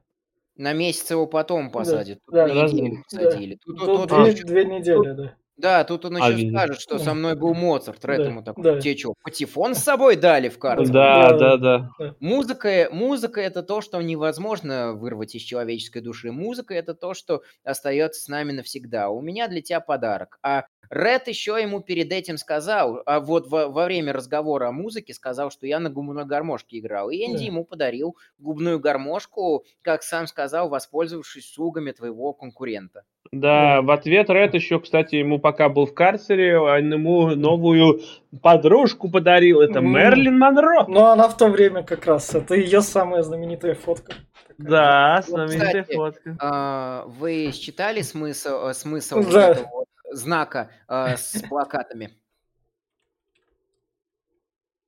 На 0.56 0.72
месяц 0.72 1.10
его 1.10 1.26
потом 1.26 1.70
посадят. 1.70 2.20
Да, 2.28 2.46
Тут 2.48 2.54
да, 2.56 2.62
посадили. 3.10 3.58
Тут, 3.64 3.78
тут, 3.78 4.08
тут, 4.08 4.24
две, 4.24 4.44
две 4.44 4.64
недели, 4.64 5.12
да. 5.12 5.34
Да, 5.56 5.84
тут 5.84 6.04
он 6.04 6.18
еще 6.18 6.48
а, 6.48 6.50
скажет, 6.50 6.80
что 6.80 6.98
да. 6.98 7.04
со 7.04 7.14
мной 7.14 7.34
был 7.34 7.54
Моцарт. 7.54 8.00
Да, 8.02 8.08
Ретому 8.08 8.42
такой, 8.42 8.62
да. 8.62 8.80
тебе 8.80 8.96
что, 8.96 9.14
патефон 9.22 9.74
с 9.74 9.78
собой 9.78 10.16
дали 10.16 10.48
в 10.50 10.58
карту? 10.58 10.92
Да, 10.92 11.32
да, 11.32 11.56
да. 11.56 11.90
да. 11.98 12.14
Музыка, 12.20 12.88
музыка 12.92 13.40
это 13.40 13.62
то, 13.62 13.80
что 13.80 14.00
невозможно 14.02 14.92
вырвать 14.92 15.34
из 15.34 15.42
человеческой 15.42 16.02
души. 16.02 16.30
Музыка 16.30 16.74
это 16.74 16.94
то, 16.94 17.14
что 17.14 17.42
остается 17.64 18.22
с 18.22 18.28
нами 18.28 18.52
навсегда. 18.52 19.08
У 19.08 19.22
меня 19.22 19.48
для 19.48 19.62
тебя 19.62 19.80
подарок. 19.80 20.38
А 20.42 20.64
Ред 20.90 21.28
еще 21.28 21.58
ему 21.60 21.80
перед 21.80 22.12
этим 22.12 22.36
сказал, 22.36 23.02
а 23.06 23.20
вот 23.20 23.48
во, 23.48 23.68
во 23.68 23.86
время 23.86 24.12
разговора 24.12 24.68
о 24.68 24.72
музыке 24.72 25.14
сказал, 25.14 25.50
что 25.50 25.66
я 25.66 25.80
на 25.80 25.90
губной 25.90 26.24
гармошке 26.24 26.78
играл. 26.78 27.10
И 27.10 27.16
Энди 27.16 27.38
да. 27.38 27.44
ему 27.44 27.64
подарил 27.64 28.16
губную 28.38 28.78
гармошку, 28.78 29.64
как 29.82 30.02
сам 30.02 30.26
сказал, 30.26 30.68
воспользовавшись 30.68 31.52
слугами 31.52 31.90
твоего 31.92 32.32
конкурента. 32.32 33.04
Да, 33.32 33.82
в 33.82 33.90
ответ 33.90 34.30
Ред 34.30 34.54
еще, 34.54 34.80
кстати, 34.80 35.16
ему 35.16 35.40
пока 35.46 35.68
был 35.68 35.86
в 35.86 35.94
карцере, 35.94 36.58
он 36.58 36.92
ему 36.92 37.36
новую 37.36 38.00
подружку 38.42 39.08
подарил. 39.08 39.60
Это 39.60 39.78
mm. 39.78 39.82
Мерлин 39.82 40.40
Монро. 40.40 40.86
Ну, 40.88 41.04
она 41.04 41.28
в 41.28 41.36
то 41.36 41.46
время 41.46 41.84
как 41.84 42.04
раз. 42.06 42.34
Это 42.34 42.56
ее 42.56 42.80
самая 42.80 43.22
знаменитая 43.22 43.76
фотка. 43.76 44.14
Да, 44.58 45.22
знаменитая 45.24 45.82
Кстати, 45.82 45.94
фотка. 45.94 46.36
А, 46.40 47.04
вы 47.06 47.52
считали 47.52 48.02
смысл, 48.02 48.70
э, 48.70 48.74
смысл 48.74 49.22
да. 49.22 49.50
этого 49.50 49.84
знака 50.10 50.70
э, 50.88 51.16
с 51.16 51.40
плакатами. 51.48 52.10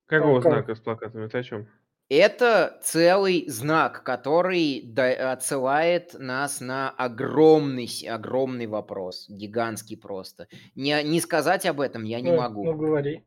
Какого 0.07 0.41
знака 0.41 0.75
с 0.75 0.79
плакатами? 0.81 1.29
Ты 1.29 1.37
о 1.37 1.43
чем? 1.43 1.67
Это 2.09 2.79
целый 2.81 3.47
знак, 3.47 4.03
который 4.03 4.83
отсылает 5.31 6.15
нас 6.17 6.59
на 6.59 6.89
огромный, 6.89 7.87
огромный 8.09 8.65
вопрос, 8.65 9.27
гигантский 9.29 9.95
просто. 9.95 10.47
Не, 10.73 11.03
не 11.03 11.21
сказать 11.21 11.67
об 11.67 11.79
этом 11.79 12.03
я 12.03 12.19
не 12.19 12.31
ну, 12.31 12.37
могу. 12.37 12.65
Ну, 12.65 12.73
говори. 12.73 13.25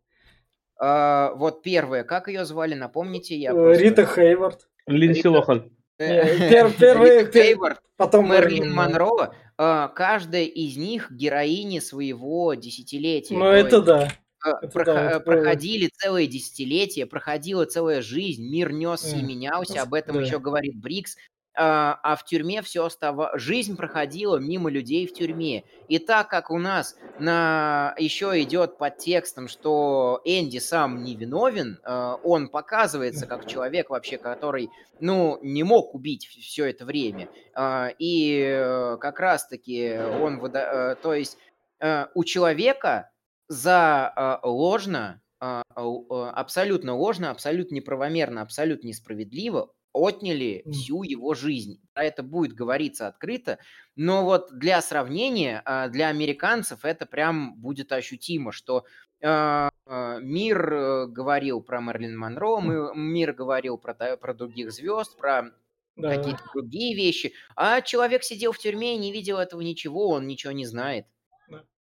А, 0.80 1.33
вот 1.37 1.62
первое, 1.62 2.03
как 2.03 2.26
ее 2.26 2.45
звали, 2.45 2.74
напомните? 2.74 3.37
Я 3.37 3.53
э, 3.53 3.78
Рита 3.78 4.03
просто... 4.03 4.20
Хейвард. 4.20 4.68
Линдси 4.89 5.28
Лохан. 5.28 5.70
Первый, 5.97 7.30
Хейвард, 7.30 7.80
потом 7.97 8.33
Мерлин 8.33 8.72
Монро. 8.72 9.33
А, 9.57 9.87
каждая 9.89 10.43
из 10.43 10.76
них 10.76 11.12
героини 11.12 11.78
своего 11.78 12.55
десятилетия. 12.55 13.37
Ну, 13.37 13.45
это 13.45 13.80
да. 13.80 14.09
А, 14.45 14.59
это 14.62 15.20
проходили 15.20 15.84
да. 15.84 15.90
целые 15.95 16.26
десятилетия, 16.26 17.07
проходила 17.07 17.64
целая 17.64 18.03
жизнь, 18.03 18.49
мир 18.49 18.72
несся 18.72 19.16
и 19.16 19.22
менялся, 19.22 19.82
об 19.82 19.95
этом 19.95 20.16
да. 20.16 20.22
еще 20.22 20.38
говорит 20.38 20.76
Брикс. 20.76 21.16
А, 21.55 22.01
а 22.03 22.16
в 22.16 22.24
тюрьме 22.24 22.62
все 22.62 22.86
оставалось. 22.86 23.40
Жизнь 23.40 23.76
проходила 23.76 24.38
мимо 24.38 24.70
людей 24.70 25.07
в 25.07 25.12
тюрьме. 25.12 25.64
И 25.88 25.99
так 25.99 26.28
как 26.28 26.51
у 26.51 26.59
нас 26.59 26.97
на... 27.18 27.95
еще 27.99 28.40
идет 28.43 28.78
под 28.78 28.97
текстом, 28.97 29.49
что 29.49 30.22
Энди 30.24 30.59
сам 30.59 31.05
не 31.05 31.14
виновен, 31.14 31.78
а, 31.84 32.14
он 32.22 32.49
показывается 32.49 33.26
как 33.26 33.47
человек 33.47 33.90
вообще, 33.90 34.16
который, 34.16 34.70
ну, 34.99 35.38
не 35.43 35.62
мог 35.62 35.95
убить 35.95 36.26
все 36.26 36.70
это 36.70 36.86
время. 36.86 37.28
А, 37.55 37.90
и 37.99 38.40
э, 38.40 38.97
как 38.99 39.20
раз-таки 39.20 39.99
он... 39.99 40.38
Выда... 40.38 40.95
Э, 40.95 41.03
то 41.03 41.12
есть 41.12 41.36
э, 41.80 42.07
у 42.14 42.24
человека 42.24 43.12
за 43.53 44.40
ложно, 44.42 45.20
абсолютно 45.38 46.96
ложно, 46.96 47.30
абсолютно 47.30 47.74
неправомерно, 47.76 48.42
абсолютно 48.42 48.88
несправедливо 48.88 49.72
отняли 49.92 50.64
всю 50.70 51.03
его 51.03 51.34
жизнь. 51.34 51.80
Про 51.92 52.05
это 52.05 52.22
будет 52.22 52.55
говориться 52.55 53.07
открыто, 53.07 53.59
но 53.94 54.24
вот 54.24 54.48
для 54.53 54.80
сравнения, 54.80 55.62
а, 55.64 55.88
для 55.88 56.09
американцев 56.09 56.84
это 56.84 57.07
прям 57.07 57.55
будет 57.57 57.92
ощутимо, 57.92 58.53
что 58.53 58.84
а, 59.22 59.70
а, 59.86 60.18
мир 60.18 60.72
э, 60.72 61.07
говорил 61.07 61.61
про 61.61 61.80
Мерлин 61.80 62.16
Монро, 62.16 62.61
мир 62.94 63.32
говорил 63.32 63.78
про, 63.78 63.94
про 64.16 64.34
других 64.34 64.72
звезд, 64.72 65.16
про 65.18 65.50
да. 65.96 66.16
какие-то 66.16 66.42
другие 66.55 66.96
вещи, 66.96 67.34
а 67.55 67.82
человек 67.82 68.24
сидел 68.24 68.53
в 68.53 68.59
тюрьме 68.59 68.94
и 68.94 68.98
не 68.98 69.12
видел 69.12 69.38
этого 69.38 69.61
ничего, 69.61 70.09
он 70.09 70.26
ничего 70.26 70.53
не 70.53 70.64
знает. 70.64 71.07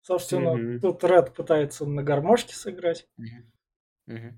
Собственно, 0.04 0.50
mm-hmm. 0.50 0.80
тут 0.80 1.04
Ред 1.06 1.34
пытается 1.34 1.86
на 1.86 2.04
гармошке 2.04 2.54
сыграть. 2.54 3.08
Mm-hmm. 3.20 4.14
Mm-hmm. 4.14 4.34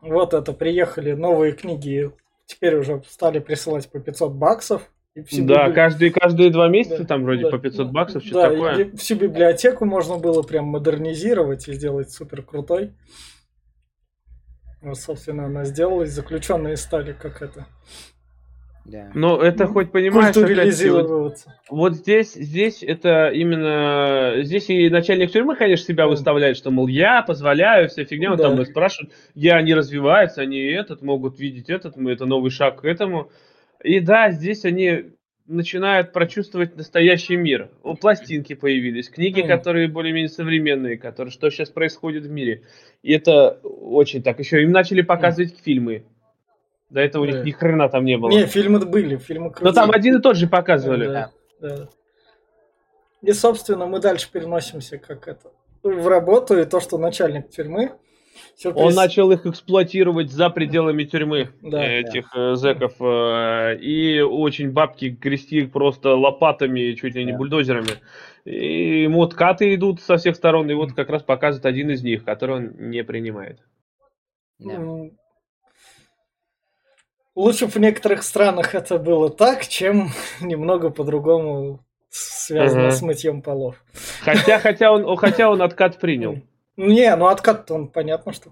Вот 0.00 0.32
это, 0.32 0.52
приехали 0.54 1.12
новые 1.12 1.52
книги, 1.52 2.10
теперь 2.46 2.76
уже 2.76 3.02
стали 3.08 3.38
присылать 3.38 3.90
по 3.90 4.00
500 4.00 4.32
баксов. 4.32 4.90
Да, 5.14 5.70
каждые, 5.70 6.10
каждые 6.10 6.50
два 6.50 6.68
месяца 6.68 6.98
да, 6.98 7.04
там 7.06 7.24
вроде 7.24 7.44
да, 7.44 7.50
по 7.50 7.58
500 7.58 7.90
баксов, 7.90 8.22
что 8.22 8.34
да, 8.34 8.50
такое. 8.50 8.94
всю 8.96 9.16
библиотеку 9.16 9.84
можно 9.86 10.18
было 10.18 10.42
прям 10.42 10.66
модернизировать 10.66 11.68
и 11.68 11.72
сделать 11.72 12.10
супер 12.10 12.42
крутой. 12.42 12.92
Вот, 14.82 14.98
собственно, 14.98 15.46
она 15.46 15.64
сделалась, 15.64 16.10
заключенные 16.10 16.76
стали 16.76 17.12
как 17.12 17.40
это. 17.42 17.66
Да. 18.88 19.10
Но 19.14 19.42
это 19.42 19.64
ну, 19.64 19.72
хоть 19.72 19.90
понимаешь, 19.90 20.36
опять, 20.36 20.88
вот, 20.90 21.38
вот 21.68 21.94
здесь, 21.94 22.34
здесь 22.34 22.84
это 22.84 23.30
именно, 23.30 24.44
здесь 24.44 24.70
и 24.70 24.88
начальник 24.88 25.32
тюрьмы, 25.32 25.56
конечно, 25.56 25.84
себя 25.84 26.04
да. 26.04 26.10
выставляет, 26.10 26.56
что, 26.56 26.70
мол, 26.70 26.86
я 26.86 27.22
позволяю, 27.22 27.88
вся 27.88 28.04
фигня, 28.04 28.30
он 28.30 28.36
да. 28.36 28.44
там 28.44 28.64
спрашивает, 28.64 29.12
я, 29.34 29.56
они 29.56 29.74
развиваются, 29.74 30.42
они 30.42 30.60
этот, 30.60 31.02
могут 31.02 31.40
видеть 31.40 31.68
этот, 31.68 31.96
мы, 31.96 32.12
это 32.12 32.26
новый 32.26 32.50
шаг 32.50 32.82
к 32.82 32.84
этому. 32.84 33.30
И 33.82 33.98
да, 33.98 34.30
здесь 34.30 34.64
они 34.64 35.06
начинают 35.48 36.12
прочувствовать 36.12 36.76
настоящий 36.76 37.36
мир. 37.36 37.70
О, 37.82 37.94
пластинки 37.94 38.54
появились, 38.54 39.08
книги, 39.08 39.40
mm. 39.40 39.48
которые 39.48 39.88
более-менее 39.88 40.28
современные, 40.28 40.96
которые 40.96 41.32
что 41.32 41.50
сейчас 41.50 41.70
происходит 41.70 42.24
в 42.24 42.30
мире. 42.30 42.62
И 43.02 43.12
это 43.12 43.58
очень 43.62 44.22
так. 44.22 44.38
Еще 44.38 44.62
им 44.62 44.70
начали 44.70 45.02
показывать 45.02 45.52
mm. 45.52 45.62
фильмы. 45.64 46.04
До 46.90 47.00
этого 47.00 47.26
да. 47.26 47.32
у 47.32 47.34
них 47.34 47.44
ни 47.44 47.50
хрена 47.50 47.88
там 47.88 48.04
не 48.04 48.16
было. 48.16 48.30
Не, 48.30 48.46
фильмы 48.46 48.80
были, 48.80 49.16
фильмы 49.16 49.50
крутые. 49.50 49.66
Но 49.66 49.72
там 49.72 49.90
один 49.90 50.18
и 50.18 50.22
тот 50.22 50.36
же 50.36 50.46
показывали. 50.46 51.06
Да, 51.06 51.30
да. 51.60 51.88
И, 53.22 53.32
собственно, 53.32 53.86
мы 53.86 53.98
дальше 53.98 54.30
переносимся 54.30 54.98
как 54.98 55.26
это 55.26 55.50
в 55.82 56.06
работу, 56.08 56.58
и 56.58 56.64
то, 56.64 56.80
что 56.80 56.98
начальник 56.98 57.50
тюрьмы 57.50 57.92
Сюрприз. 58.56 58.84
Он 58.84 58.94
начал 58.94 59.30
их 59.32 59.46
эксплуатировать 59.46 60.30
за 60.30 60.50
пределами 60.50 61.04
тюрьмы, 61.04 61.50
да, 61.62 61.84
этих 61.84 62.30
да. 62.34 62.52
Э, 62.52 62.56
зэков, 62.56 62.94
э, 63.00 63.78
и 63.78 64.20
очень 64.20 64.72
бабки 64.72 65.06
грести 65.06 65.66
просто 65.66 66.14
лопатами, 66.14 66.92
чуть 66.94 67.14
ли 67.14 67.24
не 67.24 67.32
да. 67.32 67.38
бульдозерами. 67.38 67.88
И 68.44 69.02
ему 69.02 69.22
откаты 69.22 69.74
идут 69.74 70.00
со 70.00 70.16
всех 70.16 70.36
сторон, 70.36 70.70
и 70.70 70.74
вот 70.74 70.92
как 70.92 71.10
раз 71.10 71.22
показывает 71.22 71.66
один 71.66 71.90
из 71.90 72.02
них, 72.02 72.24
который 72.24 72.56
он 72.56 72.90
не 72.90 73.04
принимает. 73.04 73.60
Да. 74.58 74.80
Лучше 77.36 77.66
в 77.66 77.76
некоторых 77.76 78.22
странах 78.22 78.74
это 78.74 78.98
было 78.98 79.28
так, 79.28 79.68
чем 79.68 80.08
немного 80.40 80.90
по-другому 80.90 81.80
связано 82.08 82.88
ага. 82.88 82.96
с 82.96 83.02
мытьем 83.02 83.42
полов. 83.42 83.76
Хотя, 84.22 84.58
хотя, 84.58 84.90
он, 84.90 85.16
хотя 85.18 85.50
он 85.50 85.60
откат 85.60 86.00
принял. 86.00 86.40
Не, 86.78 87.14
ну 87.14 87.26
откат 87.26 87.70
он 87.70 87.88
понятно, 87.88 88.32
что. 88.32 88.50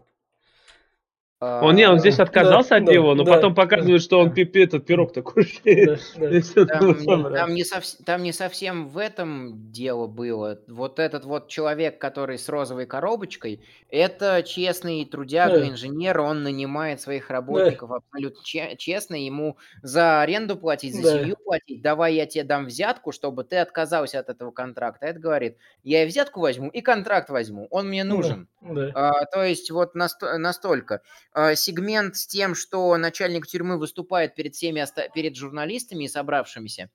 Он 1.63 1.75
не, 1.75 1.89
он 1.89 1.99
здесь 1.99 2.19
отказался 2.19 2.71
да, 2.71 2.77
от 2.77 2.85
да, 2.85 2.93
него, 2.93 3.15
но 3.15 3.25
да, 3.25 3.35
потом 3.35 3.55
показывает, 3.55 4.01
да, 4.01 4.05
что 4.05 4.21
он 4.21 4.33
пипи 4.33 4.61
этот 4.61 4.87
пирог 4.87 5.13
такой. 5.13 5.49
Да, 5.65 5.97
да. 6.17 6.67
Там, 6.67 7.33
там, 7.33 7.55
не 7.55 7.65
сов, 7.65 7.85
там 8.05 8.23
не 8.23 8.33
совсем 8.33 8.89
в 8.89 8.99
этом 8.99 9.71
дело 9.71 10.07
было. 10.07 10.61
Вот 10.69 10.99
этот 10.99 11.25
вот 11.25 11.49
человек, 11.49 11.99
который 11.99 12.39
с 12.39 12.49
розовой 12.49 12.87
коробочкой, 12.87 13.61
это 13.91 14.43
честный 14.43 15.05
трудяга, 15.05 15.61
да. 15.61 15.69
инженер, 15.69 16.21
он 16.21 16.43
нанимает 16.43 17.01
своих 17.01 17.31
работников 17.31 17.91
да. 17.91 17.97
абсолютно 17.97 18.43
честно, 18.77 19.15
ему 19.15 19.57
за 19.83 20.21
аренду 20.23 20.57
платить, 20.57 20.95
за 20.95 21.03
да. 21.03 21.19
семью 21.19 21.37
платить, 21.45 21.83
давай 21.83 22.15
я 22.15 22.27
тебе 22.27 22.45
дам 22.45 22.67
взятку, 22.67 23.13
чтобы 23.13 23.45
ты 23.45 23.57
отказался 23.57 24.21
от 24.21 24.29
этого 24.29 24.51
контракта. 24.51 25.07
Это 25.07 25.19
говорит, 25.19 25.57
я 25.83 26.05
и 26.05 26.07
взятку 26.07 26.41
возьму, 26.41 26.69
и 26.69 26.81
контракт 26.81 27.31
возьму, 27.31 27.67
он 27.71 27.89
мне 27.89 28.05
нужен. 28.05 28.49
Да. 28.61 28.91
А, 28.95 29.25
то 29.27 29.45
есть 29.45 29.71
вот 29.71 29.95
наст- 29.95 30.39
настолько. 30.39 31.03
А, 31.35 31.57
сегмент 31.57 32.17
с 32.17 32.29
тем, 32.29 32.55
что 32.55 32.97
начальник 32.97 33.49
тюрьмы 33.49 33.77
выступает 33.77 34.37
перед 34.37 34.55
всеми, 34.55 34.87
перед 35.13 35.37
журналистами 35.37 36.05
и 36.05 36.09
собравшимся, 36.09 36.91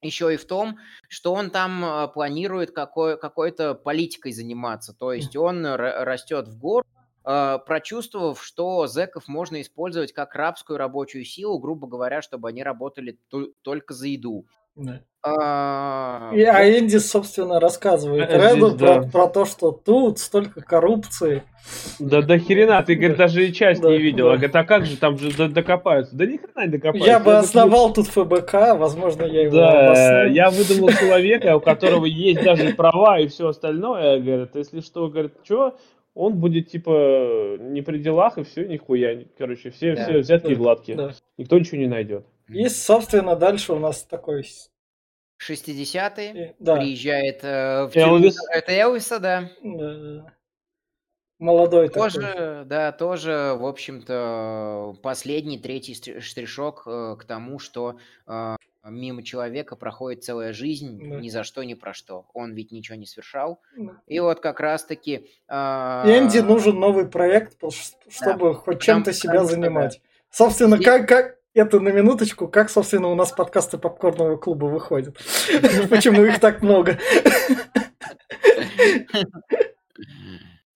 еще 0.00 0.32
и 0.32 0.38
в 0.38 0.46
том, 0.46 0.78
что 1.08 1.34
он 1.34 1.50
там 1.50 1.84
а, 1.84 2.08
планирует 2.08 2.70
какой, 2.70 3.18
какой-то 3.18 3.74
политикой 3.74 4.32
заниматься. 4.32 4.94
То 4.94 5.12
есть 5.12 5.36
он 5.36 5.66
растет 5.66 6.48
в 6.48 6.58
гору, 6.58 6.86
прочувствовав, 7.22 8.42
что 8.42 8.86
зэков 8.86 9.28
можно 9.28 9.60
использовать 9.60 10.12
как 10.12 10.34
рабскую 10.34 10.78
рабочую 10.78 11.24
силу, 11.24 11.58
грубо 11.58 11.86
говоря, 11.86 12.20
чтобы 12.20 12.48
они 12.48 12.62
работали 12.62 13.18
только 13.62 13.94
за 13.94 14.08
еду. 14.08 14.46
Да. 14.76 15.00
А, 15.26 16.32
и, 16.34 16.42
а 16.42 16.78
Энди, 16.78 16.98
собственно, 16.98 17.58
рассказывает 17.58 18.30
Реду 18.30 18.76
про, 18.76 19.00
да. 19.00 19.08
про 19.10 19.26
то, 19.26 19.46
что 19.46 19.72
тут 19.72 20.18
столько 20.18 20.60
коррупции. 20.60 21.42
Да 21.98 22.20
до 22.20 22.38
хрена, 22.38 22.82
ты, 22.82 22.94
говорит, 22.94 23.16
даже 23.16 23.46
и 23.46 23.52
часть 23.54 23.80
да, 23.80 23.88
не 23.88 23.96
видел. 23.96 24.26
Да. 24.26 24.32
Говорит, 24.32 24.54
а 24.56 24.64
как 24.64 24.84
же 24.84 24.98
там 24.98 25.16
же 25.16 25.48
докопаются? 25.48 26.14
Да 26.14 26.26
ни 26.26 26.36
хрена 26.36 26.66
не 26.66 26.72
докопаются. 26.72 27.10
Я 27.10 27.20
бы 27.20 27.36
основал 27.36 27.94
тут 27.94 28.08
ФБК, 28.08 28.76
возможно, 28.76 29.24
я 29.24 29.44
его 29.44 29.54
Да, 29.54 30.24
я 30.24 30.50
выдумал 30.50 30.90
человека, 30.90 31.56
у 31.56 31.60
которого 31.60 32.04
есть 32.04 32.42
даже 32.42 32.74
права 32.74 33.18
и 33.18 33.28
все 33.28 33.48
остальное. 33.48 34.20
Говорит, 34.20 34.50
если 34.54 34.80
что, 34.80 35.08
говорит, 35.08 35.32
что, 35.42 35.78
он 36.14 36.34
будет 36.34 36.68
типа 36.68 37.56
не 37.60 37.80
при 37.80 37.98
делах 37.98 38.36
и 38.36 38.44
все, 38.44 38.66
нихуя. 38.66 39.24
Короче, 39.38 39.70
все, 39.70 39.96
да, 39.96 40.04
все 40.04 40.18
взятки 40.18 40.50
да, 40.50 40.54
гладкие. 40.54 40.96
Да. 40.98 41.12
Никто 41.38 41.58
ничего 41.58 41.78
не 41.78 41.88
найдет. 41.88 42.26
И, 42.48 42.68
собственно, 42.68 43.36
дальше 43.36 43.72
у 43.72 43.78
нас 43.78 44.02
такой 44.02 44.46
60-е. 45.40 46.56
Да. 46.58 46.76
Приезжает 46.76 47.42
э, 47.42 47.86
в 47.86 47.96
Элвис. 47.96 48.36
Это 48.50 48.72
Элвиса, 48.72 49.18
да. 49.18 49.50
да. 49.62 50.32
Молодой 51.38 51.88
тоже, 51.88 52.20
такой. 52.20 52.64
да, 52.64 52.92
тоже, 52.92 53.56
в 53.58 53.66
общем-то, 53.66 54.96
последний, 55.02 55.58
третий 55.58 56.20
штришок 56.20 56.84
э, 56.86 57.16
к 57.18 57.24
тому, 57.24 57.58
что 57.58 57.98
э, 58.26 58.56
мимо 58.84 59.22
человека 59.22 59.74
проходит 59.74 60.22
целая 60.22 60.52
жизнь, 60.52 60.98
да. 60.98 61.20
ни 61.20 61.28
за 61.28 61.42
что, 61.42 61.64
ни 61.64 61.74
про 61.74 61.92
что. 61.92 62.26
Он 62.34 62.54
ведь 62.54 62.70
ничего 62.70 62.96
не 62.96 63.06
совершал. 63.06 63.60
Да. 63.76 64.00
И 64.06 64.20
вот 64.20 64.40
как 64.40 64.60
раз-таки... 64.60 65.28
Э, 65.48 66.04
Энди 66.06 66.38
нужен 66.38 66.78
новый 66.78 67.06
проект, 67.06 67.58
чтобы 68.08 68.52
да. 68.52 68.54
хоть 68.54 68.80
чем-то 68.80 69.12
себя 69.12 69.44
занимать. 69.44 70.00
Да. 70.02 70.08
Собственно, 70.30 70.76
Здесь... 70.76 70.86
как, 70.86 71.08
как, 71.08 71.38
это 71.54 71.78
на 71.80 71.88
минуточку, 71.90 72.48
как, 72.48 72.68
собственно, 72.68 73.08
у 73.08 73.14
нас 73.14 73.32
подкасты 73.32 73.78
попкорного 73.78 74.36
клуба 74.36 74.66
выходят. 74.66 75.16
Почему 75.90 76.24
их 76.24 76.40
так 76.40 76.62
много? 76.62 76.98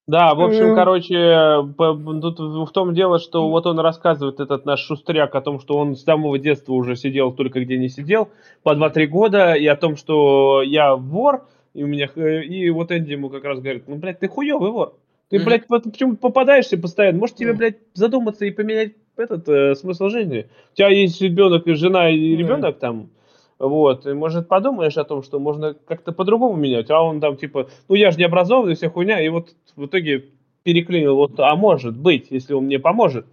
Да, 0.07 0.35
в 0.35 0.41
общем, 0.41 0.74
короче, 0.74 1.74
тут 1.76 2.39
в 2.39 2.72
том 2.72 2.95
дело, 2.95 3.18
что 3.18 3.51
вот 3.51 3.66
он 3.66 3.79
рассказывает, 3.79 4.41
этот 4.41 4.64
наш 4.64 4.81
шустряк, 4.81 5.35
о 5.35 5.43
том, 5.43 5.61
что 5.61 5.76
он 5.76 5.97
с 5.97 6.05
самого 6.05 6.39
детства 6.39 6.72
уже 6.72 6.97
сидел 6.97 7.33
только 7.33 7.61
где 7.61 7.76
не 7.76 7.91
сидел, 7.91 8.31
по 8.62 8.74
2-3 8.74 9.07
года, 9.07 9.53
и 9.53 9.66
о 9.66 9.76
том, 9.76 9.97
что 9.97 10.62
я 10.62 10.97
вор, 10.97 11.47
и 11.74 11.83
у 11.83 11.87
меня, 11.87 12.07
и 12.07 12.70
вот 12.70 12.91
Энди 12.91 13.12
ему 13.12 13.29
как 13.29 13.45
раз 13.45 13.61
говорит, 13.61 13.85
ну, 13.87 13.97
блядь, 13.97 14.20
ты 14.20 14.29
хуёвый 14.29 14.70
вор. 14.70 14.95
Ты, 15.29 15.45
блядь, 15.45 15.66
почему 15.66 16.16
попадаешься 16.16 16.79
постоянно? 16.79 17.18
Может 17.18 17.37
тебе, 17.37 17.53
блядь, 17.53 17.76
задуматься 17.93 18.47
и 18.47 18.51
поменять 18.51 18.95
этот 19.19 19.49
э, 19.49 19.75
смысл 19.75 20.09
жизни. 20.09 20.49
У 20.73 20.77
тебя 20.77 20.89
есть 20.89 21.21
ребенок 21.21 21.66
и 21.66 21.75
жена 21.75 22.11
и 22.11 22.37
ребенок 22.37 22.77
mm. 22.77 22.79
там, 22.79 23.11
вот, 23.59 24.07
и 24.07 24.12
может 24.12 24.49
подумаешь 24.49 24.97
о 24.97 25.05
том, 25.05 25.23
что 25.23 25.39
можно 25.39 25.75
как-то 25.75 26.12
по-другому 26.12 26.57
менять, 26.57 26.91
а 26.91 27.03
он 27.03 27.21
там 27.21 27.37
типа, 27.37 27.69
ну 27.89 27.95
я 27.95 28.11
же 28.11 28.19
не 28.19 28.25
образованный, 28.25 28.75
вся 28.75 28.89
хуйня, 28.89 29.21
и 29.21 29.29
вот 29.29 29.55
в 29.75 29.87
итоге 29.87 30.27
переклинил, 30.62 31.16
вот, 31.16 31.39
а 31.41 31.55
может 31.57 31.97
быть, 31.97 32.29
если 32.31 32.55
он 32.55 32.64
мне 32.64 32.79
поможет, 32.79 33.27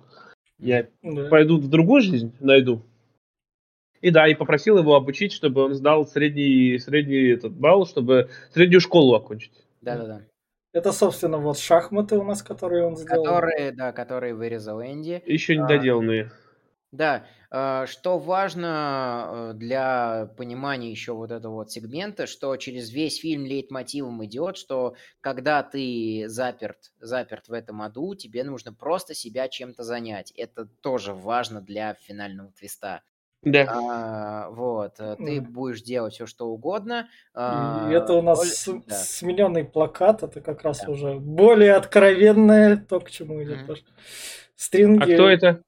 я 0.60 0.88
mm. 1.04 1.30
пойду 1.30 1.58
в 1.58 1.68
другую 1.70 2.02
жизнь, 2.02 2.34
найду. 2.40 2.82
И 4.02 4.12
да, 4.12 4.28
и 4.28 4.36
попросил 4.36 4.78
его 4.78 4.96
обучить, 4.96 5.34
чтобы 5.34 5.64
он 5.64 5.74
сдал 5.74 6.06
средний, 6.06 6.78
средний 6.78 7.30
этот 7.30 7.54
балл, 7.54 7.88
чтобы 7.88 8.30
среднюю 8.54 8.82
школу 8.82 9.16
окончить. 9.16 9.52
Да-да-да. 9.82 10.22
Это, 10.76 10.92
собственно, 10.92 11.38
вот 11.38 11.58
шахматы 11.58 12.18
у 12.18 12.24
нас, 12.24 12.44
которые 12.44 12.86
он 12.86 12.98
сделал. 12.98 13.24
Которые, 13.24 13.72
да, 13.72 13.94
которые 13.94 14.36
вырезал 14.36 14.82
Энди. 14.82 15.24
Еще 15.26 15.56
не 15.56 15.66
доделанные. 15.66 16.32
Да, 16.92 17.26
а, 17.50 17.88
что 17.88 18.20
важно 18.20 19.28
э, 19.28 19.54
для 19.54 20.30
понимания 20.36 20.92
еще 20.92 21.14
вот 21.14 21.32
этого 21.32 21.54
вот 21.54 21.72
сегмента, 21.72 22.28
что 22.28 22.54
через 22.58 22.92
весь 22.92 23.20
фильм 23.22 23.46
лейтмотивом 23.46 24.26
идет, 24.26 24.58
что 24.58 24.96
когда 25.22 25.64
ты 25.64 26.26
заперт, 26.28 26.92
заперт 27.00 27.48
в 27.48 27.54
этом 27.54 27.82
аду, 27.82 28.14
тебе 28.14 28.44
нужно 28.44 28.74
просто 28.74 29.14
себя 29.14 29.48
чем-то 29.48 29.84
занять. 29.84 30.32
Это 30.32 30.66
тоже 30.66 31.14
важно 31.14 31.62
для 31.62 31.94
финального 31.94 32.52
твиста. 32.52 33.02
Да. 33.46 33.68
А, 33.70 34.50
вот, 34.50 34.96
э, 35.00 35.16
ты 35.18 35.40
будешь 35.40 35.84
делать 35.84 36.16
все, 36.16 36.26
что 36.26 36.48
угодно. 36.48 37.08
А, 37.36 37.90
это 37.92 38.14
у 38.14 38.24
нас 38.24 38.42
с, 38.42 38.66
да. 38.66 38.96
смененный 38.96 39.64
плакат, 39.64 40.24
это 40.24 40.42
как 40.42 40.64
раз 40.64 40.82
да. 40.82 40.92
уже 40.92 41.14
более 41.14 41.76
откровенное, 41.76 42.78
то, 42.78 43.00
к 43.00 43.12
чему 43.12 43.44
идет. 43.44 43.60
Mm-hmm. 43.70 43.78
Стринги. 44.56 45.12
А 45.12 45.16
кто 45.16 45.30
это? 45.30 45.62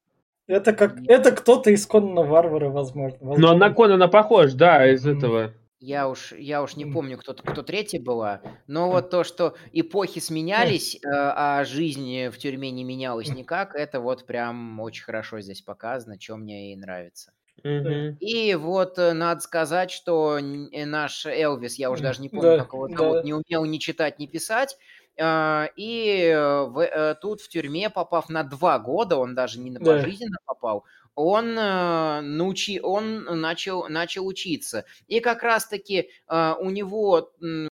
Это 0.48 0.74
как 0.74 0.98
это 1.08 1.32
кто-то 1.32 1.70
из 1.70 1.86
Конана 1.86 2.24
Варвара, 2.24 2.70
возможно. 2.70 3.18
возможно. 3.22 3.54
Но 3.54 3.58
на 3.58 3.72
Конана 3.72 4.08
похож, 4.08 4.54
да, 4.54 4.92
из 4.92 5.06
mm-hmm. 5.06 5.18
этого. 5.18 5.54
Я 5.80 6.10
уж, 6.10 6.32
я 6.32 6.64
уж 6.64 6.76
не 6.76 6.86
помню, 6.86 7.20
кто, 7.20 7.36
кто 7.36 7.62
третья 7.62 8.02
была, 8.02 8.42
но 8.66 8.90
вот 8.90 9.12
то, 9.12 9.24
что 9.24 9.56
эпохи 9.74 10.20
сменялись, 10.20 10.96
э, 10.96 11.00
а 11.06 11.64
жизнь 11.66 12.30
в 12.30 12.38
тюрьме 12.40 12.72
не 12.72 12.84
менялась 12.84 13.30
никак, 13.30 13.76
это 13.76 14.00
вот 14.00 14.26
прям 14.26 14.80
очень 14.80 15.04
хорошо 15.04 15.40
здесь 15.40 15.62
показано, 15.62 16.20
что 16.20 16.38
мне 16.38 16.74
и 16.74 16.76
нравится. 16.76 17.32
И 17.64 18.56
вот 18.56 18.98
э, 19.00 19.14
надо 19.14 19.42
сказать, 19.42 19.92
что 19.92 20.38
э, 20.38 20.86
наш 20.86 21.26
Элвис, 21.26 21.80
я 21.80 21.90
уже 21.92 22.04
даже 22.04 22.22
не 22.22 22.30
помню, 22.30 22.58
да, 22.58 22.58
как 22.60 22.74
его 22.74 22.88
зовут, 22.88 23.18
да. 23.18 23.24
не 23.24 23.34
умел 23.34 23.66
ни 23.66 23.78
читать, 23.78 24.20
ни 24.20 24.28
писать. 24.28 24.78
А, 25.20 25.70
и 25.76 26.32
в, 26.36 27.18
тут 27.22 27.42
в 27.42 27.50
тюрьме, 27.50 27.90
попав 27.90 28.30
на 28.30 28.44
два 28.44 28.78
года, 28.78 29.18
он 29.18 29.34
даже 29.34 29.60
не 29.60 29.72
на 29.72 29.80
пожизненно 29.80 30.38
да. 30.40 30.44
попал, 30.46 30.86
он, 31.18 31.58
э, 31.58 32.22
научи, 32.22 32.80
он 32.80 33.24
начал, 33.42 33.90
начал 33.90 34.28
учиться. 34.28 34.86
И 35.08 35.20
как 35.20 35.42
раз-таки 35.42 36.12
э, 36.30 36.54
у 36.60 36.70
него, 36.70 37.32
э, 37.42 37.68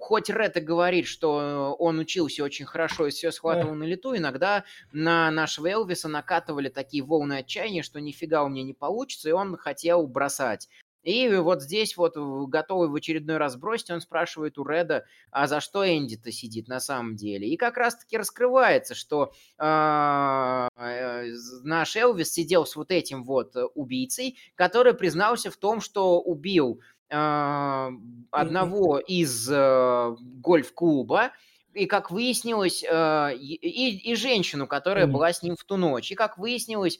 хоть 0.00 0.28
и 0.28 0.32
говорит, 0.60 1.06
что 1.06 1.76
он 1.78 2.00
учился 2.00 2.42
очень 2.42 2.66
хорошо 2.66 3.06
и 3.06 3.10
все 3.10 3.30
схватывал 3.30 3.76
на 3.76 3.84
лету, 3.84 4.16
иногда 4.16 4.64
на 4.90 5.30
нашего 5.30 5.68
Элвиса 5.68 6.08
накатывали 6.08 6.68
такие 6.68 7.04
волны 7.04 7.34
отчаяния, 7.34 7.84
что 7.84 8.00
нифига 8.00 8.42
у 8.42 8.48
меня 8.48 8.64
не 8.64 8.74
получится, 8.74 9.28
и 9.28 9.32
он 9.32 9.56
хотел 9.56 10.08
бросать. 10.08 10.68
И 11.08 11.26
вот 11.36 11.62
здесь 11.62 11.96
вот, 11.96 12.16
готовый 12.50 12.90
в 12.90 12.94
очередной 12.94 13.38
раз 13.38 13.56
бросить, 13.56 13.90
он 13.90 14.02
спрашивает 14.02 14.58
у 14.58 14.64
Реда, 14.64 15.06
а 15.30 15.46
за 15.46 15.60
что 15.60 15.82
Энди-то 15.88 16.30
сидит 16.30 16.68
на 16.68 16.80
самом 16.80 17.16
деле? 17.16 17.48
И 17.48 17.56
как 17.56 17.78
раз-таки 17.78 18.18
раскрывается, 18.18 18.94
что 18.94 19.32
а, 19.56 20.68
э, 20.76 21.32
наш 21.62 21.96
Элвис 21.96 22.30
сидел 22.30 22.66
с 22.66 22.76
вот 22.76 22.90
этим 22.90 23.24
вот 23.24 23.54
убийцей, 23.74 24.36
который 24.54 24.92
признался 24.92 25.50
в 25.50 25.56
том, 25.56 25.80
что 25.80 26.20
убил 26.20 26.82
э, 27.08 27.88
одного 28.30 28.98
из 28.98 29.50
э, 29.50 30.14
гольф-клуба, 30.20 31.32
и 31.72 31.86
как 31.86 32.10
выяснилось, 32.10 32.84
э, 32.84 33.34
и, 33.34 34.10
и 34.12 34.14
женщину, 34.14 34.66
которая 34.66 35.06
была 35.06 35.32
с 35.32 35.42
ним 35.42 35.56
в 35.56 35.64
ту 35.64 35.78
ночь. 35.78 36.12
И 36.12 36.14
как 36.14 36.36
выяснилось, 36.36 36.98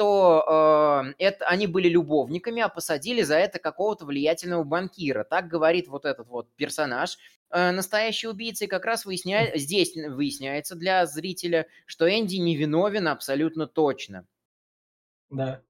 что 0.00 1.04
э, 1.08 1.14
это, 1.18 1.44
они 1.44 1.66
были 1.66 1.86
любовниками, 1.86 2.62
а 2.62 2.70
посадили 2.70 3.20
за 3.20 3.36
это 3.36 3.58
какого-то 3.58 4.06
влиятельного 4.06 4.64
банкира. 4.64 5.24
Так 5.24 5.48
говорит 5.48 5.88
вот 5.88 6.06
этот 6.06 6.26
вот 6.28 6.48
персонаж. 6.56 7.18
Э, 7.50 7.70
настоящий 7.70 8.26
убийца, 8.26 8.64
и 8.64 8.68
как 8.68 8.86
раз 8.86 9.04
выясня... 9.04 9.52
здесь 9.58 9.94
выясняется 9.94 10.74
для 10.74 11.04
зрителя, 11.04 11.66
что 11.84 12.08
Энди 12.08 12.36
невиновен 12.36 13.08
абсолютно 13.08 13.66
точно. 13.66 14.24
Да. 15.28 15.60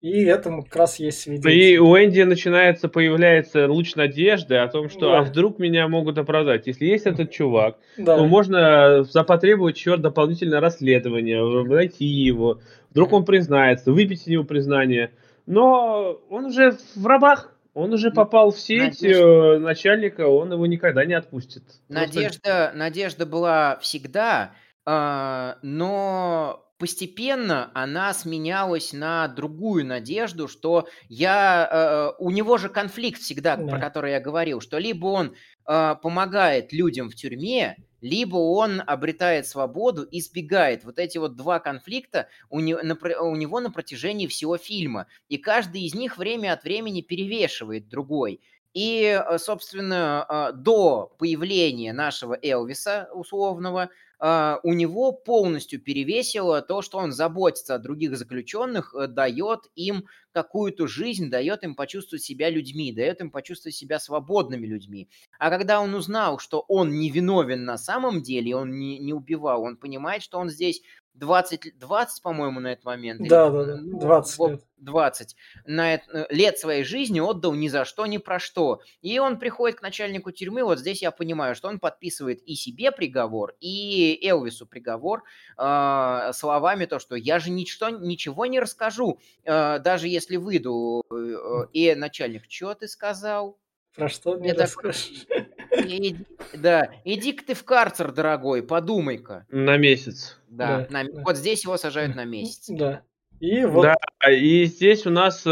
И 0.00 0.22
этому 0.22 0.62
как 0.62 0.76
раз 0.76 1.00
есть 1.00 1.22
свидетель. 1.22 1.50
И 1.50 1.78
у 1.78 1.96
Энди 1.96 2.20
начинается, 2.22 2.88
появляется 2.88 3.66
луч 3.66 3.96
надежды 3.96 4.54
о 4.54 4.68
том, 4.68 4.88
что 4.88 5.10
да. 5.10 5.18
а 5.18 5.22
вдруг 5.22 5.58
меня 5.58 5.88
могут 5.88 6.18
оправдать. 6.18 6.68
Если 6.68 6.86
есть 6.86 7.06
этот 7.06 7.32
чувак, 7.32 7.78
да. 7.96 8.16
то 8.16 8.24
можно 8.26 9.02
запотребовать 9.02 9.76
еще 9.76 9.96
дополнительное 9.96 10.60
расследование, 10.60 11.42
найти 11.64 12.04
его. 12.04 12.60
Вдруг 12.90 13.12
он 13.12 13.24
признается, 13.24 13.90
выпить 13.92 14.22
из 14.22 14.26
него 14.28 14.44
признание. 14.44 15.10
Но 15.46 16.20
он 16.30 16.46
уже 16.46 16.76
в 16.94 17.06
рабах. 17.06 17.52
Он 17.74 17.92
уже 17.92 18.10
попал 18.10 18.50
в 18.50 18.58
сеть 18.58 19.02
Надежда. 19.02 19.24
Э, 19.24 19.58
начальника, 19.58 20.26
он 20.28 20.52
его 20.52 20.66
никогда 20.66 21.04
не 21.04 21.14
отпустит. 21.14 21.62
Надежда, 21.88 22.40
Просто... 22.40 22.72
надежда 22.74 23.26
была 23.26 23.78
всегда, 23.80 24.52
э, 24.84 25.54
но 25.62 26.67
постепенно 26.78 27.70
она 27.74 28.14
сменялась 28.14 28.92
на 28.92 29.28
другую 29.28 29.84
надежду, 29.84 30.48
что 30.48 30.88
я... 31.08 31.68
Э, 31.70 32.22
у 32.22 32.30
него 32.30 32.56
же 32.56 32.68
конфликт 32.68 33.20
всегда, 33.20 33.56
да. 33.56 33.66
про 33.66 33.80
который 33.80 34.12
я 34.12 34.20
говорил, 34.20 34.60
что 34.60 34.78
либо 34.78 35.06
он 35.06 35.34
э, 35.66 35.96
помогает 36.00 36.72
людям 36.72 37.10
в 37.10 37.14
тюрьме, 37.14 37.76
либо 38.00 38.36
он 38.36 38.82
обретает 38.86 39.46
свободу 39.46 40.02
и 40.04 40.20
сбегает. 40.20 40.84
Вот 40.84 40.98
эти 40.98 41.18
вот 41.18 41.36
два 41.36 41.58
конфликта 41.58 42.28
у 42.48 42.60
него, 42.60 42.80
на, 42.82 42.94
у 43.20 43.34
него 43.34 43.60
на 43.60 43.70
протяжении 43.70 44.26
всего 44.26 44.56
фильма. 44.56 45.06
И 45.28 45.36
каждый 45.36 45.82
из 45.82 45.94
них 45.94 46.16
время 46.16 46.52
от 46.52 46.62
времени 46.62 47.00
перевешивает 47.00 47.88
другой. 47.88 48.40
И, 48.74 49.02
э, 49.02 49.38
собственно, 49.38 50.24
э, 50.28 50.52
до 50.54 51.12
появления 51.18 51.92
нашего 51.92 52.38
Элвиса 52.40 53.08
условного, 53.12 53.90
у 54.20 54.72
него 54.72 55.12
полностью 55.12 55.80
перевесило 55.80 56.60
то, 56.60 56.82
что 56.82 56.98
он 56.98 57.12
заботится 57.12 57.76
о 57.76 57.78
других 57.78 58.16
заключенных, 58.16 58.92
э, 58.94 59.06
дает 59.06 59.70
им 59.76 60.06
какую-то 60.32 60.88
жизнь, 60.88 61.30
дает 61.30 61.62
им 61.62 61.74
почувствовать 61.76 62.22
себя 62.22 62.50
людьми, 62.50 62.92
дает 62.92 63.20
им 63.20 63.30
почувствовать 63.30 63.76
себя 63.76 63.98
свободными 64.00 64.66
людьми. 64.66 65.08
А 65.38 65.50
когда 65.50 65.80
он 65.80 65.94
узнал, 65.94 66.38
что 66.38 66.64
он 66.68 66.98
невиновен 66.98 67.64
на 67.64 67.78
самом 67.78 68.22
деле, 68.22 68.56
он 68.56 68.78
не, 68.78 68.98
не 68.98 69.12
убивал, 69.12 69.62
он 69.62 69.76
понимает, 69.76 70.22
что 70.22 70.38
он 70.38 70.48
здесь 70.50 70.82
20, 71.18 71.78
20 71.78 72.22
по-моему, 72.22 72.60
на 72.60 72.72
этот 72.72 72.84
момент. 72.84 73.20
Да, 73.28 73.50
да, 73.50 73.64
да, 73.64 73.78
20 73.82 74.50
лет. 74.50 74.64
20 74.78 75.36
на 75.66 75.94
это, 75.94 76.26
лет 76.30 76.58
своей 76.58 76.84
жизни 76.84 77.20
отдал 77.20 77.54
ни 77.54 77.68
за 77.68 77.84
что, 77.84 78.06
ни 78.06 78.18
про 78.18 78.38
что. 78.38 78.80
И 79.02 79.18
он 79.18 79.38
приходит 79.38 79.78
к 79.78 79.82
начальнику 79.82 80.30
тюрьмы, 80.30 80.62
вот 80.62 80.78
здесь 80.78 81.02
я 81.02 81.10
понимаю, 81.10 81.54
что 81.54 81.68
он 81.68 81.78
подписывает 81.78 82.40
и 82.42 82.54
себе 82.54 82.92
приговор, 82.92 83.54
и 83.60 84.18
Элвису 84.22 84.66
приговор 84.66 85.24
э, 85.56 86.30
словами 86.32 86.86
то, 86.86 86.98
что 86.98 87.16
я 87.16 87.38
же 87.38 87.50
ничто, 87.50 87.90
ничего 87.90 88.46
не 88.46 88.60
расскажу, 88.60 89.20
э, 89.44 89.78
даже 89.80 90.08
если 90.08 90.36
выйду. 90.36 91.04
Э, 91.10 91.66
и 91.72 91.94
начальник, 91.94 92.44
что 92.48 92.74
ты 92.74 92.88
сказал? 92.88 93.58
Про 93.94 94.08
что 94.08 94.36
не 94.36 94.52
расскажешь? 94.52 95.26
Иди, 95.72 96.18
да, 96.54 96.90
иди-ка 97.04 97.44
ты 97.44 97.54
в 97.54 97.64
карцер, 97.64 98.12
дорогой, 98.12 98.62
подумай-ка. 98.62 99.46
На 99.50 99.76
месяц. 99.76 100.37
Да, 100.50 100.78
да, 100.78 100.86
на, 100.90 101.04
да. 101.04 101.22
вот 101.24 101.36
здесь 101.36 101.64
его 101.64 101.76
сажают 101.76 102.16
на 102.16 102.24
месяц. 102.24 102.66
Да. 102.68 103.02
И 103.40 103.64
вот... 103.64 103.82
Да, 103.82 103.96
и 104.30 104.64
здесь 104.64 105.06
у 105.06 105.10
нас... 105.10 105.42
Э, 105.46 105.50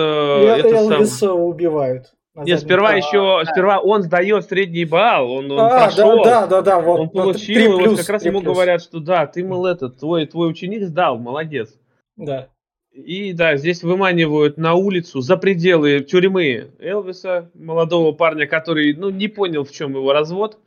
это 0.59 0.69
Элвиса 0.69 1.07
сам... 1.07 1.41
убивают. 1.41 2.13
Нет, 2.35 2.61
сперва 2.61 2.91
а, 2.91 2.97
еще, 2.97 3.43
да. 3.45 3.51
сперва 3.51 3.81
он 3.81 4.03
сдает 4.03 4.45
средний 4.45 4.85
балл, 4.85 5.31
он, 5.31 5.51
он 5.51 5.59
а, 5.59 5.85
прошел, 5.85 6.23
да, 6.23 6.47
да, 6.47 6.61
да, 6.61 6.81
вот, 6.81 7.01
он 7.01 7.09
получил, 7.09 7.79
плюс, 7.79 7.89
вот 7.89 7.99
как 8.01 8.09
раз 8.11 8.25
ему 8.27 8.43
плюс. 8.43 8.53
говорят, 8.53 8.83
что 8.83 9.01
да, 9.01 9.27
ты, 9.27 9.43
мол, 9.43 9.65
этот, 9.65 9.99
твой, 9.99 10.27
твой 10.27 10.51
ученик 10.51 10.83
сдал, 10.83 11.17
молодец. 11.19 11.75
Да. 12.17 12.49
И 12.93 13.33
да, 13.33 13.57
здесь 13.57 13.83
выманивают 13.83 14.59
на 14.59 14.75
улицу, 14.75 15.23
за 15.23 15.39
пределы 15.39 16.01
тюрьмы 16.01 16.73
Элвиса, 16.79 17.51
молодого 17.55 18.13
парня, 18.13 18.47
который, 18.47 18.95
ну, 18.95 19.09
не 19.09 19.29
понял, 19.29 19.65
в 19.65 19.73
чем 19.73 19.93
его 19.93 20.13
развод, 20.13 20.59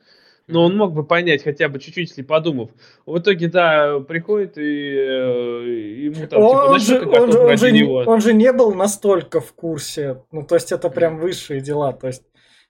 но 0.49 0.65
он 0.65 0.75
мог 0.75 0.93
бы 0.93 1.03
понять 1.03 1.43
хотя 1.43 1.69
бы 1.69 1.79
чуть-чуть, 1.79 2.09
если 2.09 2.21
подумав. 2.23 2.71
В 3.05 3.19
итоге, 3.19 3.47
да, 3.47 3.99
приходит 3.99 4.57
и 4.57 4.95
э, 4.95 6.05
ему 6.05 6.27
там, 6.27 6.41
он 6.41 6.79
типа, 6.79 6.99
же, 6.99 7.09
он, 7.09 7.35
он, 7.35 7.57
же, 7.57 7.71
него. 7.71 8.03
он 8.05 8.21
же 8.21 8.33
не 8.33 8.51
был 8.51 8.73
настолько 8.73 9.41
в 9.41 9.53
курсе, 9.53 10.23
ну, 10.31 10.43
то 10.43 10.55
есть 10.55 10.71
это 10.71 10.89
прям 10.89 11.19
высшие 11.19 11.61
дела, 11.61 11.93
то 11.93 12.07
есть 12.07 12.23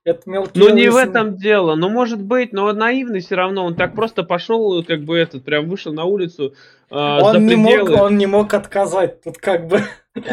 это 0.03 0.29
мелкий 0.29 0.59
Ну, 0.59 0.73
не 0.73 0.89
в 0.89 0.95
этом 0.95 1.35
дело. 1.35 1.75
Ну, 1.75 1.89
может 1.89 2.21
быть, 2.21 2.53
но 2.53 2.71
наивный 2.71 3.19
все 3.19 3.35
равно. 3.35 3.65
Он 3.65 3.75
так 3.75 3.95
просто 3.95 4.23
пошел, 4.23 4.83
как 4.83 5.03
бы 5.03 5.17
этот, 5.17 5.43
прям 5.43 5.67
вышел 5.67 5.93
на 5.93 6.05
улицу. 6.05 6.53
Э, 6.89 7.19
он, 7.21 7.45
не 7.45 7.55
мог, 7.55 7.89
он 7.89 8.17
не 8.17 8.25
мог 8.25 8.53
отказать. 8.53 9.21
Тут 9.21 9.37
как 9.37 9.67
бы... 9.67 9.81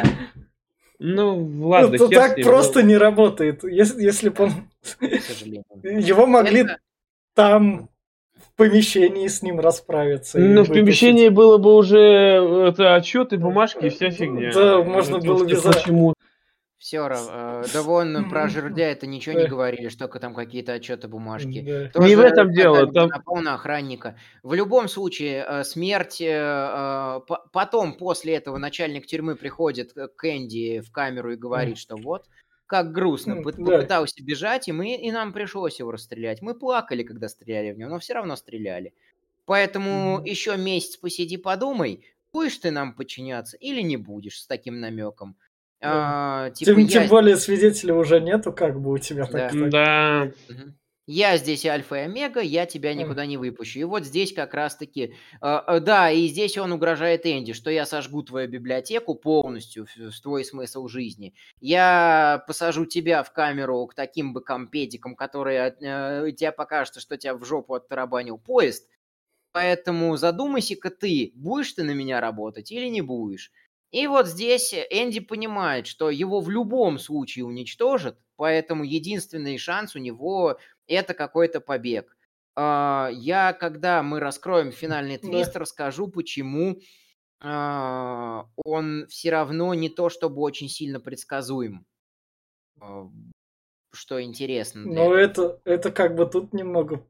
Ну, 0.98 1.66
ладно. 1.68 1.94
Ну, 1.98 2.08
так 2.08 2.40
просто 2.42 2.82
не 2.82 2.96
работает. 2.96 3.64
Если, 3.64 4.02
если 4.02 4.30
бы 4.30 4.44
он... 4.44 4.52
Его 5.82 6.24
могли 6.24 6.60
это... 6.60 6.78
там 7.36 7.90
в 8.34 8.56
помещении 8.56 9.28
с 9.28 9.42
ним 9.42 9.60
расправиться. 9.60 10.38
Ну, 10.38 10.64
в 10.64 10.68
помещении 10.68 11.28
было 11.28 11.58
бы 11.58 11.76
уже 11.76 12.00
это 12.00 12.94
отчеты, 12.96 13.36
бумажки 13.36 13.84
и 13.84 13.90
вся 13.90 14.10
фигня. 14.10 14.52
Да, 14.52 14.82
можно 14.82 15.18
было 15.18 15.44
без... 15.44 15.60
Почему? 15.60 16.14
Все, 16.78 17.08
э, 17.08 17.64
да 17.72 17.82
вон 17.82 18.28
про 18.28 18.48
жердя 18.48 18.84
это 18.84 19.06
ничего 19.06 19.38
не 19.38 19.46
говорили, 19.46 19.88
что 19.88 20.00
только 20.00 20.20
там 20.20 20.34
какие-то 20.34 20.74
отчеты, 20.74 21.08
бумажки. 21.08 21.90
Да. 21.94 22.06
Не 22.06 22.14
в 22.14 22.20
этом 22.20 22.52
дело. 22.52 22.86
Там... 22.92 23.08
Напал 23.08 23.36
на 23.36 23.54
охранника. 23.54 24.16
В 24.42 24.54
любом 24.54 24.88
случае, 24.88 25.44
э, 25.48 25.64
смерть, 25.64 26.20
э, 26.20 27.20
потом, 27.52 27.94
после 27.94 28.36
этого, 28.36 28.58
начальник 28.58 29.06
тюрьмы 29.06 29.36
приходит 29.36 29.94
к 29.94 30.24
Энди 30.24 30.80
в 30.80 30.92
камеру 30.92 31.32
и 31.32 31.36
говорит, 31.36 31.78
что 31.78 31.96
вот, 31.96 32.26
как 32.66 32.92
грустно, 32.92 33.42
попытался 33.42 34.22
бежать, 34.22 34.68
и, 34.68 34.72
мы, 34.72 34.96
и 34.96 35.10
нам 35.10 35.32
пришлось 35.32 35.78
его 35.78 35.92
расстрелять. 35.92 36.42
Мы 36.42 36.54
плакали, 36.54 37.02
когда 37.02 37.28
стреляли 37.28 37.72
в 37.72 37.78
него, 37.78 37.90
но 37.90 37.98
все 37.98 38.14
равно 38.14 38.36
стреляли. 38.36 38.92
Поэтому 39.44 40.18
mm 40.18 40.28
еще 40.28 40.56
месяц 40.56 40.96
посиди, 40.96 41.36
подумай, 41.36 42.04
будешь 42.32 42.58
ты 42.58 42.70
нам 42.70 42.94
подчиняться 42.94 43.56
или 43.56 43.80
не 43.80 43.96
будешь 43.96 44.40
с 44.40 44.46
таким 44.46 44.80
намеком. 44.80 45.36
А, 45.80 46.50
типа 46.50 46.72
тем, 46.72 46.80
я... 46.80 46.88
тем 46.88 47.08
более 47.08 47.36
свидетелей 47.36 47.92
уже 47.92 48.20
нету, 48.20 48.52
как 48.52 48.80
бы 48.80 48.92
у 48.92 48.98
тебя 48.98 49.26
да. 49.30 49.48
так. 49.48 49.70
Да. 49.70 50.32
Я 51.08 51.36
здесь 51.36 51.64
альфа 51.64 51.94
и 51.94 51.98
омега, 52.00 52.40
я 52.40 52.66
тебя 52.66 52.92
никуда 52.92 53.26
не 53.26 53.36
выпущу. 53.36 53.78
И 53.78 53.84
вот 53.84 54.04
здесь 54.04 54.32
как 54.32 54.54
раз-таки, 54.54 55.14
э, 55.40 55.80
да, 55.80 56.10
и 56.10 56.26
здесь 56.26 56.58
он 56.58 56.72
угрожает 56.72 57.26
Энди, 57.26 57.52
что 57.52 57.70
я 57.70 57.86
сожгу 57.86 58.24
твою 58.24 58.48
библиотеку 58.48 59.14
полностью, 59.14 59.86
твой 60.20 60.44
смысл 60.44 60.88
жизни. 60.88 61.34
Я 61.60 62.42
посажу 62.48 62.86
тебя 62.86 63.22
в 63.22 63.32
камеру 63.32 63.86
к 63.86 63.94
таким 63.94 64.32
бы 64.32 64.40
компедикам, 64.42 65.14
которые 65.14 65.76
э, 65.80 66.32
тебе 66.32 66.50
покажут, 66.50 67.00
что 67.00 67.16
тебя 67.16 67.34
в 67.36 67.44
жопу 67.44 67.74
оттарабанил 67.74 68.36
поезд. 68.36 68.88
Поэтому 69.52 70.16
задумайся-ка 70.16 70.90
ты, 70.90 71.32
будешь 71.34 71.72
ты 71.72 71.82
на 71.82 71.92
меня 71.92 72.20
работать 72.20 72.70
или 72.70 72.88
не 72.88 73.00
будешь. 73.00 73.52
И 73.90 74.06
вот 74.06 74.26
здесь 74.26 74.74
Энди 74.90 75.20
понимает, 75.20 75.86
что 75.86 76.10
его 76.10 76.40
в 76.40 76.50
любом 76.50 76.98
случае 76.98 77.46
уничтожат, 77.46 78.18
поэтому 78.36 78.84
единственный 78.84 79.56
шанс 79.56 79.94
у 79.96 79.98
него 79.98 80.58
это 80.86 81.14
какой-то 81.14 81.60
побег. 81.60 82.16
А, 82.54 83.10
я, 83.12 83.52
когда 83.52 84.02
мы 84.02 84.20
раскроем 84.20 84.72
финальный 84.72 85.18
твист, 85.18 85.52
да. 85.52 85.60
расскажу, 85.60 86.08
почему 86.08 86.78
а, 87.40 88.46
он 88.64 89.06
все 89.08 89.30
равно 89.30 89.74
не 89.74 89.88
то 89.88 90.08
чтобы 90.08 90.40
очень 90.40 90.68
сильно 90.68 91.00
предсказуем. 91.00 91.84
А, 92.80 93.08
что 93.92 94.22
интересно. 94.22 94.82
Ну, 94.82 95.12
это, 95.12 95.60
это 95.64 95.90
как 95.90 96.14
бы 96.14 96.26
тут 96.26 96.52
немного 96.52 97.06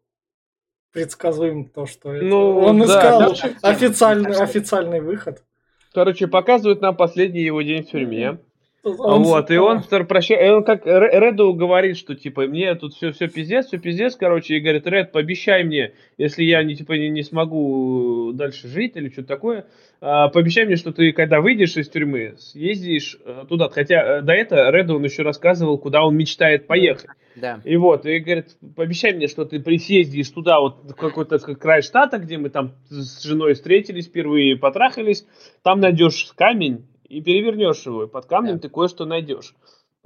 предсказуем 0.93 1.69
то, 1.69 1.87
что 1.87 2.13
это. 2.13 2.25
Ну, 2.25 2.59
он 2.59 2.79
да, 2.81 2.85
искал 2.85 3.35
да, 3.35 3.69
официальный, 3.69 4.37
официальный 4.37 5.01
выход. 5.01 5.45
Короче, 5.93 6.27
показывают 6.27 6.81
нам 6.81 6.97
последний 6.97 7.43
его 7.43 7.63
день 7.63 7.83
в 7.83 7.91
тюрьме. 7.91 8.39
Он 8.87 9.25
вот, 9.25 9.51
и 9.51 9.57
он 9.57 9.83
прощает, 9.83 10.53
он 10.53 10.63
как 10.63 10.87
Реду 10.87 11.53
говорит, 11.55 11.97
что 11.97 12.15
типа 12.15 12.43
мне 12.43 12.75
тут 12.77 12.95
все, 12.95 13.11
все 13.11 13.27
пиздец, 13.27 13.67
все 13.67 13.79
пиздец, 13.79 14.15
короче, 14.15 14.57
и 14.57 14.61
говорит, 14.61 14.87
Ред, 14.87 15.11
пообещай 15.11 15.65
мне, 15.65 15.93
если 16.19 16.45
я 16.45 16.63
не 16.63 16.77
типа 16.77 16.93
не, 16.93 17.09
не 17.09 17.23
смогу 17.23 18.31
дальше 18.33 18.69
жить 18.69 18.93
или 18.95 19.09
что-то 19.09 19.29
такое, 19.29 19.67
а, 20.01 20.29
пообещай 20.29 20.67
мне, 20.67 20.77
что 20.77 20.93
ты 20.93 21.13
когда 21.13 21.41
выйдешь 21.41 21.77
из 21.77 21.89
тюрьмы, 21.89 22.37
съездишь 22.39 23.19
э, 23.25 23.45
туда. 23.49 23.69
Хотя 23.71 24.19
э, 24.19 24.23
до 24.23 24.33
этого 24.35 24.71
Реду 24.71 24.97
он 24.97 25.05
еще 25.05 25.23
рассказывал, 25.23 25.79
куда 25.79 26.05
он 26.05 26.17
мечтает 26.17 26.69
поехать. 26.69 27.11
Да. 27.35 27.61
И 27.65 27.77
вот, 27.77 28.07
и 28.07 28.21
говорит, 28.21 28.57
пообещай 28.77 29.15
мне, 29.15 29.27
что 29.27 29.45
ты 29.45 29.59
присездишь 29.59 30.31
туда, 30.31 30.61
вот 30.61 30.85
в 30.85 30.95
какой-то 30.95 31.39
край 31.39 31.83
штата, 31.83 32.19
где 32.19 32.39
мы 32.39 32.51
там 32.51 32.75
с 32.89 33.23
женой 33.25 33.55
встретились 33.55 34.07
впервые, 34.07 34.57
потрахались, 34.57 35.27
там 35.63 35.81
найдешь 35.81 36.33
камень 36.37 36.87
и 37.09 37.21
перевернешь 37.21 37.87
его, 37.87 38.05
и 38.05 38.09
под 38.09 38.27
камнем 38.27 38.55
да. 38.55 38.61
ты 38.61 38.69
кое-что 38.69 39.05
найдешь. 39.05 39.55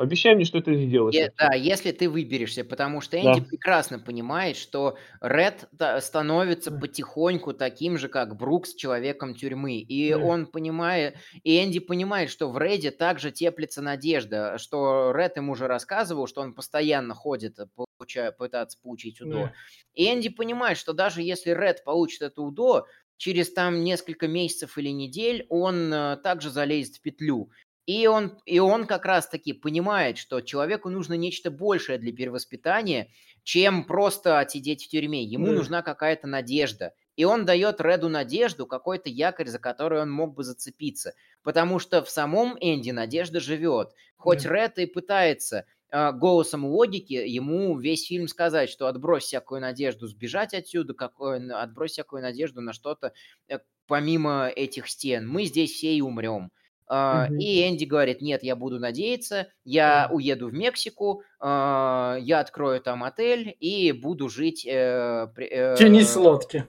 Обещай 0.01 0.34
мне, 0.34 0.46
что 0.46 0.62
ты 0.62 0.86
сделаешь. 0.86 1.14
Е- 1.14 1.30
да, 1.36 1.55
если 1.55 1.92
ты 1.92 2.09
выберешься, 2.09 2.64
потому 2.64 3.03
что 3.03 3.18
Энди 3.18 3.40
да. 3.40 3.46
прекрасно 3.46 3.98
понимает, 3.98 4.57
что 4.57 4.96
Ред 5.20 5.68
становится 6.01 6.72
потихоньку 6.72 7.53
таким 7.53 7.98
же, 7.98 8.09
как 8.09 8.34
Брукс, 8.34 8.74
человеком 8.74 9.34
тюрьмы. 9.34 9.74
И 9.76 10.11
да. 10.11 10.18
он 10.18 10.46
понимает, 10.46 11.16
и 11.42 11.62
Энди 11.62 11.80
понимает, 11.80 12.30
что 12.30 12.51
в 12.51 12.57
Реде 12.57 12.90
также 12.90 13.30
теплится 13.30 13.82
надежда, 13.82 14.57
что 14.57 15.12
Ред 15.14 15.36
ему 15.36 15.53
уже 15.53 15.66
рассказывал, 15.66 16.26
что 16.26 16.40
он 16.40 16.55
постоянно 16.55 17.12
ходит, 17.12 17.59
э, 17.59 17.66
получая, 17.98 18.32
пытаться 18.32 18.78
получить 18.82 19.20
УДО. 19.20 19.32
Да. 19.32 19.53
И 19.92 20.11
Энди 20.11 20.30
понимает, 20.30 20.78
что 20.78 20.94
даже 20.94 21.20
если 21.20 21.51
Ред 21.51 21.84
получит 21.84 22.22
это 22.22 22.40
УДО, 22.40 22.86
через 23.20 23.52
там 23.52 23.84
несколько 23.84 24.28
месяцев 24.28 24.78
или 24.78 24.88
недель 24.88 25.44
он 25.50 25.92
э, 25.92 26.16
также 26.22 26.48
залезет 26.50 26.96
в 26.96 27.02
петлю. 27.02 27.50
И 27.84 28.06
он, 28.06 28.38
и 28.46 28.60
он 28.60 28.86
как 28.86 29.04
раз-таки 29.04 29.52
понимает, 29.52 30.16
что 30.16 30.40
человеку 30.40 30.88
нужно 30.88 31.14
нечто 31.14 31.50
большее 31.50 31.98
для 31.98 32.14
перевоспитания, 32.14 33.08
чем 33.42 33.84
просто 33.84 34.38
отсидеть 34.38 34.86
в 34.86 34.88
тюрьме. 34.88 35.22
Ему 35.22 35.48
да. 35.48 35.52
нужна 35.52 35.82
какая-то 35.82 36.28
надежда. 36.28 36.94
И 37.14 37.24
он 37.24 37.44
дает 37.44 37.82
Реду 37.82 38.08
надежду, 38.08 38.66
какой-то 38.66 39.10
якорь, 39.10 39.48
за 39.48 39.58
который 39.58 40.00
он 40.00 40.10
мог 40.10 40.34
бы 40.34 40.42
зацепиться. 40.42 41.12
Потому 41.42 41.78
что 41.78 42.02
в 42.02 42.08
самом 42.08 42.56
Энди 42.58 42.90
надежда 42.90 43.38
живет. 43.38 43.92
Хоть 44.16 44.44
да. 44.44 44.54
Ред 44.54 44.78
и 44.78 44.86
пытается 44.86 45.66
голосом 45.93 46.64
логики 46.64 47.14
ему 47.14 47.78
весь 47.78 48.07
фильм 48.07 48.28
сказать, 48.28 48.70
что 48.70 48.86
отбрось 48.86 49.24
всякую 49.24 49.61
надежду 49.61 50.07
сбежать 50.07 50.55
отсюда, 50.55 50.95
какой, 50.95 51.51
отбрось 51.53 51.93
всякую 51.93 52.22
надежду 52.22 52.61
на 52.61 52.72
что-то 52.72 53.12
э, 53.49 53.59
помимо 53.86 54.49
этих 54.49 54.88
стен. 54.88 55.28
Мы 55.28 55.45
здесь 55.45 55.72
все 55.72 55.95
и 55.95 56.01
умрем. 56.01 56.51
Uh, 56.88 57.32
И 57.38 57.68
Энди 57.68 57.84
говорит, 57.84 58.20
нет, 58.20 58.43
я 58.43 58.57
буду 58.57 58.80
надеяться, 58.80 59.47
я 59.64 60.09
uh. 60.11 60.14
уеду 60.14 60.49
в 60.49 60.53
Мексику, 60.53 61.22
uh, 61.41 62.20
я 62.20 62.41
открою 62.41 62.80
там 62.80 63.05
отель 63.05 63.57
и 63.61 63.93
буду 63.93 64.28
жить... 64.28 64.66
Э, 64.66 65.28
э, 65.36 65.76
Тянись 65.78 66.16
лодки. 66.16 66.66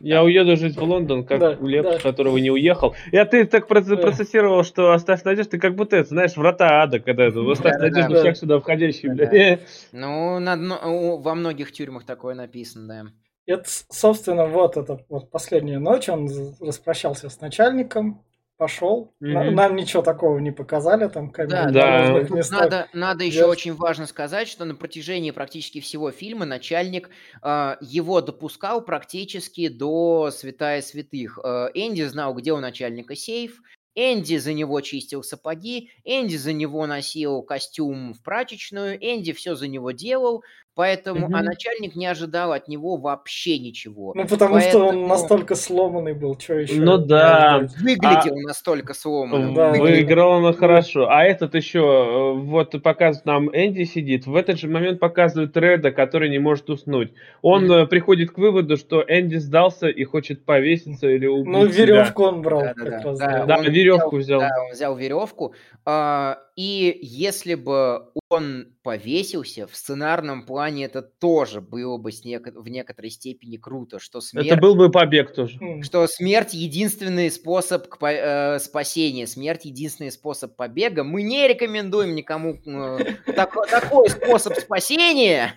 Я 0.00 0.22
уеду 0.22 0.56
жить 0.56 0.76
в 0.76 0.82
Лондон, 0.82 1.24
как 1.24 1.40
да, 1.40 1.56
Лепс, 1.60 1.94
да. 1.94 1.98
которого 1.98 2.36
не 2.38 2.50
уехал. 2.50 2.94
Я 3.10 3.24
ты 3.24 3.46
так 3.46 3.66
процессировал, 3.66 4.58
да. 4.58 4.64
что 4.64 4.92
оставь 4.92 5.24
надежду, 5.24 5.52
ты 5.52 5.58
как 5.58 5.74
будто, 5.74 5.96
это, 5.96 6.10
знаешь, 6.10 6.36
врата 6.36 6.82
ада, 6.82 7.00
когда 7.00 7.24
это, 7.24 7.40
оставь 7.50 7.74
да, 7.74 7.78
надежду 7.78 8.12
да, 8.12 8.20
всех 8.20 8.34
да. 8.34 8.40
сюда 8.40 8.60
входящих, 8.60 9.16
да, 9.16 9.26
Да. 9.26 9.58
Ну, 9.92 10.38
на, 10.40 10.56
во 10.56 11.34
многих 11.34 11.72
тюрьмах 11.72 12.04
такое 12.04 12.34
написано, 12.34 12.88
да. 12.88 13.10
Это, 13.46 13.64
собственно, 13.66 14.46
вот 14.46 14.76
это 14.76 15.00
вот 15.08 15.30
последняя 15.30 15.78
ночь, 15.78 16.08
он 16.08 16.28
распрощался 16.60 17.28
с 17.28 17.40
начальником, 17.40 18.22
пошел. 18.56 19.14
Mm-hmm. 19.22 19.50
Нам 19.50 19.76
ничего 19.76 20.02
такого 20.02 20.38
не 20.38 20.50
показали 20.50 21.08
там. 21.08 21.30
Как 21.30 21.48
да, 21.48 21.70
да. 21.70 22.26
Надо, 22.50 22.88
надо 22.92 23.24
еще 23.24 23.46
очень 23.46 23.74
важно 23.74 24.06
сказать, 24.06 24.48
что 24.48 24.64
на 24.64 24.74
протяжении 24.74 25.30
практически 25.30 25.80
всего 25.80 26.10
фильма 26.10 26.44
начальник 26.44 27.10
э, 27.42 27.76
его 27.80 28.20
допускал 28.20 28.84
практически 28.84 29.68
до 29.68 30.30
святая 30.30 30.82
святых. 30.82 31.38
Э, 31.42 31.68
Энди 31.74 32.02
знал, 32.02 32.34
где 32.34 32.52
у 32.52 32.58
начальника 32.58 33.16
сейф. 33.16 33.60
Энди 33.96 34.38
за 34.38 34.52
него 34.52 34.80
чистил 34.80 35.22
сапоги, 35.22 35.90
Энди 36.02 36.36
за 36.36 36.52
него 36.52 36.84
носил 36.86 37.42
костюм 37.42 38.12
в 38.12 38.22
прачечную, 38.22 38.98
Энди 39.00 39.32
все 39.32 39.54
за 39.54 39.68
него 39.68 39.92
делал, 39.92 40.42
Поэтому, 40.76 41.26
угу. 41.26 41.36
а 41.36 41.42
начальник 41.42 41.94
не 41.94 42.06
ожидал 42.06 42.52
от 42.52 42.66
него 42.66 42.96
вообще 42.96 43.58
ничего. 43.60 44.12
Ну, 44.16 44.26
потому 44.26 44.54
Поэтому... 44.54 44.84
что 44.86 44.88
он 44.88 45.06
настолько 45.06 45.54
сломанный 45.54 46.14
был, 46.14 46.36
что 46.38 46.54
еще? 46.54 46.80
Ну 46.80 46.98
да. 46.98 47.68
Выглядел 47.80 48.36
а... 48.36 48.48
настолько 48.48 48.92
сломанным. 48.92 49.54
Да. 49.54 49.70
Выиграл 49.70 50.44
он 50.44 50.52
хорошо. 50.54 51.08
А 51.08 51.22
этот 51.22 51.54
еще, 51.54 51.78
э, 51.78 52.32
вот 52.40 52.82
показывает 52.82 53.24
нам, 53.24 53.48
Энди 53.50 53.84
сидит, 53.84 54.26
в 54.26 54.34
этот 54.34 54.58
же 54.58 54.66
момент 54.66 54.98
показывает 54.98 55.56
Реда, 55.56 55.92
который 55.92 56.28
не 56.28 56.38
может 56.38 56.68
уснуть. 56.68 57.12
Он 57.42 57.70
mm 57.70 57.84
приходит 57.86 58.32
к 58.32 58.38
выводу, 58.38 58.76
что 58.76 59.04
Энди 59.06 59.36
сдался 59.36 59.88
и 59.88 60.04
хочет 60.04 60.44
повеситься 60.44 61.06
или 61.08 61.26
убить 61.26 61.52
Ну, 61.52 61.66
веревку 61.66 62.22
себя. 62.22 62.28
он 62.28 62.42
брал. 62.42 62.60
Да, 62.62 62.74
да, 62.76 63.00
да. 63.00 63.14
да, 63.14 63.46
да 63.46 63.56
он 63.58 63.64
веревку 63.70 64.16
взял. 64.16 64.40
Да, 64.40 64.50
он 64.66 64.72
взял 64.72 64.96
веревку. 64.96 65.54
А, 65.84 66.38
и 66.56 66.98
если 67.02 67.54
бы 67.54 68.06
он 68.30 68.68
повесился, 68.82 69.66
в 69.66 69.76
сценарном 69.76 70.46
плане 70.46 70.63
это 70.70 71.02
тоже 71.02 71.60
было 71.60 71.96
бы 71.96 72.12
с 72.12 72.24
нек- 72.24 72.52
в 72.54 72.68
некоторой 72.68 73.10
степени 73.10 73.56
круто, 73.56 73.98
что 73.98 74.20
смерть... 74.20 74.46
Это 74.46 74.56
был 74.56 74.74
бы 74.74 74.90
побег 74.90 75.34
тоже. 75.34 75.58
Что 75.82 76.06
смерть 76.06 76.54
единственный 76.54 77.30
способ 77.30 77.88
к, 77.88 78.02
э, 78.04 78.58
спасения, 78.58 79.26
смерть 79.26 79.64
единственный 79.64 80.12
способ 80.12 80.56
побега. 80.56 81.04
Мы 81.04 81.22
не 81.22 81.46
рекомендуем 81.48 82.14
никому 82.14 82.54
э, 82.66 83.14
так, 83.34 83.54
такой 83.70 84.08
способ 84.10 84.54
спасения. 84.54 85.54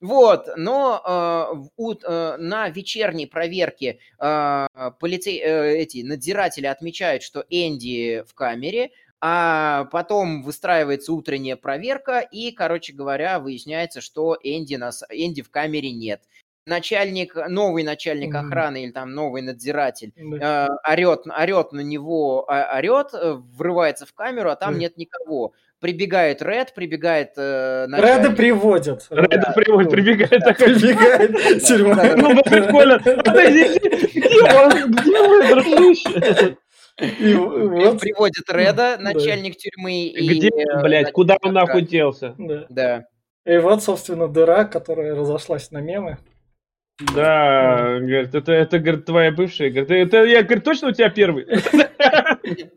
Вот, 0.00 0.46
но 0.56 1.02
э, 1.04 1.68
у, 1.76 1.92
э, 1.92 2.36
на 2.38 2.70
вечерней 2.70 3.26
проверке 3.26 3.98
э, 4.18 4.66
полицей, 4.98 5.38
э, 5.38 5.76
эти 5.76 6.02
надзиратели 6.02 6.66
отмечают, 6.66 7.22
что 7.22 7.44
Энди 7.50 8.24
в 8.26 8.32
камере, 8.32 8.92
а 9.20 9.84
потом 9.92 10.42
выстраивается 10.42 11.12
утренняя 11.12 11.56
проверка, 11.56 12.20
и, 12.20 12.52
короче 12.52 12.92
говоря, 12.92 13.38
выясняется, 13.38 14.00
что 14.00 14.36
Энди, 14.42 14.76
нас, 14.76 15.04
Энди 15.10 15.42
в 15.42 15.50
камере 15.50 15.92
нет. 15.92 16.22
Начальник, 16.66 17.34
новый 17.48 17.82
начальник 17.82 18.34
mm-hmm. 18.34 18.46
охраны 18.46 18.84
или 18.84 18.92
там 18.92 19.14
новый 19.14 19.42
надзиратель 19.42 20.12
mm-hmm. 20.16 20.38
э, 20.40 20.68
орет, 20.90 21.26
орет 21.26 21.72
на 21.72 21.80
него, 21.80 22.46
орет, 22.46 23.08
э, 23.14 23.32
врывается 23.32 24.06
в 24.06 24.12
камеру, 24.12 24.50
а 24.50 24.56
там 24.56 24.74
mm-hmm. 24.74 24.78
нет 24.78 24.96
никого. 24.96 25.52
Прибегает 25.80 26.42
Ред, 26.42 26.74
прибегает 26.74 27.32
э, 27.38 27.86
начальник. 27.88 28.24
Реда 28.24 28.36
приводят. 28.36 29.06
Реда 29.08 29.52
приводит, 29.56 29.90
прибегает 29.90 30.44
такой. 30.44 30.78
Прибегает 30.78 31.64
тюрьма. 31.64 32.04
Ну, 32.16 32.42
прикольно. 32.42 32.98
Где 32.98 34.42
он? 34.52 34.92
Где 34.92 35.22
вы, 35.26 35.48
дружище? 35.48 36.58
И 37.18 37.34
вот. 37.34 38.00
Приводит 38.00 38.44
Реда, 38.48 38.96
начальник 38.98 39.56
тюрьмы. 39.56 40.12
Где, 40.14 40.48
и, 40.48 40.50
э, 40.50 40.82
блядь, 40.82 41.12
куда 41.12 41.36
он 41.42 41.54
нахуй 41.54 41.82
делся? 41.82 42.34
Да. 42.38 42.66
да. 42.68 43.04
И 43.46 43.56
вот, 43.56 43.82
собственно, 43.82 44.28
дыра, 44.28 44.64
которая 44.64 45.14
разошлась 45.14 45.70
на 45.70 45.78
мемы. 45.78 46.18
Да, 47.14 47.98
говорит, 47.98 48.34
это, 48.34 48.52
это, 48.52 48.78
говорит, 48.78 49.06
твоя 49.06 49.32
бывшая. 49.32 49.70
Говорит, 49.70 49.90
это 49.90 50.24
я, 50.24 50.42
говорит, 50.42 50.64
точно 50.64 50.88
у 50.88 50.92
тебя 50.92 51.08
первый? 51.08 51.46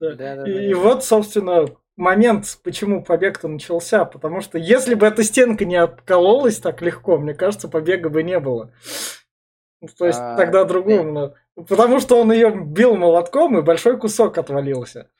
И 0.00 0.72
вот, 0.74 1.04
собственно, 1.04 1.66
момент, 1.96 2.58
почему 2.62 3.04
побег-то 3.04 3.48
начался. 3.48 4.06
Потому 4.06 4.40
что 4.40 4.56
если 4.56 4.94
бы 4.94 5.06
эта 5.06 5.22
стенка 5.22 5.66
не 5.66 5.76
откололась 5.76 6.58
так 6.58 6.80
легко, 6.80 7.18
мне 7.18 7.34
кажется, 7.34 7.68
побега 7.68 8.08
бы 8.08 8.22
не 8.22 8.40
было. 8.40 8.72
То 9.96 10.06
есть 10.06 10.18
а, 10.18 10.36
тогда 10.36 10.64
другому. 10.64 11.34
Потому 11.54 12.00
что 12.00 12.20
он 12.20 12.32
ее 12.32 12.50
бил 12.50 12.96
молотком, 12.96 13.58
и 13.58 13.62
большой 13.62 13.98
кусок 13.98 14.38
отвалился. 14.38 15.10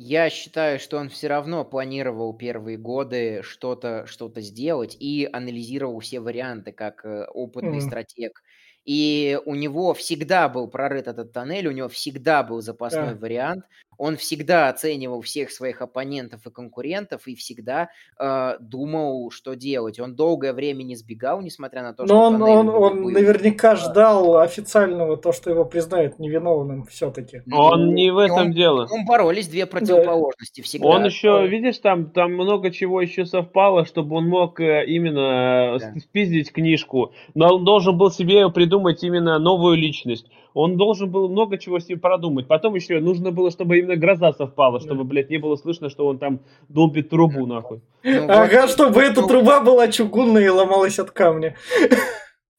Я 0.00 0.30
считаю, 0.30 0.78
что 0.78 0.98
он 0.98 1.08
все 1.08 1.26
равно 1.26 1.64
планировал 1.64 2.32
первые 2.32 2.78
годы 2.78 3.42
что-то 3.42 4.06
что 4.06 4.32
сделать 4.36 4.96
и 5.00 5.28
анализировал 5.32 5.98
все 5.98 6.20
варианты 6.20 6.70
как 6.70 7.04
э, 7.04 7.24
опытный 7.26 7.78
mm. 7.78 7.80
стратег. 7.80 8.42
и 8.84 9.38
у 9.44 9.56
него 9.56 9.94
всегда 9.94 10.48
был 10.48 10.68
прорыт 10.68 11.08
этот 11.08 11.32
тоннель, 11.32 11.66
у 11.66 11.72
него 11.72 11.88
всегда 11.88 12.44
был 12.44 12.60
запасной 12.60 13.14
Да. 13.14 13.20
вариант, 13.20 13.64
он 13.98 14.16
всегда 14.16 14.68
оценивал 14.68 15.20
всех 15.22 15.50
своих 15.50 15.82
оппонентов 15.82 16.46
и 16.46 16.50
конкурентов 16.50 17.26
и 17.26 17.34
всегда 17.34 17.90
э, 18.18 18.52
думал, 18.60 19.30
что 19.30 19.54
делать. 19.54 19.98
Он 20.00 20.14
долгое 20.14 20.52
время 20.52 20.84
не 20.84 20.94
сбегал, 20.96 21.40
несмотря 21.42 21.82
на 21.82 21.92
то, 21.92 22.06
что 22.06 22.14
Но 22.14 22.22
он, 22.26 22.40
он, 22.42 22.68
он 22.68 23.02
был. 23.02 23.10
наверняка 23.10 23.74
ждал 23.76 24.38
официального, 24.38 25.16
то, 25.16 25.32
что 25.32 25.50
его 25.50 25.64
признают 25.64 26.18
невиновным 26.20 26.84
все-таки. 26.86 27.42
Он 27.52 27.92
не 27.94 28.10
в 28.10 28.18
этом 28.18 28.36
он- 28.46 28.52
дело. 28.52 28.86
он 28.90 29.04
боролись 29.04 29.48
две 29.48 29.66
противоположности 29.66 30.60
всегда. 30.60 30.86
Он 30.88 31.04
еще, 31.04 31.32
Да. 31.40 31.46
видишь, 31.46 31.78
там, 31.78 32.10
там 32.10 32.34
много 32.34 32.70
чего 32.70 33.00
еще 33.00 33.26
совпало, 33.26 33.84
чтобы 33.84 34.16
он 34.16 34.28
мог 34.28 34.60
э, 34.60 34.84
именно 34.86 35.76
э, 35.76 35.78
Да. 35.80 36.00
спиздить 36.00 36.52
книжку. 36.52 37.12
Но 37.34 37.56
он 37.56 37.64
должен 37.64 37.98
был 37.98 38.10
себе 38.12 38.48
придумать 38.50 39.02
именно 39.02 39.38
новую 39.40 39.76
личность. 39.76 40.26
Он 40.60 40.76
должен 40.76 41.08
был 41.08 41.28
много 41.28 41.56
чего 41.56 41.78
себе 41.78 41.98
продумать. 41.98 42.48
Потом 42.48 42.74
еще 42.74 42.98
нужно 42.98 43.30
было, 43.30 43.52
чтобы 43.52 43.78
именно 43.78 43.94
гроза 43.94 44.32
совпала, 44.32 44.80
чтобы, 44.80 45.04
блядь, 45.04 45.30
не 45.30 45.38
было 45.38 45.54
слышно, 45.54 45.88
что 45.88 46.08
он 46.08 46.18
там 46.18 46.40
долбит 46.68 47.10
трубу, 47.10 47.46
нахуй. 47.46 47.80
Ну 48.02 48.22
вот, 48.22 48.30
Ага, 48.30 48.66
чтобы 48.66 49.00
эта 49.00 49.20
ну- 49.20 49.28
труба 49.28 49.60
была 49.60 49.86
чугунная 49.86 50.46
и 50.46 50.48
ломалась 50.48 50.98
от 50.98 51.12
камня. 51.12 51.54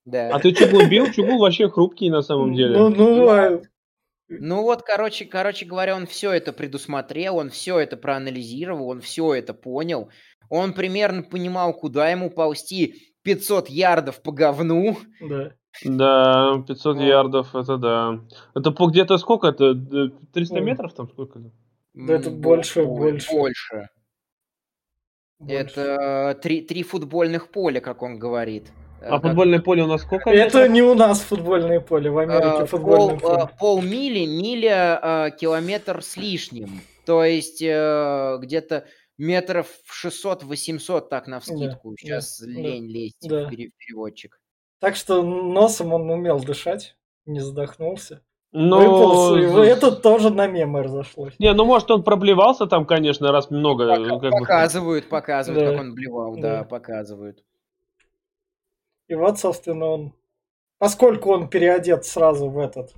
да. 0.06 0.30
А 0.30 0.40
ты 0.40 0.54
чугун 0.54 0.88
бил? 0.88 1.12
Чугун 1.12 1.40
вообще 1.40 1.68
хрупкий 1.68 2.10
на 2.10 2.22
самом 2.22 2.54
деле. 2.54 2.78
Ну, 2.78 2.88
ну, 2.88 3.28
а, 3.28 3.62
Ну 4.30 4.62
вот, 4.62 4.84
короче, 4.84 5.26
короче 5.26 5.66
говоря, 5.66 5.98
он 5.98 6.08
все 6.08 6.32
это 6.32 6.54
предусмотрел, 6.54 7.36
он 7.36 7.50
все 7.50 7.80
это 7.80 7.98
проанализировал, 7.98 8.88
он 8.88 9.02
все 9.02 9.34
это 9.34 9.54
понял. 9.54 10.10
Он 10.50 10.72
примерно 10.72 11.24
понимал, 11.24 11.74
куда 11.74 12.10
ему 12.10 12.30
ползти 12.30 13.14
500 13.24 13.68
ярдов 13.68 14.22
по 14.22 14.32
говну. 14.32 14.96
да. 15.20 15.52
Да, 15.86 16.64
500 16.68 16.96
Ну. 16.98 17.02
ярдов, 17.04 17.56
это 17.56 17.78
да. 17.78 18.20
Это 18.56 18.72
по 18.72 18.88
где-то 18.88 19.18
сколько? 19.18 19.48
Это 19.48 19.66
э, 19.72 20.10
300 20.34 20.56
Ну. 20.56 20.62
метров 20.64 20.94
там 20.94 21.08
сколько? 21.10 21.40
Да 21.94 22.14
это 22.14 22.30
больше, 22.32 22.84
бо- 22.84 22.96
больше. 22.98 23.32
Больше. 23.32 23.90
Больше. 25.40 25.56
Это 25.56 26.38
три, 26.42 26.62
три 26.62 26.84
футбольных 26.84 27.50
поля, 27.52 27.80
как 27.80 28.02
он 28.04 28.20
говорит. 28.20 28.72
Э, 29.02 29.06
А 29.06 29.12
как- 29.12 29.22
футбольное 29.30 29.60
поле 29.62 29.84
у 29.84 29.88
нас 29.88 30.02
сколько? 30.02 30.30
Это 30.30 30.68
не 30.68 30.82
у 30.82 30.94
нас 30.96 31.22
футбольное 31.22 31.80
поле, 31.80 32.10
в 32.10 32.18
Америке 32.18 32.64
э, 32.64 32.66
футбольное 32.66 33.18
пол, 33.18 33.32
э, 33.34 33.38
поле. 33.38 33.50
полмили, 33.60 34.26
миля, 34.26 35.00
э, 35.02 35.32
километр 35.38 36.02
с 36.04 36.18
лишним. 36.18 36.82
То 37.06 37.24
есть 37.24 37.62
э, 37.62 38.38
где-то 38.42 38.86
метров 39.18 39.68
600-800 40.04 41.08
так 41.10 41.28
на 41.28 41.40
вскидку. 41.40 41.92
да, 41.92 41.96
Сейчас 41.98 42.40
да, 42.42 42.48
лень 42.48 42.88
лезть 42.92 43.28
да. 43.28 43.46
в 43.46 43.50
пере- 43.50 43.72
переводчик. 43.78 44.39
Так 44.80 44.96
что 44.96 45.22
носом 45.24 45.94
он 45.94 46.10
умел 46.10 46.40
дышать, 46.40 46.96
не 47.26 47.40
задохнулся. 47.40 48.22
Ну, 48.52 49.36
и 49.38 49.46
за- 49.46 49.62
это 49.64 49.92
тоже 49.92 50.32
на 50.32 50.48
мемы 50.48 50.82
разошлось. 50.82 51.36
Не, 51.38 51.54
ну 51.54 51.66
может 51.66 51.92
он 51.92 52.02
проблевался 52.04 52.66
там, 52.66 52.86
конечно, 52.86 53.32
раз 53.32 53.52
много. 53.52 53.88
Пока- 53.88 54.20
как 54.20 54.32
бы- 54.32 54.40
показывают, 54.40 55.10
показывают, 55.10 55.66
Да. 55.66 55.72
как 55.72 55.82
он 55.82 55.94
блевал, 55.94 56.36
да, 56.36 56.58
Да. 56.60 56.64
показывают. 56.64 57.44
И 59.08 59.16
вот, 59.16 59.38
собственно, 59.40 59.86
он... 59.86 60.14
Поскольку 60.80 61.32
он 61.32 61.50
переодет 61.50 62.06
сразу 62.06 62.48
в 62.50 62.58
этот... 62.58 62.94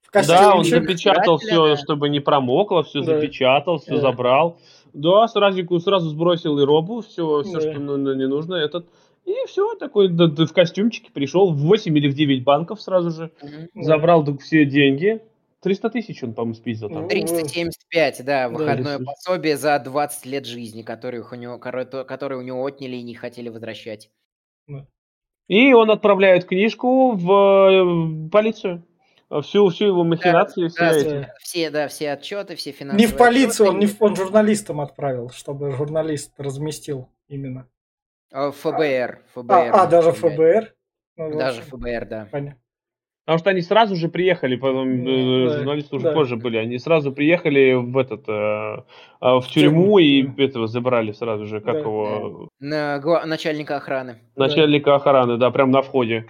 В 0.00 0.26
Да, 0.28 0.54
он 0.54 0.64
запечатал 0.64 1.36
все, 1.38 1.68
да. 1.70 1.76
чтобы 1.76 2.08
не 2.08 2.20
промокло, 2.20 2.82
все 2.84 3.00
Да. 3.00 3.06
запечатал, 3.16 3.78
все 3.78 3.96
Да. 3.96 4.00
забрал. 4.00 4.58
Да, 4.94 5.26
сразу, 5.28 5.80
сразу 5.80 6.08
сбросил 6.08 6.58
и 6.58 6.64
робу, 6.64 7.00
все, 7.02 7.42
все 7.42 7.52
Да. 7.54 7.60
что 7.60 7.80
ну, 7.80 7.96
ну, 7.98 8.14
не 8.14 8.26
нужно, 8.26 8.54
этот. 8.54 8.86
И 9.26 9.34
все, 9.48 9.74
такой 9.74 10.08
да, 10.08 10.28
да, 10.28 10.46
в 10.46 10.52
костюмчике 10.52 11.10
пришел 11.12 11.52
в 11.52 11.58
8 11.58 11.98
или 11.98 12.08
в 12.08 12.14
9 12.14 12.44
банков 12.44 12.80
сразу 12.80 13.10
же. 13.10 13.30
Да. 13.42 13.82
Забрал 13.82 14.22
д- 14.22 14.38
все 14.38 14.64
деньги. 14.64 15.20
300 15.62 15.90
тысяч 15.90 16.22
он, 16.22 16.32
по-моему, 16.32 16.54
спиздил 16.54 16.88
там. 16.88 17.02
Ну, 17.02 17.08
375, 17.08 18.24
да, 18.24 18.48
выходное 18.48 18.98
Да. 18.98 19.04
пособие 19.04 19.56
за 19.56 19.76
20 19.80 20.26
лет 20.26 20.46
жизни, 20.46 20.82
которые 20.82 21.24
у 21.28 21.34
него, 21.34 21.58
которые 21.58 22.38
у 22.38 22.42
него 22.42 22.62
отняли 22.62 22.96
и 22.96 23.02
не 23.02 23.14
хотели 23.14 23.48
возвращать. 23.48 24.10
И 25.48 25.72
он 25.72 25.90
отправляет 25.90 26.44
книжку 26.44 27.12
в 27.12 27.30
э, 28.26 28.30
полицию. 28.30 28.84
Всю, 29.42 29.68
всю 29.70 29.86
его 29.86 30.04
махинацию, 30.04 30.68
все 30.70 30.78
Да, 30.78 30.96
эти. 30.96 31.08
Да. 31.08 31.34
Все, 31.40 31.70
да, 31.70 31.88
все 31.88 32.12
отчеты, 32.12 32.54
все 32.54 32.70
финансовые 32.70 33.06
Не 33.08 33.12
в 33.12 33.16
полицию, 33.16 33.70
он, 33.70 33.78
не 33.80 33.86
отчеты. 33.86 33.98
в, 33.98 34.02
он 34.02 34.16
журналистам 34.16 34.80
отправил, 34.80 35.30
чтобы 35.30 35.72
журналист 35.72 36.32
разместил 36.38 37.08
именно. 37.28 37.66
ФБР. 38.52 39.18
А, 39.34 39.40
ФБР. 39.40 39.70
а, 39.72 39.86
даже 39.86 40.10
отправляет. 40.10 40.64
ФБР? 40.64 40.72
Ну, 41.18 41.38
Даже 41.38 41.62
ФБР, 41.62 42.06
да. 42.06 42.28
понятно. 42.30 42.60
Потому 43.24 43.38
что 43.40 43.50
они 43.50 43.60
сразу 43.62 43.96
же 43.96 44.08
приехали, 44.08 44.54
потом 44.54 45.04
э, 45.04 45.46
Да, 45.48 45.56
журналисты 45.58 45.96
уже 45.96 46.04
да. 46.04 46.12
позже 46.12 46.36
были, 46.36 46.58
они 46.58 46.78
сразу 46.78 47.10
приехали 47.10 47.72
в 47.72 47.96
этот 47.98 48.28
э, 48.28 48.32
э, 48.32 48.82
в 49.20 49.42
тюрьму 49.48 49.80
тюрьму, 49.80 49.98
и 49.98 50.22
да. 50.22 50.44
этого 50.44 50.68
забрали 50.68 51.10
сразу 51.10 51.46
же, 51.46 51.60
как 51.60 51.74
Да. 51.74 51.78
его 51.80 52.48
На 52.60 53.00
начальника 53.24 53.76
охраны. 53.76 54.18
начальника 54.36 54.94
охраны, 54.94 55.38
да, 55.38 55.50
прям 55.50 55.72
на 55.72 55.82
входе. 55.82 56.26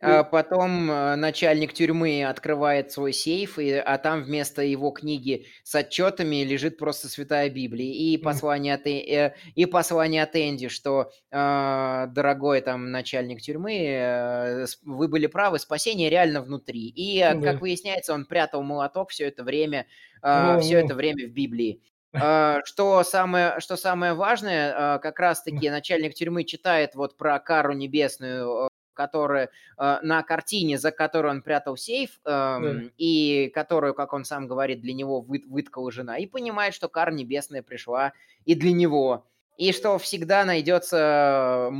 А 0.00 0.22
потом 0.22 0.88
э, 0.90 1.16
начальник 1.16 1.72
тюрьмы 1.72 2.24
открывает 2.24 2.92
свой 2.92 3.12
сейф, 3.12 3.58
и, 3.58 3.72
а 3.72 3.98
там 3.98 4.22
вместо 4.22 4.62
его 4.62 4.90
книги 4.92 5.46
с 5.64 5.74
отчетами 5.74 6.44
лежит 6.44 6.78
просто 6.78 7.08
Святая 7.08 7.50
Библия 7.50 7.92
и 7.92 8.16
послание 8.16 8.74
от, 8.74 8.86
Э- 8.86 9.00
э, 9.00 9.34
и 9.56 9.66
послание 9.66 10.22
от 10.22 10.36
Энди, 10.36 10.68
что 10.68 11.10
э, 11.32 12.06
дорогой 12.10 12.60
там 12.60 12.92
начальник 12.92 13.40
тюрьмы, 13.40 14.66
вы 14.84 15.08
были 15.08 15.26
правы, 15.26 15.58
спасение 15.58 16.10
реально 16.10 16.42
внутри. 16.42 16.88
И 16.94 17.18
Да. 17.20 17.52
как 17.52 17.60
выясняется, 17.60 18.14
он 18.14 18.24
прятал 18.24 18.62
молоток 18.62 19.10
все 19.10 19.24
это 19.26 19.42
время, 19.42 19.86
Ну, 20.22 20.60
все 20.60 20.78
это 20.78 20.94
время 20.94 21.26
в 21.26 21.32
Библии. 21.32 21.82
Что 22.64 23.02
самое, 23.04 23.60
что 23.60 23.76
самое 23.76 24.14
важное, 24.14 24.98
как 24.98 25.18
раз-таки 25.20 25.68
начальник 25.70 26.14
тюрьмы 26.14 26.44
читает 26.44 26.94
вот 26.94 27.16
про 27.16 27.38
кару 27.38 27.72
небесную, 27.74 28.67
которая 28.98 29.50
э, 29.78 29.98
на 30.02 30.24
картине, 30.24 30.76
за 30.76 30.90
которой 30.90 31.30
он 31.30 31.42
прятал 31.42 31.76
сейф, 31.76 32.18
эм, 32.24 32.90
и 32.98 33.48
которую, 33.54 33.94
как 33.94 34.12
он 34.12 34.24
сам 34.24 34.48
говорит, 34.48 34.80
для 34.80 34.92
него 34.92 35.20
вы- 35.20 35.44
выткала 35.46 35.92
жена, 35.92 36.18
и 36.18 36.26
понимает, 36.26 36.74
что 36.74 36.88
кара 36.88 37.12
небесная 37.12 37.62
пришла 37.62 38.12
и 38.44 38.56
для 38.56 38.72
него. 38.72 39.24
И 39.56 39.72
что 39.72 39.98
всегда 39.98 40.44
найдется 40.44 41.70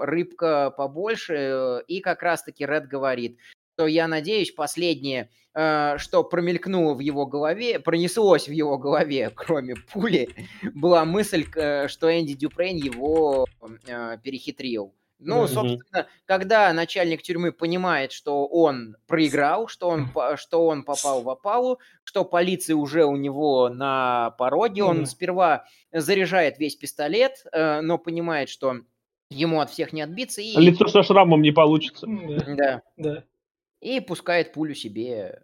рыбка 0.00 0.74
побольше, 0.76 1.34
э, 1.36 1.82
и 1.86 2.00
как 2.00 2.24
раз-таки 2.24 2.66
Ред 2.66 2.88
говорит, 2.88 3.38
что 3.76 3.86
я 3.86 4.08
надеюсь, 4.08 4.50
последнее, 4.50 5.30
э, 5.54 5.96
что 5.98 6.24
промелькнуло 6.24 6.94
в 6.94 6.98
его 6.98 7.24
голове, 7.24 7.78
пронеслось 7.78 8.48
в 8.48 8.52
его 8.52 8.78
голове, 8.78 9.30
кроме 9.32 9.76
пули, 9.76 10.28
была 10.74 11.04
мысль, 11.04 11.44
что 11.86 12.10
Энди 12.10 12.34
Дюпрейн 12.34 12.76
его 12.78 13.46
перехитрил. 14.24 14.92
Ну, 15.24 15.46
собственно, 15.46 16.06
когда 16.26 16.72
начальник 16.72 17.22
тюрьмы 17.22 17.52
понимает, 17.52 18.12
что 18.12 18.46
он 18.46 18.96
проиграл, 19.06 19.68
что 19.68 19.88
он, 19.88 20.08
по- 20.10 20.36
что 20.36 20.66
он 20.66 20.82
попал 20.84 21.22
в 21.22 21.28
опалу, 21.30 21.78
что 22.04 22.24
полиция 22.24 22.76
уже 22.76 23.04
у 23.04 23.16
него 23.16 23.68
на 23.68 24.30
пороге, 24.38 24.82
он 24.84 24.98
Мгм. 24.98 25.06
сперва 25.06 25.64
заряжает 25.92 26.58
весь 26.58 26.76
пистолет, 26.76 27.44
э, 27.52 27.80
но 27.80 27.98
понимает, 27.98 28.48
что 28.48 28.76
ему 29.30 29.60
от 29.60 29.70
всех 29.70 29.92
не 29.92 30.02
отбиться, 30.02 30.40
и, 30.42 30.54
Лицо 30.56 30.86
со 30.88 31.02
шрамом 31.02 31.42
не 31.42 31.50
получится. 31.52 32.06
Да, 32.06 32.44
да, 32.56 32.82
да. 32.96 33.24
и 33.80 34.00
пускает 34.00 34.52
пулю 34.52 34.74
себе. 34.74 35.42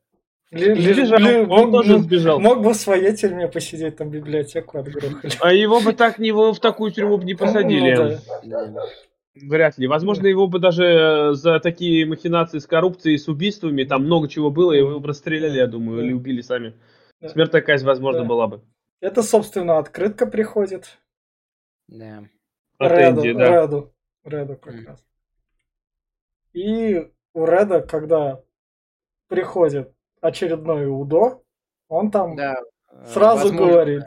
Ле- 0.52 0.74
ле- 0.74 0.94
Сбежал, 0.94 1.18
ле- 1.20 1.42
он 1.46 1.70
мог- 1.70 1.72
тоже 1.84 1.98
сбежал. 2.00 2.40
Мог 2.40 2.60
бы 2.62 2.70
в 2.70 2.74
своей 2.76 3.14
тюрьме 3.14 3.46
посидеть, 3.46 3.96
там 3.96 4.10
библиотеку 4.10 4.78
отгрохали. 4.78 5.32
А 5.40 5.52
его 5.52 5.80
бы 5.80 5.92
так 5.92 6.18
не 6.18 6.32
в 6.32 6.52
в 6.54 6.58
такую 6.58 6.90
тюрьму 6.90 7.18
бы 7.18 7.24
не 7.24 7.34
посадили. 7.34 7.94
Ну 7.94 8.18
да. 8.44 8.82
Вряд 9.42 9.78
ли. 9.78 9.86
Возможно, 9.86 10.26
его 10.26 10.46
бы 10.48 10.58
даже 10.58 10.84
э, 10.84 11.32
за 11.34 11.60
такие 11.60 12.04
махинации 12.06 12.58
с 12.58 12.66
коррупцией, 12.66 13.16
с 13.18 13.28
убийствами, 13.28 13.84
там 13.84 14.04
много 14.04 14.28
чего 14.28 14.50
было, 14.50 14.72
его 14.72 14.98
бы 15.00 15.08
расстреляли, 15.08 15.56
я 15.58 15.66
думаю, 15.66 15.98
Да. 15.98 16.04
или 16.06 16.12
убили 16.12 16.40
сами. 16.40 16.74
Да. 17.20 17.28
Смертная 17.28 17.60
казнь, 17.62 17.86
возможно, 17.86 18.22
Да. 18.22 18.26
была 18.28 18.46
бы. 18.48 18.62
Это, 19.00 19.22
собственно, 19.22 19.78
открытка 19.78 20.26
приходит. 20.26 20.98
Да. 21.88 22.24
От 22.78 22.92
Реду, 22.92 23.20
Энди, 23.20 23.32
да. 23.32 23.62
Реду. 23.62 23.92
Реду 24.24 24.56
как 24.56 24.74
Мгм. 24.74 24.86
раз. 24.88 25.04
И 26.52 27.08
у 27.34 27.44
Реда, 27.46 27.80
когда 27.80 28.42
приходит 29.28 29.92
очередной 30.20 30.86
УДО, 30.86 31.42
он 31.88 32.10
там 32.10 32.36
Да. 32.36 32.56
э, 32.92 33.06
сразу 33.06 33.44
возможно, 33.48 33.66
говорит. 33.72 34.02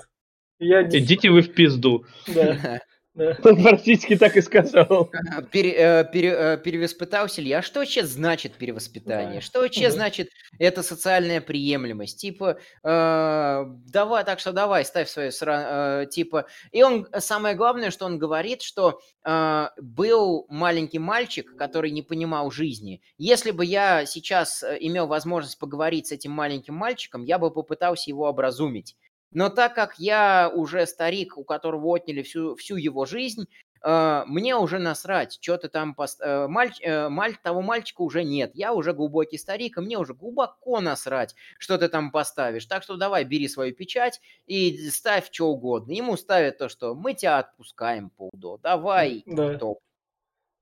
Я 0.60 0.84
не... 0.84 1.00
Идите 1.00 1.30
вы 1.30 1.42
в 1.42 1.54
пизду. 1.54 2.06
Да. 2.34 2.82
Да. 3.16 3.38
Он 3.44 3.62
практически 3.62 4.16
так 4.16 4.36
и 4.38 4.42
сказал. 4.42 5.12
Пере, 5.52 5.72
э, 5.72 6.06
пере, 6.12 6.30
э, 6.30 6.58
перевоспитался 6.58 7.42
ли? 7.42 7.52
А 7.52 7.62
что 7.62 7.80
вообще 7.80 8.06
значит 8.06 8.54
перевоспитание? 8.54 9.36
Да. 9.36 9.42
Что 9.42 9.62
вообще 9.62 9.86
да. 9.86 9.92
значит 9.92 10.30
это 10.58 10.82
социальная 10.82 11.40
приемлемость? 11.40 12.20
Типа, 12.20 12.58
э, 12.84 13.66
давай, 13.88 14.24
так 14.24 14.40
что 14.40 14.52
давай, 14.52 14.84
ставь 14.84 15.10
свою 15.10 15.32
э, 15.32 16.08
типа. 16.10 16.48
И 16.72 16.82
он, 16.82 17.08
самое 17.20 17.56
главное, 17.56 17.92
что 17.92 18.06
он 18.06 18.18
говорит, 18.18 18.64
что 18.64 19.00
э, 19.24 19.68
был 19.80 20.48
маленький 20.50 21.00
мальчик, 21.00 21.56
который 21.56 21.92
не 21.92 22.02
понимал 22.02 22.50
жизни. 22.50 23.02
Если 23.20 23.52
бы 23.52 23.64
я 23.64 24.08
сейчас 24.08 24.64
э, 24.64 24.78
имел 24.80 25.06
возможность 25.06 25.60
поговорить 25.60 26.08
с 26.08 26.12
этим 26.12 26.32
маленьким 26.32 26.74
мальчиком, 26.74 27.24
я 27.24 27.38
бы 27.38 27.52
попытался 27.52 28.10
его 28.10 28.28
образумить. 28.28 28.96
Но 29.34 29.50
так 29.50 29.76
как 29.76 29.96
я 29.98 30.52
уже 30.54 30.86
старик, 30.86 31.38
у 31.38 31.44
которого 31.44 31.88
отняли 31.88 32.22
всю, 32.22 32.56
всю 32.56 32.76
его 32.76 33.06
жизнь, 33.06 33.48
э, 33.82 34.24
мне 34.28 34.56
уже 34.56 34.80
насрать, 34.80 35.38
что 35.42 35.58
ты 35.58 35.70
там... 35.70 35.96
Пост... 35.96 36.22
Э, 36.22 36.48
мальч... 36.48 36.80
э, 36.82 37.10
маль... 37.10 37.36
Того 37.42 37.62
мальчика 37.62 38.02
уже 38.02 38.24
нет, 38.24 38.52
я 38.54 38.74
уже 38.74 38.94
глубокий 38.94 39.38
старик, 39.38 39.78
и 39.78 39.82
мне 39.82 39.98
уже 39.98 40.14
глубоко 40.14 40.80
насрать, 40.80 41.36
что 41.58 41.78
ты 41.78 41.90
там 41.90 42.12
поставишь. 42.12 42.66
Так 42.66 42.84
что 42.84 42.96
давай, 42.96 43.24
бери 43.24 43.48
свою 43.48 43.74
печать 43.74 44.22
и 44.46 44.90
ставь 44.90 45.30
что 45.32 45.50
угодно. 45.50 45.92
Ему 45.92 46.18
ставят 46.18 46.58
то, 46.58 46.70
что 46.70 46.96
мы 46.96 47.14
тебя 47.14 47.40
отпускаем, 47.40 48.10
Паудо, 48.10 48.58
давай, 48.62 49.24
да. 49.26 49.58
топ. 49.58 49.80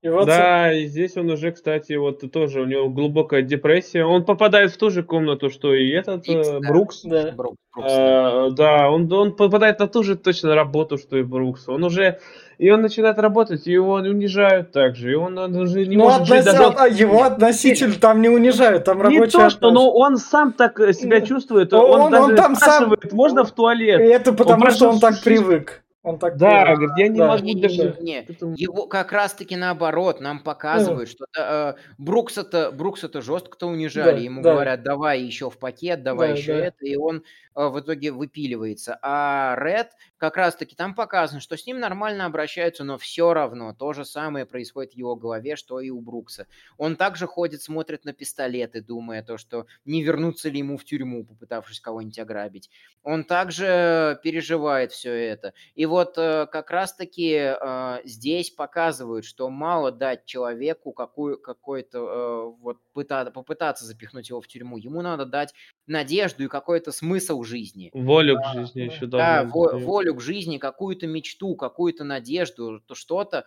И 0.02 0.08
вот 0.08 0.26
да, 0.26 0.72
и 0.72 0.86
здесь 0.86 1.16
он 1.16 1.30
уже, 1.30 1.52
кстати, 1.52 1.92
вот 1.92 2.28
тоже 2.32 2.62
у 2.62 2.66
него 2.66 2.88
глубокая 2.88 3.42
депрессия. 3.42 4.04
Он 4.04 4.24
попадает 4.24 4.72
в 4.72 4.76
ту 4.76 4.90
же 4.90 5.04
комнату, 5.04 5.48
что 5.48 5.72
и 5.72 5.90
этот 5.90 6.26
Икс, 6.26 6.48
э, 6.48 6.58
Брукс. 6.58 7.02
Да. 7.04 7.30
Брукс, 7.30 7.56
Брукс, 7.72 7.88
а, 7.88 8.50
да, 8.50 8.90
он, 8.90 9.10
он 9.12 9.36
попадает 9.36 9.78
на 9.78 9.86
ту 9.86 10.02
же 10.02 10.16
точно 10.16 10.56
работу, 10.56 10.98
что 10.98 11.16
и 11.16 11.22
Брукс. 11.22 11.68
Он 11.68 11.84
уже 11.84 12.18
и 12.58 12.70
он 12.70 12.80
начинает 12.80 13.18
работать, 13.18 13.66
и 13.66 13.72
его 13.72 13.94
унижают 13.94 14.72
также, 14.72 15.12
и 15.12 15.14
он, 15.14 15.38
он 15.38 15.56
уже 15.56 15.86
не 15.86 15.96
ну, 15.96 16.04
может 16.04 16.22
относ... 16.22 16.44
жить 16.44 16.44
даже... 16.44 16.94
Его 16.94 17.22
относитель 17.22 17.98
там 17.98 18.22
не 18.22 18.28
унижают, 18.28 18.84
там 18.84 19.02
рабочий 19.02 19.20
Не 19.20 19.26
то, 19.26 19.50
что, 19.50 19.70
но 19.70 19.90
он 19.90 20.16
сам 20.16 20.52
так 20.52 20.78
э, 20.78 20.92
себя 20.92 21.20
чувствует, 21.22 21.72
он, 21.72 22.00
он 22.00 22.10
даже 22.12 22.24
он 22.24 22.36
там 22.36 22.54
спрашивает, 22.54 23.00
сам... 23.02 23.16
можно 23.16 23.44
в 23.44 23.50
туалет? 23.52 24.00
Это 24.00 24.32
потому, 24.32 24.64
он 24.64 24.70
что 24.70 24.90
он 24.90 25.00
так 25.00 25.22
привык. 25.22 25.82
Он 26.02 26.18
так 26.18 26.36
да, 26.36 26.74
говорит, 26.74 26.90
я 26.96 27.08
не 27.08 27.18
да. 27.18 27.28
могу 27.28 27.44
не, 27.44 27.60
даже... 27.60 27.96
Не, 28.00 28.26
не. 28.40 28.60
Его 28.60 28.86
как 28.86 29.12
раз-таки 29.12 29.54
наоборот 29.54 30.20
нам 30.20 30.40
показывают, 30.40 31.08
ну. 31.18 31.26
что 31.26 31.40
э, 31.40 31.74
Брукс 31.96 32.38
это 32.38 32.72
Брукс 32.72 33.04
это 33.04 33.22
жестко-то 33.22 33.68
унижали, 33.68 34.16
да, 34.16 34.20
ему 34.20 34.42
да. 34.42 34.52
говорят, 34.52 34.82
давай 34.82 35.20
еще 35.20 35.48
в 35.48 35.58
пакет, 35.58 36.02
давай 36.02 36.30
да, 36.30 36.34
еще 36.34 36.54
да. 36.54 36.66
это, 36.66 36.84
и 36.84 36.96
он 36.96 37.18
э, 37.18 37.22
в 37.54 37.80
итоге 37.80 38.10
выпиливается. 38.12 38.98
А 39.02 39.56
Ред 39.58 39.92
как 40.18 40.36
раз-таки 40.36 40.76
там 40.76 40.94
показано, 40.94 41.40
что 41.40 41.56
с 41.56 41.66
ним 41.66 41.80
нормально 41.80 42.26
обращаются, 42.26 42.84
но 42.84 42.96
все 42.96 43.34
равно 43.34 43.74
то 43.74 43.92
же 43.92 44.04
самое 44.04 44.46
происходит 44.46 44.92
в 44.92 44.96
его 44.96 45.16
голове, 45.16 45.56
что 45.56 45.80
и 45.80 45.90
у 45.90 46.00
Брукса. 46.00 46.46
Он 46.76 46.96
также 46.96 47.26
ходит, 47.26 47.62
смотрит 47.62 48.04
на 48.04 48.12
пистолеты, 48.12 48.80
думая 48.80 49.22
то, 49.22 49.36
что 49.36 49.66
не 49.84 50.02
вернуться 50.02 50.48
ли 50.48 50.58
ему 50.58 50.76
в 50.76 50.84
тюрьму, 50.84 51.24
попытавшись 51.24 51.80
кого-нибудь 51.80 52.18
ограбить. 52.18 52.70
Он 53.02 53.24
также 53.24 54.20
переживает 54.22 54.92
все 54.92 55.12
это. 55.12 55.54
И 55.74 55.86
вот 55.86 56.16
э, 56.16 56.46
как 56.46 56.70
раз-таки 56.70 57.32
э, 57.34 58.00
здесь 58.04 58.50
показывают, 58.50 59.24
что 59.24 59.50
мало 59.50 59.90
дать 59.90 60.24
человеку 60.24 60.92
какую, 60.92 61.38
какой-то 61.38 61.98
э, 61.98 62.60
вот 62.60 62.78
пыта, 62.92 63.30
попытаться 63.30 63.84
запихнуть 63.84 64.28
его 64.28 64.40
в 64.40 64.46
тюрьму. 64.46 64.76
Ему 64.76 65.02
надо 65.02 65.26
дать 65.26 65.54
надежду 65.86 66.44
и 66.44 66.48
какой-то 66.48 66.92
смысл 66.92 67.41
жизни. 67.44 67.90
Волю 67.92 68.38
к 68.38 68.54
жизни 68.54 68.82
еще 68.82 69.06
Да, 69.06 69.44
во, 69.44 69.78
волю 69.78 70.14
к 70.14 70.20
жизни, 70.20 70.58
какую-то 70.58 71.06
мечту, 71.06 71.54
какую-то 71.54 72.04
надежду, 72.04 72.80
то 72.80 72.94
что-то, 72.94 73.46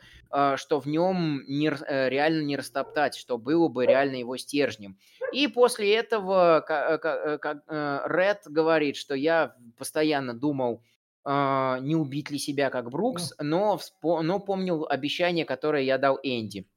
что 0.55 0.79
в 0.79 0.85
нем 0.85 1.43
не, 1.47 1.69
реально 1.69 2.43
не 2.43 2.57
растоптать, 2.57 3.15
что 3.15 3.37
было 3.37 3.67
бы 3.67 3.85
реально 3.85 4.15
его 4.15 4.37
стержнем. 4.37 4.97
И 5.31 5.47
после 5.47 5.95
этого 5.95 6.65
Ред 8.07 8.41
говорит, 8.45 8.95
что 8.95 9.15
я 9.15 9.55
постоянно 9.77 10.33
думал, 10.33 10.81
а, 11.27 11.79
не 11.79 11.95
убить 11.95 12.29
ли 12.29 12.37
себя, 12.37 12.69
как 12.69 12.91
Брукс, 12.91 13.33
но, 13.39 13.79
но 14.03 14.39
помнил 14.39 14.85
обещание, 14.87 15.43
которое 15.43 15.81
я 15.81 15.97
дал 15.97 16.19
Энди. 16.21 16.67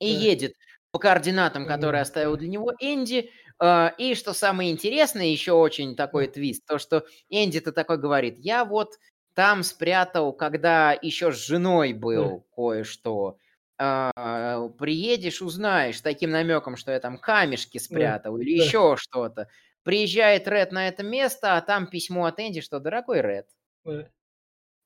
И 0.00 0.12
да. 0.12 0.20
едет 0.20 0.56
по 0.94 1.00
координатам, 1.00 1.66
которые 1.66 2.02
оставил 2.02 2.36
для 2.36 2.46
него 2.46 2.72
Энди. 2.78 3.28
А, 3.58 3.92
и 3.98 4.14
что 4.14 4.32
самое 4.32 4.70
интересное, 4.70 5.26
еще 5.26 5.50
очень 5.50 5.96
такой 5.96 6.28
твист, 6.28 6.64
то, 6.66 6.78
что 6.78 7.04
Энди-то 7.30 7.72
такой 7.72 7.98
говорит, 7.98 8.36
я 8.38 8.64
вот 8.64 8.92
там 9.34 9.64
спрятал, 9.64 10.32
когда 10.32 10.92
еще 10.92 11.32
с 11.32 11.46
женой 11.48 11.94
был 11.94 12.46
кое-что. 12.54 13.38
А, 13.76 14.68
приедешь, 14.78 15.42
узнаешь, 15.42 16.00
таким 16.00 16.30
намеком, 16.30 16.76
что 16.76 16.92
я 16.92 17.00
там 17.00 17.18
камешки 17.18 17.78
спрятал 17.78 18.38
или 18.38 18.52
еще 18.52 18.94
что-то. 18.96 19.48
Приезжает 19.82 20.46
Ред 20.46 20.70
на 20.70 20.86
это 20.86 21.02
место, 21.02 21.56
а 21.56 21.60
там 21.60 21.88
письмо 21.88 22.26
от 22.26 22.38
Энди, 22.38 22.60
что 22.60 22.78
«Дорогой 22.78 23.20
Ред, 23.20 23.48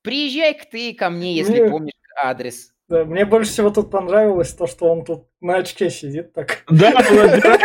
приезжай-ка 0.01 0.65
ты 0.71 0.95
ко 0.95 1.11
мне, 1.11 1.35
если 1.35 1.61
мне... 1.61 1.69
помнишь 1.69 1.93
адрес». 2.19 2.73
Да, 2.89 3.05
мне 3.05 3.23
больше 3.23 3.51
всего 3.51 3.69
тут 3.69 3.91
понравилось 3.91 4.51
то, 4.53 4.65
что 4.65 4.87
он 4.87 5.05
тут 5.05 5.27
на 5.41 5.57
очке 5.57 5.91
сидит 5.91 6.33
так. 6.33 6.63
Да, 6.67 6.91
да, 6.91 7.59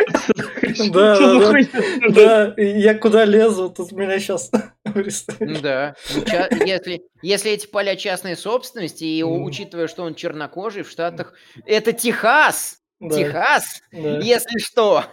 да, 0.90 1.64
да, 2.10 2.54
я 2.58 2.94
куда 2.94 3.24
лезу, 3.24 3.70
тут 3.70 3.92
меня 3.92 4.18
сейчас 4.18 4.50
Ну 5.40 5.60
да, 5.62 5.94
если, 6.66 7.00
если 7.22 7.52
эти 7.52 7.66
поля 7.66 7.96
частной 7.96 8.36
собственности, 8.36 9.04
и 9.04 9.22
учитывая, 9.22 9.88
что 9.88 10.02
он 10.02 10.14
чернокожий 10.14 10.82
в 10.82 10.90
Штатах, 10.90 11.32
это 11.64 11.92
Техас, 11.92 12.80
Техас, 13.00 13.80
если 13.92 14.58
что 14.58 15.04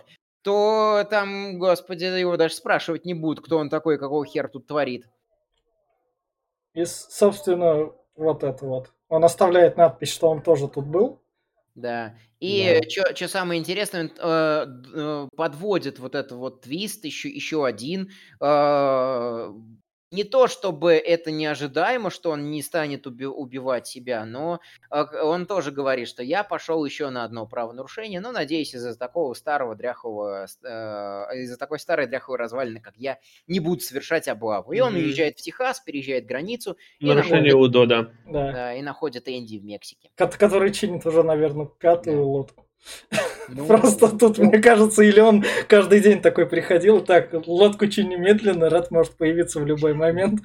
то 0.43 1.05
там, 1.09 1.59
господи, 1.59 2.05
его 2.05 2.35
даже 2.35 2.55
спрашивать 2.55 3.05
не 3.05 3.13
будут, 3.13 3.45
кто 3.45 3.57
он 3.57 3.69
такой, 3.69 3.97
какого 3.97 4.25
хер 4.25 4.49
тут 4.49 4.67
творит. 4.67 5.05
И, 6.73 6.83
собственно, 6.85 7.91
вот 8.15 8.43
это 8.43 8.65
вот. 8.65 8.91
Он 9.09 9.23
оставляет 9.23 9.77
надпись, 9.77 10.11
что 10.11 10.29
он 10.29 10.41
тоже 10.41 10.67
тут 10.67 10.85
был. 10.85 11.21
Да. 11.75 12.15
И 12.39 12.81
да. 12.95 13.15
что 13.15 13.27
самое 13.27 13.59
интересное, 13.59 14.03
он 14.03 14.11
э, 14.17 14.67
э, 14.93 15.27
подводит 15.35 15.99
вот 15.99 16.15
этот 16.15 16.33
вот 16.33 16.61
твист, 16.61 17.05
еще, 17.05 17.29
еще 17.29 17.65
один. 17.65 18.09
Э, 18.41 19.51
не 20.11 20.25
то 20.25 20.47
чтобы 20.47 20.93
это 20.93 21.31
неожидаемо, 21.31 22.09
что 22.09 22.31
он 22.31 22.51
не 22.51 22.61
станет 22.61 23.07
уби- 23.07 23.25
убивать 23.25 23.87
себя, 23.87 24.25
но 24.25 24.59
э, 24.91 25.03
он 25.23 25.45
тоже 25.45 25.71
говорит, 25.71 26.07
что 26.07 26.21
я 26.21 26.43
пошел 26.43 26.83
еще 26.83 27.09
на 27.09 27.23
одно 27.23 27.47
правонарушение, 27.47 28.19
но 28.19 28.31
надеюсь 28.31 28.75
из-за 28.75 28.97
такого 28.97 29.33
старого 29.33 29.75
дряхового, 29.75 30.45
э, 30.45 30.67
из-за 31.41 31.57
такой 31.57 31.79
старой 31.79 32.07
дряховой 32.07 32.37
развалины, 32.37 32.81
как 32.81 32.97
я, 32.97 33.19
не 33.47 33.59
буду 33.59 33.81
совершать 33.81 34.27
облаву. 34.27 34.73
И 34.73 34.77
mm-hmm. 34.77 34.81
он 34.81 34.95
уезжает 34.95 35.39
в 35.39 35.41
Техас, 35.41 35.79
переезжает 35.79 36.25
границу. 36.25 36.77
Нарушение 36.99 37.53
находит, 37.53 37.75
УДО, 37.75 37.85
да. 37.85 38.11
да. 38.27 38.73
И 38.75 38.81
находит 38.81 39.27
Энди 39.29 39.57
в 39.57 39.63
Мексике. 39.63 40.11
Который 40.15 40.73
чинит 40.73 41.05
уже, 41.05 41.23
наверное, 41.23 41.65
пятую 41.65 42.17
да. 42.17 42.23
лодку. 42.23 42.65
Ну, 43.49 43.67
Просто 43.67 44.07
тут, 44.07 44.37
мне 44.37 44.59
кажется, 44.59 45.03
или 45.03 45.19
он 45.19 45.43
каждый 45.67 45.99
день 45.99 46.21
такой 46.21 46.45
приходил, 46.45 47.01
так, 47.01 47.29
лодку 47.45 47.87
чинь 47.87 48.09
немедленно, 48.09 48.69
рад 48.69 48.91
может 48.91 49.13
появиться 49.17 49.59
в 49.59 49.65
любой 49.65 49.93
момент. 49.93 50.41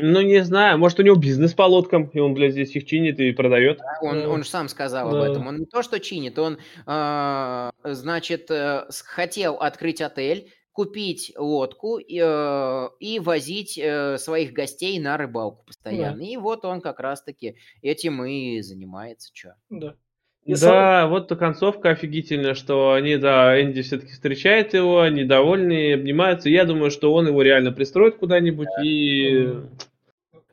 Ну, 0.00 0.20
не 0.20 0.44
знаю, 0.44 0.78
может, 0.78 1.00
у 1.00 1.02
него 1.02 1.16
бизнес 1.16 1.52
по 1.54 1.62
лодкам, 1.62 2.06
и 2.12 2.18
он, 2.18 2.34
блядь, 2.34 2.52
здесь 2.52 2.74
их 2.76 2.86
чинит 2.86 3.18
и 3.20 3.32
продает. 3.32 3.80
Он, 4.00 4.26
он 4.26 4.44
же 4.44 4.48
сам 4.48 4.68
сказал 4.68 5.10
да. 5.10 5.18
об 5.18 5.30
этом. 5.30 5.46
Он 5.46 5.58
не 5.58 5.66
то, 5.66 5.82
что 5.82 5.98
чинит, 5.98 6.38
он, 6.38 6.58
э, 6.86 7.70
значит, 7.84 8.50
э, 8.50 8.86
хотел 9.04 9.54
открыть 9.56 10.00
отель, 10.00 10.52
купить 10.78 11.32
лодку 11.36 11.98
и, 11.98 12.22
э, 12.24 12.88
и 13.00 13.18
возить 13.18 13.76
э, 13.76 14.16
своих 14.16 14.52
гостей 14.52 15.00
на 15.00 15.16
рыбалку 15.16 15.64
постоянно. 15.66 16.18
Да. 16.18 16.24
И 16.24 16.36
вот 16.36 16.64
он 16.64 16.80
как 16.80 17.00
раз-таки 17.00 17.56
этим 17.82 18.24
и 18.24 18.60
занимается. 18.60 19.34
Чё. 19.34 19.54
Да. 19.70 19.96
И 20.44 20.52
да, 20.52 20.56
сам... 21.02 21.10
вот 21.10 21.36
концовка 21.36 21.90
офигительная, 21.90 22.54
что 22.54 22.92
они, 22.92 23.16
да, 23.16 23.60
Энди 23.60 23.82
все-таки 23.82 24.12
встречает 24.12 24.72
его, 24.72 25.00
они 25.00 25.24
довольны, 25.24 25.94
обнимаются. 25.94 26.48
Я 26.48 26.64
думаю, 26.64 26.92
что 26.92 27.12
он 27.12 27.26
его 27.26 27.42
реально 27.42 27.72
пристроит 27.72 28.18
куда-нибудь 28.18 28.68
да. 28.76 28.82
и 28.84 29.32
mm. 29.46 29.68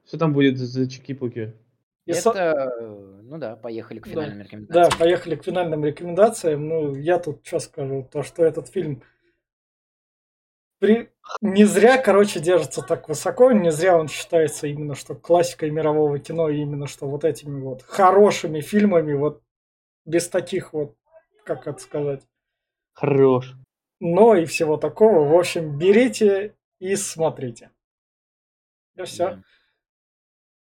все 0.05 0.17
там 0.17 0.33
будет 0.33 0.57
за 0.57 0.89
чики-пуки. 0.89 1.53
Это, 2.07 2.71
ну 3.21 3.37
да, 3.37 3.55
поехали 3.57 3.99
к 3.99 4.07
финальным 4.07 4.39
да. 4.39 4.43
рекомендациям. 4.45 4.89
Да, 4.89 4.97
поехали 4.97 5.35
к 5.35 5.43
финальным 5.43 5.85
рекомендациям. 5.85 6.67
Ну, 6.67 6.95
я 6.95 7.19
тут 7.19 7.45
что 7.45 7.59
скажу, 7.59 8.09
то, 8.11 8.23
что 8.23 8.43
этот 8.43 8.69
фильм 8.69 9.03
при... 10.79 11.11
Не 11.41 11.65
зря, 11.65 11.97
короче, 11.97 12.39
держится 12.39 12.81
так 12.81 13.09
высоко, 13.09 13.51
не 13.51 13.71
зря 13.71 13.97
он 13.97 14.07
считается 14.07 14.67
именно 14.67 14.95
что 14.95 15.15
классикой 15.15 15.71
мирового 15.71 16.19
кино, 16.19 16.49
именно 16.49 16.87
что 16.87 17.07
вот 17.07 17.23
этими 17.23 17.61
вот 17.61 17.81
хорошими 17.81 18.61
фильмами, 18.61 19.13
вот 19.13 19.41
без 20.05 20.29
таких 20.29 20.73
вот, 20.73 20.95
как 21.43 21.67
это 21.67 21.79
сказать. 21.79 22.23
Хорош. 22.93 23.55
Но 23.99 24.35
и 24.35 24.45
всего 24.45 24.77
такого. 24.77 25.27
В 25.27 25.35
общем, 25.37 25.77
берите 25.77 26.55
и 26.79 26.95
смотрите. 26.95 27.71
И 28.95 29.03
все. 29.03 29.41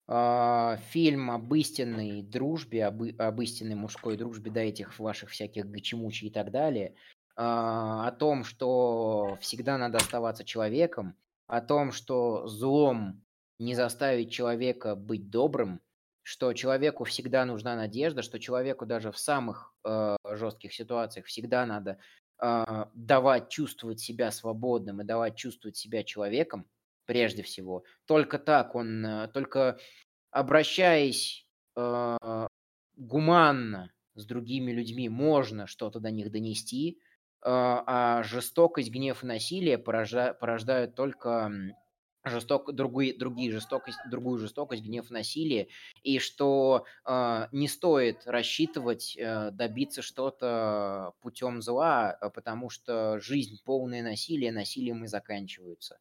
Да. 0.07 0.73
э, 0.73 0.81
фильм 0.89 1.31
об 1.31 1.53
истинной 1.53 2.21
дружбе, 2.21 2.85
об, 2.85 3.03
об 3.17 3.41
истинной 3.41 3.75
мужской 3.75 4.17
дружбе, 4.17 4.51
да, 4.51 4.61
этих 4.61 4.97
ваших 4.99 5.29
всяких 5.29 5.69
гачемучи 5.69 6.25
и 6.25 6.29
так 6.29 6.51
далее, 6.51 6.95
о 7.37 8.11
том, 8.11 8.43
что 8.43 9.37
всегда 9.41 9.77
надо 9.77 9.99
оставаться 9.99 10.43
человеком, 10.43 11.15
о 11.45 11.61
том, 11.61 11.91
что 11.91 12.47
злом 12.47 13.23
не 13.59 13.75
заставить 13.75 14.31
человека 14.31 14.95
быть 14.95 15.29
добрым, 15.29 15.79
что 16.23 16.51
человеку 16.53 17.03
всегда 17.03 17.45
нужна 17.45 17.75
надежда, 17.75 18.21
что 18.21 18.39
человеку 18.39 18.85
даже 18.85 19.11
в 19.11 19.17
самых 19.17 19.73
э, 19.85 20.17
жестких 20.31 20.73
ситуациях 20.73 21.27
всегда 21.27 21.65
надо 21.65 21.99
э, 22.41 22.85
давать 22.93 23.49
чувствовать 23.49 23.99
себя 23.99 24.31
свободным 24.31 25.01
и 25.01 25.05
давать 25.05 25.35
чувствовать 25.35 25.77
себя 25.77 26.03
человеком, 26.03 26.67
прежде 27.05 27.43
всего. 27.43 27.83
Только 28.05 28.39
так 28.39 28.75
он, 28.75 29.29
только 29.33 29.79
обращаясь 30.31 31.47
э, 31.75 32.47
гуманно 32.95 33.93
с 34.15 34.25
другими 34.25 34.71
людьми, 34.71 35.07
можно 35.07 35.67
что-то 35.67 35.99
до 35.99 36.11
них 36.11 36.31
донести, 36.31 36.99
а 37.49 38.23
жестокость, 38.23 38.91
гнев 38.91 39.23
и 39.23 39.27
насилие 39.27 39.77
порожда, 39.77 40.33
порождают 40.33 40.95
только 40.95 41.51
жесток, 42.29 42.73
другие, 42.73 43.17
другие 43.17 43.51
жестокость, 43.51 43.99
другую 44.09 44.39
жестокость, 44.39 44.83
гнев, 44.83 45.09
насилие, 45.09 45.67
и 46.03 46.19
что 46.19 46.85
э, 47.05 47.47
не 47.51 47.67
стоит 47.67 48.23
рассчитывать 48.25 49.15
э, 49.17 49.51
добиться 49.51 50.01
что-то 50.01 51.13
путем 51.21 51.61
зла, 51.61 52.17
потому 52.33 52.69
что 52.69 53.19
жизнь 53.19 53.59
полная 53.63 54.03
насилия, 54.03 54.51
насилием 54.51 55.03
и 55.03 55.07
заканчивается. 55.07 55.99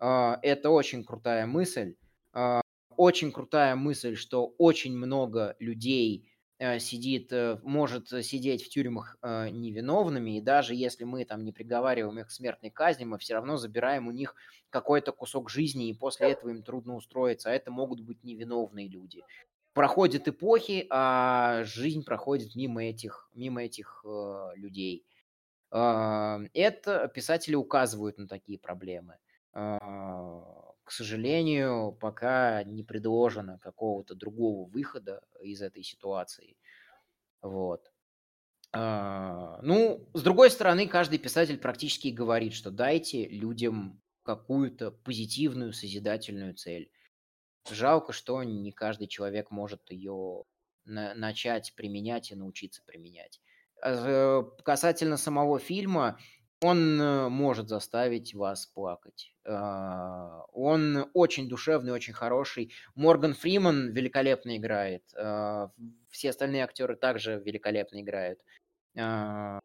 Э, 0.00 0.36
это 0.42 0.70
очень 0.70 1.04
крутая 1.04 1.46
мысль. 1.46 1.96
Э, 2.32 2.60
очень 2.96 3.32
крутая 3.32 3.74
мысль, 3.76 4.16
что 4.16 4.54
очень 4.58 4.96
много 4.96 5.56
людей 5.58 6.30
сидит, 6.78 7.32
э, 7.32 7.58
может 7.62 8.08
сидеть 8.08 8.64
в 8.64 8.68
тюрьмах 8.68 9.16
э, 9.22 9.48
невиновными, 9.50 10.38
и 10.38 10.40
даже 10.40 10.74
если 10.74 11.04
мы 11.04 11.24
там 11.24 11.44
не 11.44 11.52
приговариваем 11.52 12.18
их 12.20 12.28
к 12.28 12.30
смертной 12.30 12.70
казни, 12.70 13.04
мы 13.04 13.18
все 13.18 13.34
равно 13.34 13.56
забираем 13.56 14.06
у 14.06 14.12
них 14.12 14.34
какой-то 14.70 15.12
кусок 15.12 15.50
жизни, 15.50 15.88
и 15.88 15.94
после 15.94 16.30
этого 16.30 16.50
им 16.50 16.62
трудно 16.62 16.94
устроиться, 16.94 17.50
а 17.50 17.52
это 17.52 17.70
могут 17.70 18.00
быть 18.00 18.22
невиновные 18.22 18.88
люди. 18.88 19.22
Проходят 19.72 20.28
эпохи, 20.28 20.86
а 20.90 21.64
жизнь 21.64 22.04
проходит 22.04 22.54
мимо 22.54 22.84
этих, 22.84 23.28
мимо 23.34 23.62
этих 23.64 24.04
э, 24.06 24.50
людей. 24.54 25.04
Э, 25.72 26.38
это 26.54 27.08
писатели 27.08 27.56
указывают 27.56 28.18
на 28.18 28.28
такие 28.28 28.58
проблемы. 28.58 29.18
Э, 30.84 30.86
к 30.86 30.90
сожалению, 30.90 31.92
пока 32.00 32.62
не 32.64 32.84
предложено 32.84 33.58
какого-то 33.58 34.14
другого 34.14 34.68
выхода 34.68 35.22
из 35.42 35.62
этой 35.62 35.82
ситуации. 35.82 36.56
Вот. 37.42 37.92
А, 38.72 39.60
ну, 39.62 40.08
с 40.14 40.22
другой 40.22 40.50
стороны, 40.50 40.88
каждый 40.88 41.18
писатель 41.18 41.58
практически 41.58 42.08
говорит, 42.08 42.54
что 42.54 42.70
дайте 42.70 43.28
людям 43.28 44.02
какую-то 44.22 44.90
позитивную, 44.90 45.72
созидательную 45.72 46.54
цель. 46.54 46.90
Жалко, 47.70 48.12
что 48.12 48.42
не 48.42 48.72
каждый 48.72 49.08
человек 49.08 49.50
может 49.50 49.90
ее 49.90 50.44
на- 50.84 51.14
начать 51.14 51.74
применять 51.76 52.30
и 52.30 52.34
научиться 52.34 52.82
применять. 52.84 53.40
А, 53.82 54.42
касательно 54.64 55.16
самого 55.16 55.58
фильма, 55.58 56.18
он 56.64 57.00
э, 57.00 57.28
может 57.28 57.68
заставить 57.68 58.34
вас 58.34 58.66
плакать. 58.66 59.34
А, 59.44 60.44
он 60.52 61.10
очень 61.12 61.48
душевный, 61.48 61.92
очень 61.92 62.14
хороший. 62.14 62.72
Морган 62.94 63.34
Фриман 63.34 63.90
великолепно 63.90 64.56
играет. 64.56 65.02
А, 65.14 65.70
все 66.08 66.30
остальные 66.30 66.64
актеры 66.64 66.96
также 66.96 67.42
великолепно 67.44 68.00
играют. 68.00 68.40
А, 68.98 69.60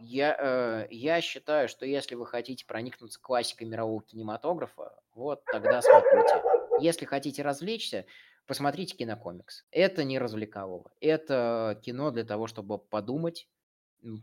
я, 0.00 0.36
э, 0.38 0.86
я 0.90 1.20
считаю, 1.22 1.68
что 1.68 1.86
если 1.86 2.16
вы 2.16 2.26
хотите 2.26 2.66
проникнуться 2.66 3.18
классикой 3.18 3.66
мирового 3.66 4.02
кинематографа, 4.02 4.92
вот 5.14 5.42
тогда 5.46 5.80
смотрите. 5.80 6.42
Если 6.80 7.06
хотите 7.06 7.42
развлечься, 7.42 8.04
посмотрите 8.46 8.94
кинокомикс. 8.94 9.64
Это 9.70 10.04
не 10.04 10.18
развлекалово. 10.18 10.90
Это 11.00 11.80
кино 11.82 12.10
для 12.10 12.24
того, 12.24 12.46
чтобы 12.46 12.76
подумать, 12.76 13.48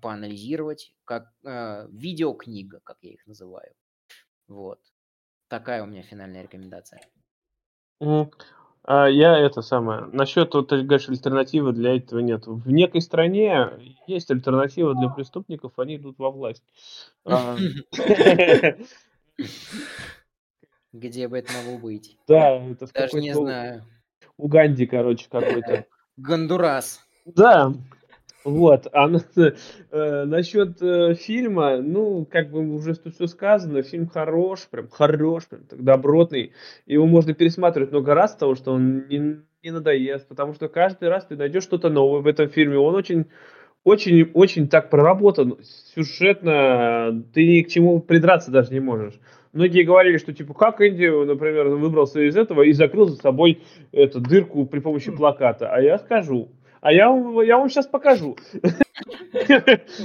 поанализировать, 0.01 0.93
как 1.05 1.31
э, 1.43 1.87
видеокнига, 1.89 2.79
как 2.83 2.97
я 3.01 3.11
их 3.11 3.25
называю. 3.27 3.73
Вот. 4.47 4.79
Такая 5.47 5.83
у 5.83 5.85
меня 5.85 6.03
финальная 6.03 6.43
рекомендация. 6.43 7.01
Mm. 8.01 8.31
А 8.85 9.07
я 9.07 9.37
это 9.37 9.61
самое. 9.61 10.05
Насчет, 10.11 10.53
вот 10.53 10.69
ты 10.69 10.81
говоришь, 10.81 11.07
альтернативы 11.07 11.71
для 11.71 11.95
этого 11.95 12.19
нет. 12.19 12.47
В 12.47 12.69
некой 12.69 13.01
стране 13.01 13.95
есть 14.07 14.29
альтернатива 14.29 14.93
для 14.93 15.09
преступников, 15.09 15.79
они 15.79 15.95
идут 15.95 16.19
во 16.19 16.31
власть. 16.31 16.63
А, 17.25 17.55
Где 20.91 21.27
бы 21.27 21.39
это 21.39 21.51
могло 21.53 21.77
быть? 21.79 22.17
Да, 22.27 22.57
это 22.57 22.85
в 22.85 22.91
Даже 22.91 23.19
не 23.19 23.33
знаю. 23.33 23.83
Уганде, 24.37 24.85
короче, 24.85 25.27
какой-то. 25.29 25.85
Гондурас. 26.17 26.99
Да, 27.25 27.73
вот, 28.43 28.87
а 28.91 29.09
э, 29.09 30.23
насчет 30.25 30.81
э, 30.81 31.13
фильма, 31.15 31.77
ну, 31.77 32.25
как 32.29 32.51
бы 32.51 32.59
уже 32.75 32.95
тут 32.95 33.15
все 33.15 33.27
сказано, 33.27 33.83
фильм 33.83 34.07
хорош, 34.07 34.67
прям 34.69 34.89
хорош, 34.89 35.45
прям 35.47 35.63
так 35.63 35.81
добротный. 35.81 36.51
Его 36.85 37.05
можно 37.05 37.33
пересматривать 37.33 37.91
много 37.91 38.13
раз, 38.13 38.33
потому 38.33 38.55
что 38.55 38.73
он 38.73 39.07
не, 39.07 39.39
не 39.63 39.71
надоест, 39.71 40.27
потому 40.27 40.53
что 40.53 40.67
каждый 40.67 41.07
раз 41.07 41.25
ты 41.25 41.37
найдешь 41.37 41.63
что-то 41.63 41.89
новое 41.89 42.19
в 42.19 42.27
этом 42.27 42.49
фильме. 42.49 42.77
Он 42.77 42.95
очень, 42.95 43.27
очень, 43.85 44.29
очень 44.33 44.67
так 44.67 44.89
проработан, 44.89 45.57
сюжетно, 45.95 47.23
ты 47.33 47.47
ни 47.47 47.61
к 47.61 47.69
чему 47.69 48.01
придраться 48.01 48.51
даже 48.51 48.73
не 48.73 48.81
можешь. 48.81 49.13
Многие 49.53 49.83
говорили, 49.83 50.17
что 50.17 50.33
типа 50.33 50.53
как 50.53 50.81
Энди, 50.81 51.07
например, 51.25 51.67
выбрался 51.69 52.19
из 52.21 52.35
этого 52.35 52.63
и 52.63 52.73
закрыл 52.73 53.07
за 53.07 53.17
собой 53.17 53.61
эту 53.91 54.19
дырку 54.19 54.65
при 54.65 54.79
помощи 54.79 55.11
плаката. 55.11 55.69
А 55.71 55.79
я 55.79 55.99
скажу, 55.99 56.49
а 56.83 56.91
я 56.91 57.09
вам, 57.09 57.41
я 57.41 57.57
вам 57.57 57.69
сейчас 57.69 57.87
покажу. 57.87 58.35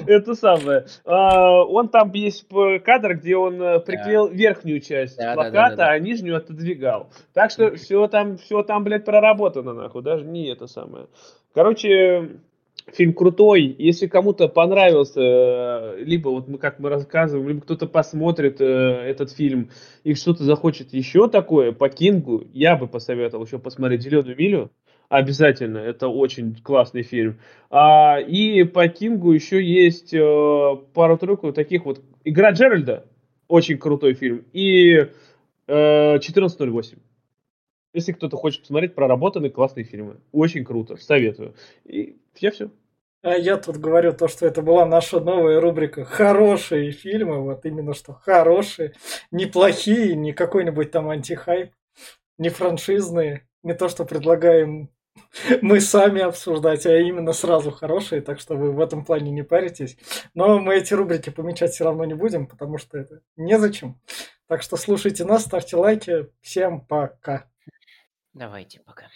Это 0.07 0.35
самое. 0.35 0.87
А, 1.05 1.65
он 1.65 1.89
там 1.89 2.13
есть 2.13 2.47
кадр, 2.85 3.17
где 3.17 3.37
он 3.37 3.61
э, 3.61 3.81
приклеил 3.81 4.29
верхнюю 4.29 4.81
часть 4.81 5.17
плаката, 5.17 5.89
а 5.89 5.99
нижнюю 5.99 6.37
отодвигал. 6.37 7.11
Так 7.35 7.51
что 7.51 7.75
все 7.75 8.07
там, 8.07 8.37
все 8.37 8.63
там, 8.63 8.85
блядь, 8.85 9.05
проработано, 9.05 9.73
нахуй. 9.73 10.03
Даже 10.03 10.25
не 10.25 10.47
это 10.47 10.69
самое. 10.69 11.09
Короче, 11.53 12.39
фильм 12.93 13.13
крутой. 13.13 13.75
Если 13.77 14.07
кому-то 14.07 14.47
понравился, 14.47 15.21
э, 15.21 15.97
либо 15.99 16.29
вот 16.29 16.47
мы 16.47 16.59
как 16.59 16.79
мы 16.79 16.91
рассказываем, 16.91 17.49
либо 17.49 17.61
кто-то 17.61 17.89
посмотрит 17.89 18.61
э, 18.61 18.65
этот 18.65 19.33
фильм 19.33 19.71
и 20.05 20.15
что-то 20.15 20.45
захочет 20.45 20.93
еще 20.93 21.29
такое 21.29 21.73
по 21.73 21.89
Кингу, 21.89 22.45
я 22.53 22.77
бы 22.77 22.87
посоветовал 22.87 23.45
еще 23.45 23.59
посмотреть 23.59 24.03
Зеленую 24.03 24.37
милю. 24.37 24.71
Обязательно, 25.09 25.79
это 25.79 26.09
очень 26.09 26.55
классный 26.63 27.03
фильм. 27.03 27.41
А, 27.71 28.19
и 28.21 28.63
по 28.65 28.87
Кингу 28.89 29.33
еще 29.33 29.63
есть 29.65 30.13
э, 30.13 30.77
пару-тройку 30.93 31.53
таких 31.53 31.87
вот. 31.87 32.03
Игра 32.25 32.51
Джеральда, 32.51 33.07
очень 33.47 33.79
крутой 33.79 34.13
фильм. 34.13 34.45
И 34.53 35.09
э, 35.67 36.15
1408. 36.17 36.99
Если 37.95 38.13
кто-то 38.13 38.37
хочет 38.37 38.61
посмотреть 38.61 38.95
проработанные 38.95 39.51
классные 39.51 39.85
фильмы. 39.85 40.19
Очень 40.31 40.63
круто, 40.63 40.97
советую. 40.99 41.55
И 41.85 42.19
я 42.37 42.51
все. 42.51 42.71
А 43.23 43.35
я 43.35 43.57
тут 43.57 43.79
говорю 43.79 44.13
то, 44.13 44.29
что 44.29 44.47
это 44.47 44.61
была 44.61 44.85
наша 44.85 45.21
новая 45.21 45.59
рубрика 45.59 46.05
«Хорошие 46.05 46.93
фильмы», 46.93 47.41
вот 47.41 47.65
именно 47.65 47.95
что 47.95 48.13
хорошие, 48.13 48.93
неплохие, 49.33 50.15
не 50.15 50.33
какой-нибудь 50.33 50.93
там 50.93 51.09
антихайп, 51.09 51.73
не 52.37 52.49
франшизные, 52.49 53.49
не 53.65 53.75
то, 53.75 53.89
что 53.89 54.05
предлагаем 54.05 54.91
мы 55.63 55.81
сами 55.81 56.21
обсуждать, 56.21 56.87
а 56.87 56.99
именно 56.99 57.33
сразу 57.33 57.71
хорошие, 57.71 58.21
так 58.21 58.41
что 58.41 58.57
вы 58.57 58.73
в 58.73 58.81
этом 58.81 59.05
плане 59.05 59.31
не 59.31 59.43
паритесь. 59.43 59.97
Но 60.35 60.59
мы 60.59 60.77
эти 60.77 60.95
рубрики 60.95 61.31
помечать 61.31 61.73
все 61.73 61.85
равно 61.85 62.05
не 62.05 62.15
будем, 62.15 62.47
потому 62.47 62.79
что 62.79 62.99
это 62.99 63.21
незачем. 63.37 64.01
Так 64.47 64.63
что 64.63 64.77
слушайте 64.77 65.25
нас, 65.25 65.45
ставьте 65.45 65.77
лайки. 65.77 66.29
Всем 66.41 66.81
пока. 66.81 67.51
Давайте, 68.33 68.81
пока. 68.81 69.09